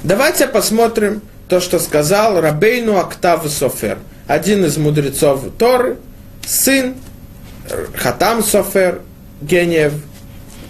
Давайте 0.05 0.47
посмотрим 0.47 1.23
то, 1.49 1.59
что 1.59 1.81
сказал 1.81 2.41
Рабейну 2.41 2.99
Октав 2.99 3.45
Софер, 3.51 3.99
один 4.29 4.65
из 4.65 4.77
мудрецов 4.77 5.43
Торы, 5.59 5.99
сын 6.47 6.95
Хатам 7.97 8.45
Софер, 8.45 9.01
гениев 9.43 9.95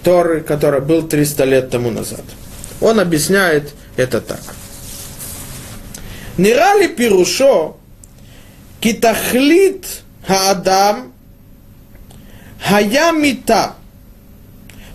Торы, 0.03 0.41
который 0.41 0.81
был 0.81 1.07
300 1.07 1.45
лет 1.45 1.69
тому 1.69 1.91
назад. 1.91 2.23
Он 2.81 3.01
объясняет 3.01 3.75
это 3.99 4.23
так. 4.23 4.41
Нирали 6.39 6.87
пирушо 6.87 7.77
китахлит 8.81 9.85
хаадам 10.27 11.13
хаямита 12.63 13.75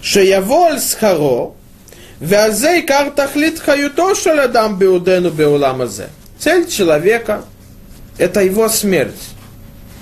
шеяволь 0.02 0.80
схаро, 0.80 1.54
вязе 2.20 2.80
и 2.80 2.82
картахлит 2.82 3.60
хаюто 3.60 4.16
шалядам 4.16 4.78
беудену 4.78 5.30
беуламазе. 5.30 6.10
Цель 6.38 6.68
человека– 6.68 7.44
это 8.18 8.42
его 8.42 8.70
смерть. 8.70 9.30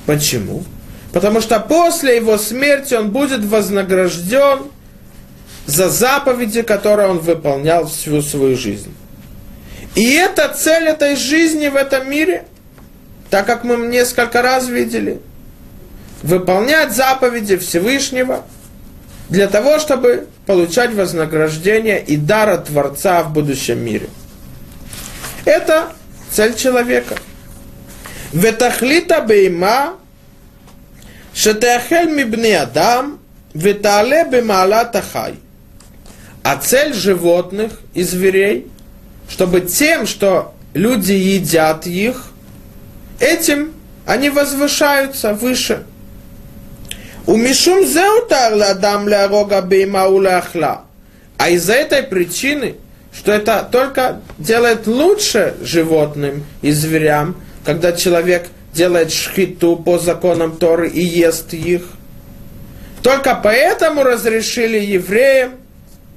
Почему? 0.06 0.64
Потому 1.14 1.42
что 1.42 1.60
после 1.60 2.18
его 2.18 2.38
смерти 2.38 2.94
он 2.94 3.12
будет 3.12 3.44
вознагражден 3.44 4.60
за 5.66 5.90
заповеди, 5.90 6.62
которые 6.62 7.10
он 7.10 7.20
выполнял 7.20 7.88
всю 7.88 8.22
свою 8.22 8.56
жизнь. 8.56 8.94
И 9.96 10.14
это 10.14 10.54
цель 10.56 10.88
этой 10.88 11.16
жизни 11.16 11.70
в 11.70 11.76
этом 11.76 12.10
мире, 12.10 12.46
так 13.32 13.48
как 13.48 13.64
мы 13.64 13.78
несколько 13.78 14.44
раз 14.44 14.68
видели, 14.68 15.20
выполнять 16.22 16.96
заповеди 16.96 17.58
Всевышнего– 17.58 18.46
для 19.30 19.48
того, 19.48 19.80
чтобы 19.80 20.28
получать 20.46 20.94
вознаграждение 20.94 22.02
и 22.02 22.16
дар 22.16 22.50
от 22.50 22.66
Творца 22.66 23.24
в 23.24 23.34
будущем 23.34 23.80
мире. 23.80 24.10
Это 25.46 25.92
цель 26.32 26.56
человека. 26.56 27.16
Ветахлита 28.32 29.22
бейма, 29.22 29.96
шетехель 31.34 32.10
мибни 32.10 32.52
адам, 32.52 33.20
ветале 33.54 34.26
бемала 34.26 34.86
тахай. 34.86 35.36
А 36.44 36.56
цель 36.58 36.94
животных 36.94 37.74
и 37.94 38.04
зверей, 38.04 38.68
чтобы 39.30 39.62
тем, 39.62 40.08
что 40.08 40.54
люди 40.74 41.12
едят 41.12 41.86
их, 41.86 42.28
этим 43.20 43.74
они 44.06 44.30
возвышаются 44.30 45.34
выше– 45.34 45.86
Умишум 47.28 47.86
зеутар 47.86 48.54
ладам 48.56 49.08
ля 49.10 49.28
рога 49.28 49.62
бейма 49.62 50.08
уляхла. 50.08 50.84
А 51.38 51.50
из-за 51.50 51.74
этой 51.74 52.04
причины, 52.04 52.76
что 53.12 53.34
это 53.34 53.68
только 53.70 54.22
делает 54.38 54.88
лучше 54.88 55.56
животным 55.62 56.46
и 56.62 56.72
зверям, 56.72 57.36
когда 57.66 57.92
человек 57.92 58.48
делает 58.74 59.12
шхиту 59.12 59.76
по 59.76 60.00
законам 60.00 60.56
Торы 60.56 60.90
и 60.90 61.02
ест 61.02 61.54
их. 61.54 61.84
Только 63.04 63.40
поэтому 63.44 64.04
разрешили 64.04 64.80
евреям 64.80 65.56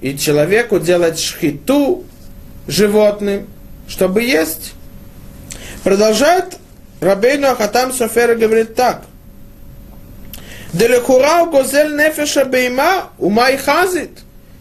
и 0.00 0.16
человеку 0.16 0.78
делать 0.78 1.18
шхиту 1.18 2.04
животным, 2.68 3.48
чтобы 3.88 4.22
есть. 4.22 4.74
Продолжает 5.82 6.56
Рабейну 7.00 7.48
Ахатам 7.48 7.92
Софер 7.92 8.36
говорит 8.36 8.76
так. 8.76 9.02
Делехура 10.72 11.46
гозель 11.46 11.96
нефеша 11.96 12.44
бейма 12.44 13.10
умай 13.18 13.56
хазит. 13.56 14.10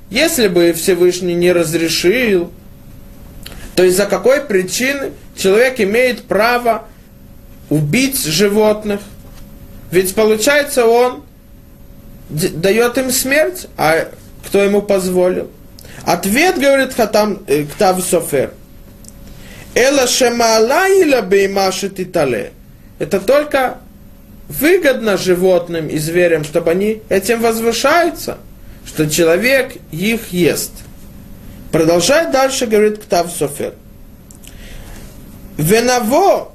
Если 0.10 0.48
бы 0.48 0.74
Всевышний 0.74 1.36
не 1.36 1.52
разрешил, 1.52 2.52
то 3.76 3.84
из-за 3.84 4.08
какой 4.08 4.42
причины 4.42 5.12
человек 5.36 5.80
имеет 5.80 6.24
право 6.24 6.88
убить 7.70 8.24
животных? 8.26 9.02
Ведь 9.92 10.16
получается 10.16 10.86
он 10.86 11.24
дает 12.30 12.98
им 12.98 13.12
смерть, 13.12 13.68
а 13.78 14.10
кто 14.46 14.64
ему 14.64 14.82
позволил? 14.82 15.52
Ответ, 16.06 16.58
говорит 16.58 16.94
Хатам 16.96 17.44
э, 17.48 17.66
Ктав 17.66 18.02
Софер. 18.04 18.54
Эла 19.76 20.08
шемалайла 20.08 21.22
бейма 21.22 21.72
шетитале. 21.72 22.54
Это 22.98 23.20
только 23.20 23.78
выгодно 24.50 25.16
животным 25.16 25.88
и 25.88 25.98
зверям, 25.98 26.44
чтобы 26.44 26.72
они 26.72 27.02
этим 27.08 27.40
возвышаются, 27.40 28.40
что 28.86 29.10
человек 29.10 29.74
их 29.92 30.34
ест. 30.34 30.72
Продолжает 31.72 32.32
дальше, 32.32 32.66
говорит 32.66 32.98
Ктав 32.98 33.32
Софер. 33.32 33.76
Венаво 35.58 36.52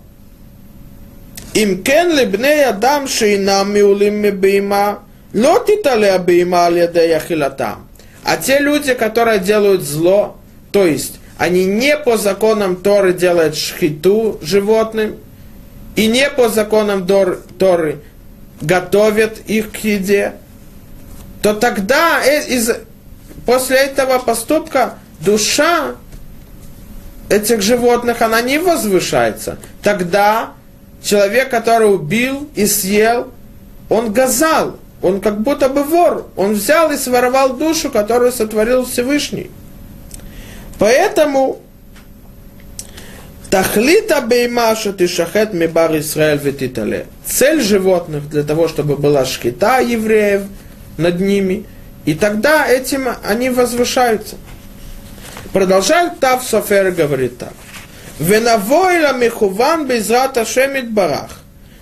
им 1.54 1.84
кен 1.84 2.10
лебней 2.16 2.64
адам 2.64 3.06
шейнам 3.06 3.72
миулим 3.72 4.16
мебейма, 4.16 5.04
ло 5.32 5.64
титале 5.64 6.10
абейма 6.10 6.66
аль 6.66 6.78
яхилатам. 6.78 7.88
А 8.24 8.36
те 8.38 8.58
люди, 8.58 8.94
которые 8.94 9.38
делают 9.38 9.82
зло, 9.82 10.36
то 10.72 10.84
есть 10.84 11.20
они 11.38 11.64
не 11.64 11.96
по 11.96 12.16
законам 12.16 12.76
Торы 12.76 13.12
делают 13.12 13.56
шхиту 13.56 14.40
животным, 14.42 15.16
и 15.96 16.06
не 16.06 16.28
по 16.30 16.48
законам 16.48 17.06
Дор, 17.06 17.42
Торы 17.58 18.00
готовят 18.60 19.38
их 19.46 19.72
к 19.72 19.76
еде, 19.76 20.34
то 21.42 21.54
тогда 21.54 22.22
э, 22.24 22.46
из, 22.48 22.70
после 23.46 23.76
этого 23.76 24.18
поступка 24.18 24.94
душа 25.20 25.94
этих 27.28 27.62
животных, 27.62 28.22
она 28.22 28.40
не 28.40 28.58
возвышается. 28.58 29.58
Тогда 29.82 30.52
человек, 31.02 31.50
который 31.50 31.92
убил 31.92 32.48
и 32.54 32.66
съел, 32.66 33.28
он 33.88 34.12
газал, 34.12 34.78
он 35.02 35.20
как 35.20 35.40
будто 35.40 35.68
бы 35.68 35.82
вор, 35.84 36.28
он 36.36 36.54
взял 36.54 36.90
и 36.90 36.96
своровал 36.96 37.54
душу, 37.54 37.90
которую 37.90 38.32
сотворил 38.32 38.84
Всевышний. 38.84 39.50
Поэтому 40.78 41.60
Тахлита 43.54 44.20
беймаша 44.20 44.92
ты 44.92 45.06
шахет 45.06 45.54
мибар 45.54 45.96
Исраэль 46.00 46.40
ветитале. 46.40 47.06
Цель 47.24 47.60
животных 47.62 48.28
для 48.28 48.42
того, 48.42 48.66
чтобы 48.66 48.96
была 48.96 49.24
шкита 49.24 49.78
евреев 49.78 50.42
над 50.96 51.20
ними. 51.20 51.64
И 52.04 52.14
тогда 52.14 52.66
этим 52.66 53.06
они 53.22 53.50
возвышаются. 53.50 54.34
Продолжает 55.52 56.18
Тав 56.18 56.42
Софер 56.42 56.90
говорит 56.90 57.38
так. 57.38 57.52
Венавойла 58.18 59.12
михуван 59.12 59.86
безрата 59.86 60.44
шемит 60.44 60.90
барах. 60.90 61.30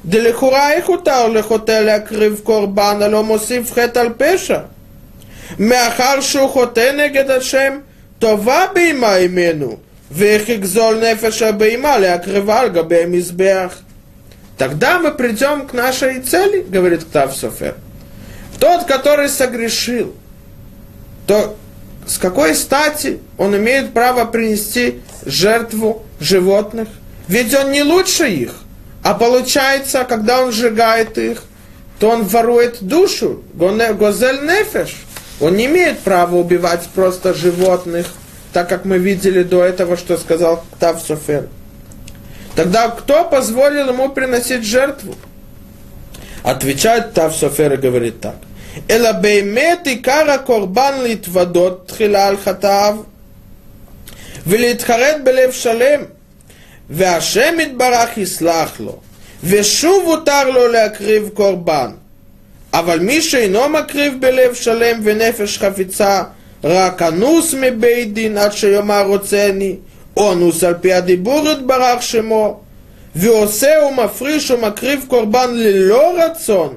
Делихура 0.05 0.79
ихутар 0.79 1.31
лихотель 1.31 1.89
акрив 1.89 2.43
корбан 2.43 3.03
алё 3.03 3.23
мосив 3.23 3.73
хет 3.73 3.97
пеша. 4.19 4.67
Меахар 5.57 6.23
шу 6.23 6.49
хоте 6.49 6.93
негед 6.93 7.31
Ашем, 7.31 7.85
това 8.21 8.69
бейма 8.75 9.25
имену. 9.25 9.81
Вех 10.13 10.51
экзоль 10.51 11.01
нефеша 11.01 11.53
беймали, 11.53 12.05
окрывал 12.05 12.69
габем. 12.69 13.71
Тогда 14.59 14.99
мы 14.99 15.11
придем 15.11 15.67
к 15.67 15.73
нашей 15.73 16.21
цели, 16.21 16.61
говорит 16.61 17.05
Ктав 17.05 17.35
Софер. 17.35 17.77
Тот, 18.61 18.85
который 18.85 19.31
согрешил, 19.31 20.15
то 21.27 21.57
с 22.07 22.19
какой 22.19 22.55
стати 22.55 23.21
он 23.39 23.57
имеет 23.57 23.95
право 23.95 24.27
принести 24.27 25.01
жертву 25.25 26.03
животных? 26.21 26.89
Ведь 27.27 27.55
он 27.55 27.71
не 27.71 27.83
лучше 27.83 28.29
их. 28.29 28.53
А 29.03 29.15
получается, 29.15 30.05
когда 30.05 30.43
он 30.43 30.53
сжигает 30.53 31.17
их, 31.17 31.43
то 31.99 32.11
он 32.11 32.25
ворует 32.25 32.83
душу, 32.83 33.43
гозель 33.55 34.43
нефеш. 34.43 34.95
Он 35.41 35.57
не 35.57 35.67
имеет 35.67 36.01
права 36.01 36.37
убивать 36.37 36.87
просто 36.95 37.33
животных 37.33 38.07
так 38.54 38.70
как 38.70 38.86
мы 38.86 38.98
видели 38.98 39.44
до 39.44 39.64
этого, 39.64 39.98
что 39.98 40.18
сказал 40.18 40.64
Тав 40.80 41.02
Софер. 41.02 41.48
Тогда 42.56 42.90
кто 42.90 43.26
позволил 43.26 43.90
ему 43.90 44.10
приносить 44.10 44.64
жертву? 44.64 45.16
Отвечает 46.44 47.14
Тав 47.14 47.36
Софер 47.36 47.74
и 47.74 47.78
говорит 47.78 48.22
так. 48.22 48.36
אלא 48.90 49.12
באמת 49.12 49.88
עיקר 49.88 50.32
הקורבן 50.32 50.94
להתוודות 51.04 51.88
תחילה 51.88 52.28
על 52.28 52.38
חטאיו 52.38 52.98
ולהתחרט 54.48 55.16
בלב 55.24 55.52
שלם 55.52 56.02
והשם 56.90 57.56
יתברך 57.60 58.18
יסלח 58.18 58.80
לו 58.80 59.00
ושוב 59.44 60.04
הותר 60.06 60.50
לו 60.50 60.68
להקריב 60.68 61.30
קורבן 61.34 61.92
אבל 62.74 63.00
מי 63.00 63.22
שאינו 63.22 63.70
מקריב 63.70 64.14
בלב 64.20 64.54
שלם 64.54 65.00
ונפש 65.04 65.58
חפיצה 65.58 66.24
רק 66.64 67.02
אנוס 67.02 67.54
מבית 67.54 68.14
דין 68.14 68.38
עד 68.38 68.52
שיאמר 68.52 69.06
רוצני 69.08 69.76
או 70.18 70.34
אנוס 70.34 70.64
על 70.64 70.74
פי 70.82 70.94
הדיבור 70.94 71.48
יתברך 71.50 72.04
שמו 72.04 72.60
ועושה 73.16 73.70
ומפריש 73.90 74.52
ומקריב 74.52 75.06
קורבן 75.08 75.50
ללא 75.54 76.14
רצון 76.18 76.74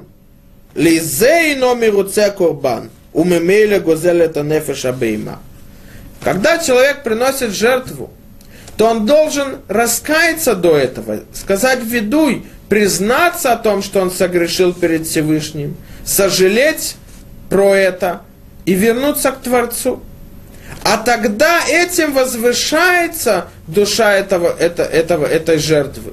לזה 0.75 1.37
אינו 1.37 1.75
מרוצה 1.75 2.25
הקורבן, 2.25 2.87
וממילא 3.15 3.77
גוזל 3.77 4.25
את 4.25 4.37
הנפש 4.37 4.85
הבהמה. 4.85 5.35
Когда 6.23 6.59
человек 6.59 7.01
приносит 7.03 7.51
жертву, 7.51 8.11
то 8.77 8.85
он 8.85 9.05
должен 9.07 9.57
раскаяться 9.67 10.53
до 10.53 10.77
этого, 10.77 11.21
сказать 11.33 11.79
ведуй, 11.83 12.43
признаться 12.69 13.53
о 13.53 13.57
том, 13.57 13.81
что 13.81 14.01
он 14.01 14.11
согрешил 14.11 14.71
перед 14.71 15.07
Всевышним, 15.07 15.75
сожалеть 16.05 16.95
про 17.49 17.75
это 17.75 18.21
и 18.66 18.74
вернуться 18.74 19.30
к 19.32 19.40
Творцу. 19.40 20.02
А 20.84 20.98
тогда 20.98 21.60
этим 21.66 22.12
возвышается 22.12 23.46
душа 23.66 24.12
этого, 24.12 24.54
это, 24.58 24.82
этого, 24.82 25.24
этой 25.24 25.58
жертвы. 25.58 26.12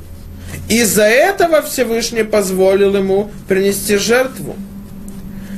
Из-за 0.70 1.04
этого 1.04 1.62
Всевышний 1.62 2.24
позволил 2.24 2.96
ему 2.96 3.32
принести 3.48 3.98
жертву. 3.98 4.56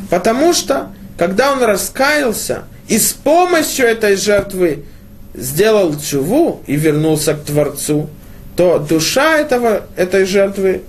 Потому 0.09 0.53
что, 0.53 0.91
когда 1.17 1.51
он 1.51 1.63
раскаялся 1.63 2.63
и 2.87 2.97
с 2.97 3.13
помощью 3.13 3.85
этой 3.85 4.15
жертвы 4.15 4.85
сделал 5.33 5.99
чуву 5.99 6.63
и 6.65 6.75
вернулся 6.75 7.33
к 7.33 7.43
Творцу, 7.43 8.09
то 8.55 8.79
душа 8.79 9.37
этого, 9.37 9.83
этой 9.97 10.25
жертвы 10.25 10.83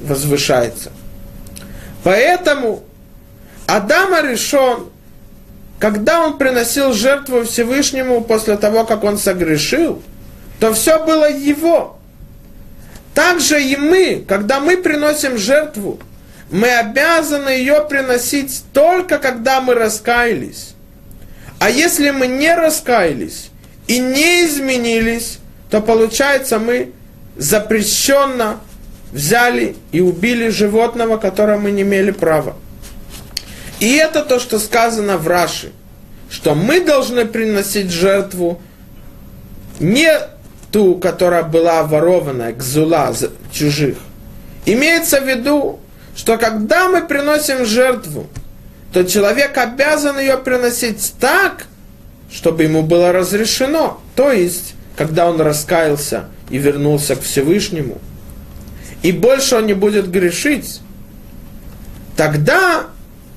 возвышается. 0.00 0.90
Поэтому 2.04 2.82
Адама 3.66 4.22
решен, 4.22 4.86
когда 5.80 6.26
он 6.26 6.36
приносил 6.36 6.92
жертву 6.92 7.44
Всевышнему 7.44 8.20
после 8.20 8.58
того, 8.58 8.84
как 8.84 9.02
он 9.02 9.16
согрешил, 9.16 10.02
то 10.60 10.74
все 10.74 11.04
было 11.04 11.28
его. 11.28 11.98
Также 13.14 13.62
и 13.62 13.76
мы, 13.76 14.22
когда 14.28 14.60
мы 14.60 14.76
приносим 14.76 15.38
жертву, 15.38 15.98
мы 16.50 16.68
обязаны 16.70 17.48
ее 17.48 17.86
приносить 17.88 18.62
только 18.74 19.18
когда 19.18 19.62
мы 19.62 19.74
раскаялись. 19.74 20.74
А 21.58 21.70
если 21.70 22.10
мы 22.10 22.26
не 22.26 22.54
раскаялись 22.54 23.50
и 23.86 23.98
не 23.98 24.44
изменились, 24.44 25.38
то 25.70 25.80
получается 25.80 26.58
мы 26.58 26.92
запрещенно 27.38 28.60
взяли 29.12 29.76
и 29.92 30.00
убили 30.00 30.50
животного, 30.50 31.16
которое 31.16 31.56
мы 31.56 31.70
не 31.70 31.82
имели 31.82 32.10
права. 32.10 32.54
И 33.80 33.96
это 33.96 34.22
то, 34.22 34.38
что 34.38 34.58
сказано 34.58 35.16
в 35.16 35.26
Раши, 35.26 35.72
что 36.30 36.54
мы 36.54 36.80
должны 36.80 37.24
приносить 37.24 37.90
жертву 37.90 38.60
не 39.80 40.12
ту, 40.70 40.96
которая 40.96 41.42
была 41.42 41.82
ворованная, 41.82 42.52
гзула 42.52 43.12
чужих. 43.50 43.96
Имеется 44.66 45.20
в 45.20 45.26
виду, 45.26 45.80
что 46.14 46.36
когда 46.36 46.88
мы 46.90 47.02
приносим 47.02 47.64
жертву, 47.64 48.28
то 48.92 49.04
человек 49.04 49.56
обязан 49.56 50.18
ее 50.18 50.36
приносить 50.36 51.14
так, 51.18 51.66
чтобы 52.30 52.64
ему 52.64 52.82
было 52.82 53.12
разрешено. 53.12 54.00
То 54.14 54.30
есть, 54.30 54.74
когда 54.96 55.28
он 55.28 55.40
раскаялся 55.40 56.26
и 56.50 56.58
вернулся 56.58 57.16
к 57.16 57.22
Всевышнему, 57.22 57.98
и 59.02 59.12
больше 59.12 59.56
он 59.56 59.66
не 59.66 59.74
будет 59.74 60.10
грешить, 60.10 60.80
тогда 62.16 62.86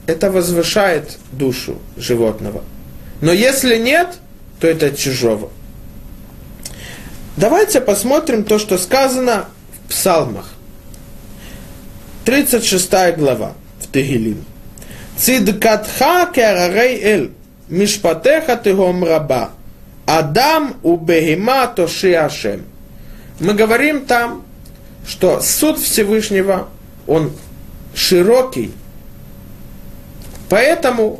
это 0.07 0.31
возвышает 0.31 1.17
душу 1.31 1.77
животного. 1.97 2.63
Но 3.21 3.31
если 3.31 3.77
нет, 3.77 4.17
то 4.59 4.67
это 4.67 4.95
чужого. 4.95 5.49
Давайте 7.37 7.81
посмотрим 7.81 8.43
то, 8.43 8.59
что 8.59 8.77
сказано 8.77 9.45
в 9.85 9.89
псалмах. 9.89 10.53
36 12.25 13.15
глава 13.17 13.53
в 13.79 13.87
Тегилим. 13.91 14.45
Цидкатха 15.17 16.29
керарей 16.33 16.99
эль, 17.01 17.31
мишпатеха 17.69 18.55
тыгом 18.55 19.03
раба, 19.03 19.51
Адам 20.05 20.75
у 20.83 20.97
тоши 21.75 22.13
ашем. 22.13 22.63
Мы 23.39 23.53
говорим 23.53 24.05
там, 24.05 24.43
что 25.07 25.41
суд 25.41 25.79
Всевышнего, 25.79 26.67
он 27.07 27.31
широкий, 27.93 28.71
поэтому 30.53 31.19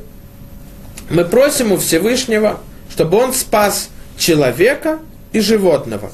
мы 1.09 1.25
просим 1.25 1.71
у 1.71 1.77
Всевышнего, 1.77 2.59
чтобы 2.91 3.17
он 3.17 3.33
спас 3.33 3.89
человека– 4.17 4.99
и 5.33 5.39
животного. 5.39 6.11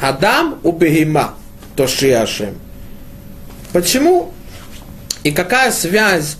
Адам 0.00 0.58
у 0.64 0.72
бегима, 0.72 1.34
то 1.76 1.86
шиашем. 1.86 2.58
Почему 3.72 4.32
и 5.22 5.30
какая 5.30 5.70
связь 5.70 6.36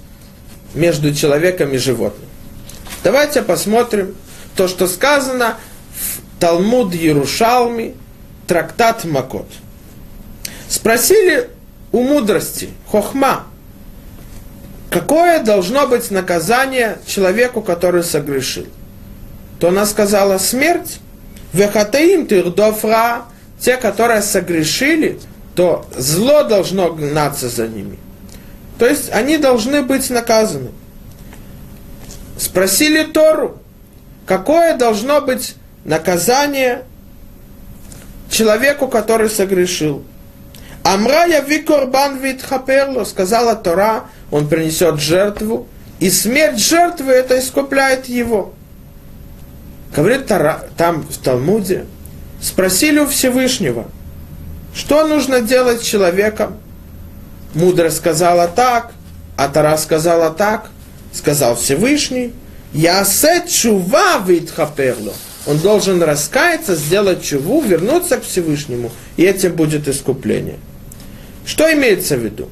между 0.74 1.14
человеком 1.14 1.72
и 1.72 1.78
животным? 1.78 2.28
Давайте 3.04 3.42
посмотрим 3.42 4.16
то, 4.56 4.66
что 4.66 4.88
сказано 4.88 5.58
в 5.94 6.40
Талмуд 6.40 6.94
Ярушалми, 6.94 7.94
трактат 8.46 9.04
Макот. 9.04 9.48
Спросили 10.68 11.50
у 11.92 12.02
мудрости, 12.02 12.70
хохма, 12.90 13.44
какое 14.94 15.42
должно 15.42 15.88
быть 15.88 16.12
наказание 16.12 16.98
человеку, 17.04 17.60
который 17.60 18.04
согрешил? 18.04 18.66
То 19.58 19.68
она 19.68 19.86
сказала 19.86 20.38
смерть, 20.38 21.00
Вехатаим 21.52 22.26
тирдофра, 22.26 23.26
те, 23.60 23.76
которые 23.76 24.22
согрешили, 24.22 25.20
то 25.54 25.86
зло 25.96 26.42
должно 26.42 26.92
гнаться 26.92 27.48
за 27.48 27.68
ними. 27.68 27.96
То 28.76 28.86
есть 28.86 29.12
они 29.12 29.36
должны 29.38 29.82
быть 29.82 30.10
наказаны. 30.10 30.72
Спросили 32.36 33.04
Тору, 33.04 33.58
какое 34.26 34.76
должно 34.76 35.20
быть 35.20 35.54
наказание 35.84 36.82
человеку, 38.30 38.88
который 38.88 39.30
согрешил. 39.30 40.02
Амрая 40.82 41.40
викорбан 41.40 42.18
витхаперло, 42.18 43.04
сказала 43.04 43.54
Тора, 43.54 44.06
он 44.34 44.48
принесет 44.48 44.98
жертву, 44.98 45.68
и 46.00 46.10
смерть 46.10 46.58
жертвы 46.58 47.12
это 47.12 47.38
искупляет 47.38 48.06
его. 48.06 48.52
Говорит 49.94 50.26
там 50.26 51.06
в 51.08 51.18
Талмуде, 51.18 51.86
спросили 52.42 52.98
у 52.98 53.06
Всевышнего, 53.06 53.86
что 54.74 55.06
нужно 55.06 55.40
делать 55.40 55.84
человеком? 55.84 56.56
Мудрость 57.54 57.98
сказала 57.98 58.48
так, 58.48 58.90
а 59.36 59.48
Тара 59.48 59.76
сказала 59.76 60.30
так, 60.30 60.68
сказал 61.12 61.54
Всевышний, 61.54 62.32
я 62.72 63.04
чува 63.48 64.18
витхаперло. 64.26 65.12
Он 65.46 65.58
должен 65.58 66.02
раскаяться, 66.02 66.74
сделать 66.74 67.22
чуву, 67.22 67.60
вернуться 67.60 68.16
к 68.16 68.24
Всевышнему, 68.24 68.90
и 69.16 69.22
этим 69.22 69.54
будет 69.54 69.86
искупление. 69.86 70.58
Что 71.46 71.72
имеется 71.72 72.16
в 72.16 72.24
виду? 72.24 72.48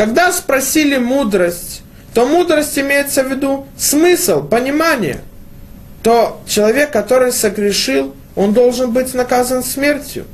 Когда 0.00 0.32
спросили 0.32 0.96
мудрость, 0.96 1.82
то 2.14 2.24
мудрость 2.24 2.78
имеется 2.78 3.22
в 3.22 3.30
виду 3.30 3.66
смысл, 3.76 4.42
понимание– 4.42 5.20
то 6.02 6.40
человек, 6.46 6.90
который 6.90 7.32
согрешил, 7.32 8.14
он 8.34 8.54
должен 8.54 8.92
быть 8.92 9.12
наказан 9.12 9.62
смертью. 9.62 10.24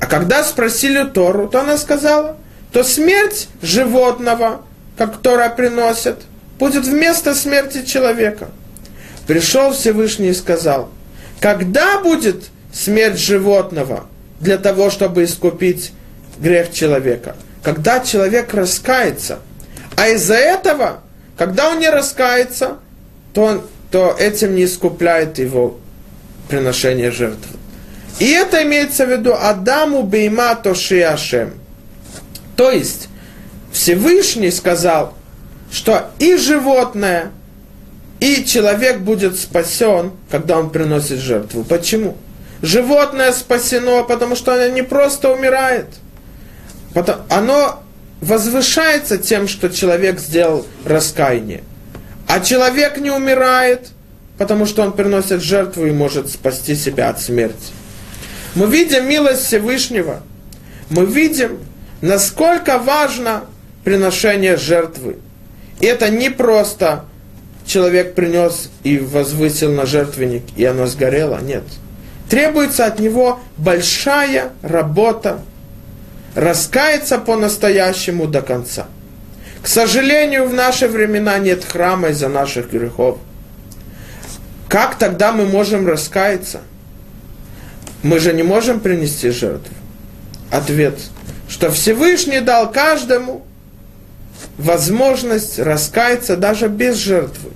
А 0.00 0.06
когда 0.06 0.42
спросили 0.42 1.04
Тору, 1.04 1.46
то 1.46 1.60
она 1.60 1.78
сказала, 1.78 2.36
то 2.72 2.82
смерть 2.82 3.48
животного, 3.62 4.62
которое 4.96 5.48
приносят, 5.48 6.22
будет 6.58 6.84
вместо 6.84 7.32
смерти 7.32 7.84
человека. 7.84 8.48
Пришел 9.28 9.72
Всевышний 9.72 10.30
и 10.30 10.34
сказал, 10.34 10.88
когда 11.38 12.00
будет 12.00 12.46
смерть 12.72 13.20
животного 13.20 14.06
для 14.40 14.58
того, 14.58 14.90
чтобы 14.90 15.22
искупить 15.22 15.92
грех 16.40 16.72
человека? 16.72 17.36
Когда 17.68 18.00
человек 18.00 18.54
раскается. 18.54 19.40
А 19.94 20.08
из-за 20.08 20.36
этого, 20.36 21.00
когда 21.36 21.68
он 21.68 21.80
не 21.80 21.90
раскается, 21.90 22.78
то, 23.34 23.42
он, 23.42 23.62
то 23.90 24.16
этим 24.18 24.54
не 24.54 24.64
искупляет 24.64 25.38
его 25.38 25.78
приношение 26.48 27.10
жертвы. 27.10 27.58
И 28.20 28.30
это 28.30 28.62
имеется 28.62 29.04
в 29.04 29.10
виду 29.10 29.34
Адаму 29.34 30.02
бейма 30.02 30.54
тоши 30.54 31.02
Ашем. 31.02 31.60
То 32.56 32.70
есть 32.70 33.08
Всевышний 33.70 34.50
сказал, 34.50 35.12
что 35.70 36.10
и 36.18 36.38
животное, 36.38 37.32
и 38.18 38.46
человек 38.46 39.00
будет 39.00 39.38
спасен, 39.38 40.12
когда 40.30 40.58
он 40.58 40.70
приносит 40.70 41.18
жертву. 41.18 41.64
Почему? 41.64 42.16
Животное 42.62 43.30
спасено, 43.32 44.04
потому 44.04 44.36
что 44.36 44.54
оно 44.54 44.68
не 44.68 44.80
просто 44.80 45.30
умирает. 45.30 45.88
Оно 47.28 47.82
возвышается 48.20 49.18
тем, 49.18 49.48
что 49.48 49.68
человек 49.68 50.18
сделал 50.18 50.66
раскаяние. 50.84 51.62
А 52.26 52.40
человек 52.40 52.98
не 52.98 53.10
умирает, 53.10 53.88
потому 54.36 54.66
что 54.66 54.82
он 54.82 54.92
приносит 54.92 55.42
жертву 55.42 55.86
и 55.86 55.90
может 55.90 56.30
спасти 56.30 56.74
себя 56.74 57.10
от 57.10 57.20
смерти. 57.20 57.72
Мы 58.54 58.66
видим 58.66 59.08
милость 59.08 59.44
Всевышнего. 59.44 60.22
Мы 60.90 61.06
видим, 61.06 61.58
насколько 62.00 62.78
важно 62.78 63.44
приношение 63.84 64.56
жертвы. 64.56 65.16
И 65.80 65.86
это 65.86 66.10
не 66.10 66.30
просто 66.30 67.04
человек 67.66 68.14
принес 68.14 68.70
и 68.82 68.98
возвысил 68.98 69.72
на 69.72 69.86
жертвенник, 69.86 70.42
и 70.56 70.64
оно 70.64 70.86
сгорело. 70.86 71.38
Нет. 71.40 71.64
Требуется 72.28 72.86
от 72.86 72.98
него 72.98 73.40
большая 73.56 74.50
работа, 74.62 75.40
раскаяться 76.34 77.18
по-настоящему 77.18 78.26
до 78.26 78.42
конца. 78.42 78.86
К 79.62 79.66
сожалению, 79.66 80.48
в 80.48 80.54
наши 80.54 80.88
времена 80.88 81.38
нет 81.38 81.64
храма 81.64 82.08
из-за 82.08 82.28
наших 82.28 82.70
грехов. 82.70 83.18
Как 84.68 84.96
тогда 84.96 85.32
мы 85.32 85.46
можем 85.46 85.86
раскаяться? 85.86 86.60
Мы 88.02 88.20
же 88.20 88.32
не 88.32 88.42
можем 88.42 88.80
принести 88.80 89.30
жертву. 89.30 89.74
Ответ, 90.50 90.98
что 91.48 91.70
Всевышний 91.70 92.40
дал 92.40 92.70
каждому 92.70 93.44
возможность 94.56 95.58
раскаяться 95.58 96.36
даже 96.36 96.68
без 96.68 96.96
жертвы. 96.96 97.50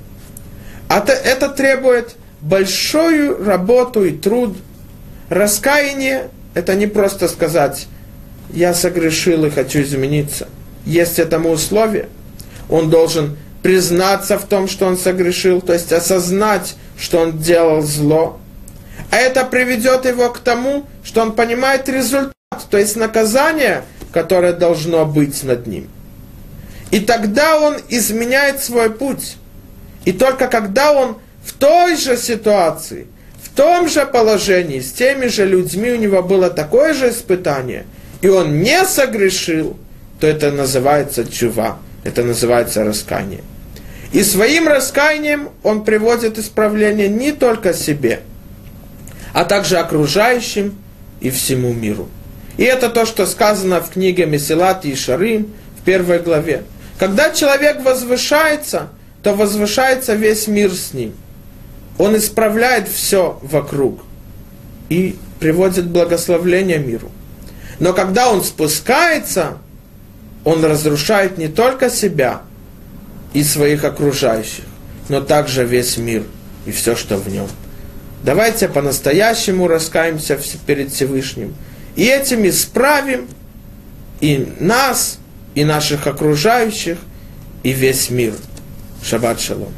Это, 0.89 1.13
это 1.13 1.49
требует 1.49 2.17
большую 2.41 3.45
работу 3.45 4.05
и 4.05 4.11
труд. 4.13 4.57
Раскаяние– 5.29 6.29
это 6.55 6.75
не 6.75 6.87
просто 6.87 7.29
сказать 7.29 7.87
«я 8.53 8.75
согрешил 8.75 9.45
и 9.45 9.51
хочу 9.51 9.83
измениться». 9.83 10.49
Есть 10.85 11.19
этому 11.19 11.51
условие. 11.51 12.09
Он 12.69 12.91
должен 12.91 13.37
признаться 13.63 14.39
в 14.39 14.45
том, 14.47 14.69
что 14.69 14.87
он 14.87 14.97
согрешил, 14.97 15.61
то 15.61 15.73
есть 15.73 15.93
осознать, 15.93 16.75
что 16.99 17.19
он 17.19 17.39
делал 17.39 17.83
зло. 17.83 18.41
А 19.11 19.17
это 19.17 19.45
приведет 19.45 20.05
его 20.05 20.31
к 20.31 20.39
тому, 20.39 20.85
что 21.05 21.23
он 21.23 21.33
понимает 21.33 21.89
результат, 21.89 22.33
то 22.71 22.79
есть 22.79 22.97
наказание, 22.97 23.85
которое 24.13 24.53
должно 24.53 25.05
быть 25.07 25.43
над 25.45 25.67
ним. 25.67 25.89
И 26.91 27.01
тогда 27.01 27.59
он 27.59 27.77
изменяет 27.89 28.63
свой 28.63 28.91
путь. 28.91 29.37
И 30.05 30.13
только 30.13 30.49
когда 30.49 30.93
он 30.93 31.19
в 31.45 31.53
той 31.53 31.97
же 31.97 32.17
ситуации, 32.17 33.07
в 33.43 33.55
том 33.55 33.89
же 33.89 34.05
положении, 34.05 34.81
с 34.81 34.93
теми 34.93 35.27
же 35.27 35.47
людьми 35.47 35.93
у 35.93 35.97
него 35.97 36.23
было 36.23 36.51
такое 36.51 36.93
же 36.93 37.11
испытание, 37.11 37.87
и 38.23 38.29
он 38.29 38.63
не 38.63 38.85
согрешил, 38.85 39.77
то 40.21 40.27
это 40.27 40.53
называется 40.53 41.25
чува, 41.25 41.79
это 42.05 42.23
называется 42.23 42.85
раскаяние. 42.85 43.43
И 44.13 44.23
своим 44.23 44.69
раскаянием 44.69 45.49
он 45.63 45.85
приводит 45.85 46.39
исправление 46.39 47.09
не 47.09 47.33
только 47.33 47.75
себе, 47.75 48.21
а 49.33 49.45
также 49.45 49.79
окружающим 49.79 50.79
и 51.21 51.31
всему 51.31 51.73
миру. 51.73 52.09
И 52.59 52.63
это 52.63 52.91
то, 52.91 53.07
что 53.07 53.27
сказано 53.27 53.81
в 53.81 53.91
книге 53.91 54.27
Месилат 54.27 54.85
и 54.85 54.95
Шарим 54.95 55.53
в 55.81 55.85
первой 55.85 56.21
главе. 56.21 56.63
Когда 56.99 57.31
человек 57.31 57.83
возвышается, 57.83 58.91
то 59.23 59.35
возвышается 59.35 60.15
весь 60.15 60.47
мир 60.47 60.73
с 60.73 60.93
ним. 60.93 61.15
Он 61.99 62.17
исправляет 62.17 62.89
все 62.89 63.39
вокруг 63.43 64.03
и 64.89 65.17
приводит 65.41 65.87
благословление 65.87 66.79
миру. 66.79 67.11
Но 67.83 67.93
когда 67.93 68.31
он 68.31 68.45
спускается, 68.45 69.59
он 70.45 70.65
разрушает 70.65 71.37
не 71.37 71.49
только 71.49 71.91
себя 71.91 72.43
и 73.33 73.43
своих 73.43 73.83
окружающих, 73.83 74.67
но 75.09 75.21
также 75.21 75.65
весь 75.65 75.97
мир 75.97 76.23
и 76.65 76.71
все, 76.71 76.95
что 76.95 77.17
в 77.17 77.29
нем. 77.29 77.49
Давайте 78.23 78.69
по-настоящему 78.69 79.67
раскаемся 79.67 80.39
перед 80.65 80.93
Всевышним. 80.93 81.57
И 81.97 82.05
этим 82.05 82.49
исправим 82.49 83.27
и 84.21 84.47
нас, 84.61 85.19
и 85.57 85.65
наших 85.65 86.07
окружающих, 86.07 86.99
и 87.65 87.73
весь 87.73 88.11
мир. 88.11 88.35
Шаббат 89.03 89.41
шалом. 89.41 89.73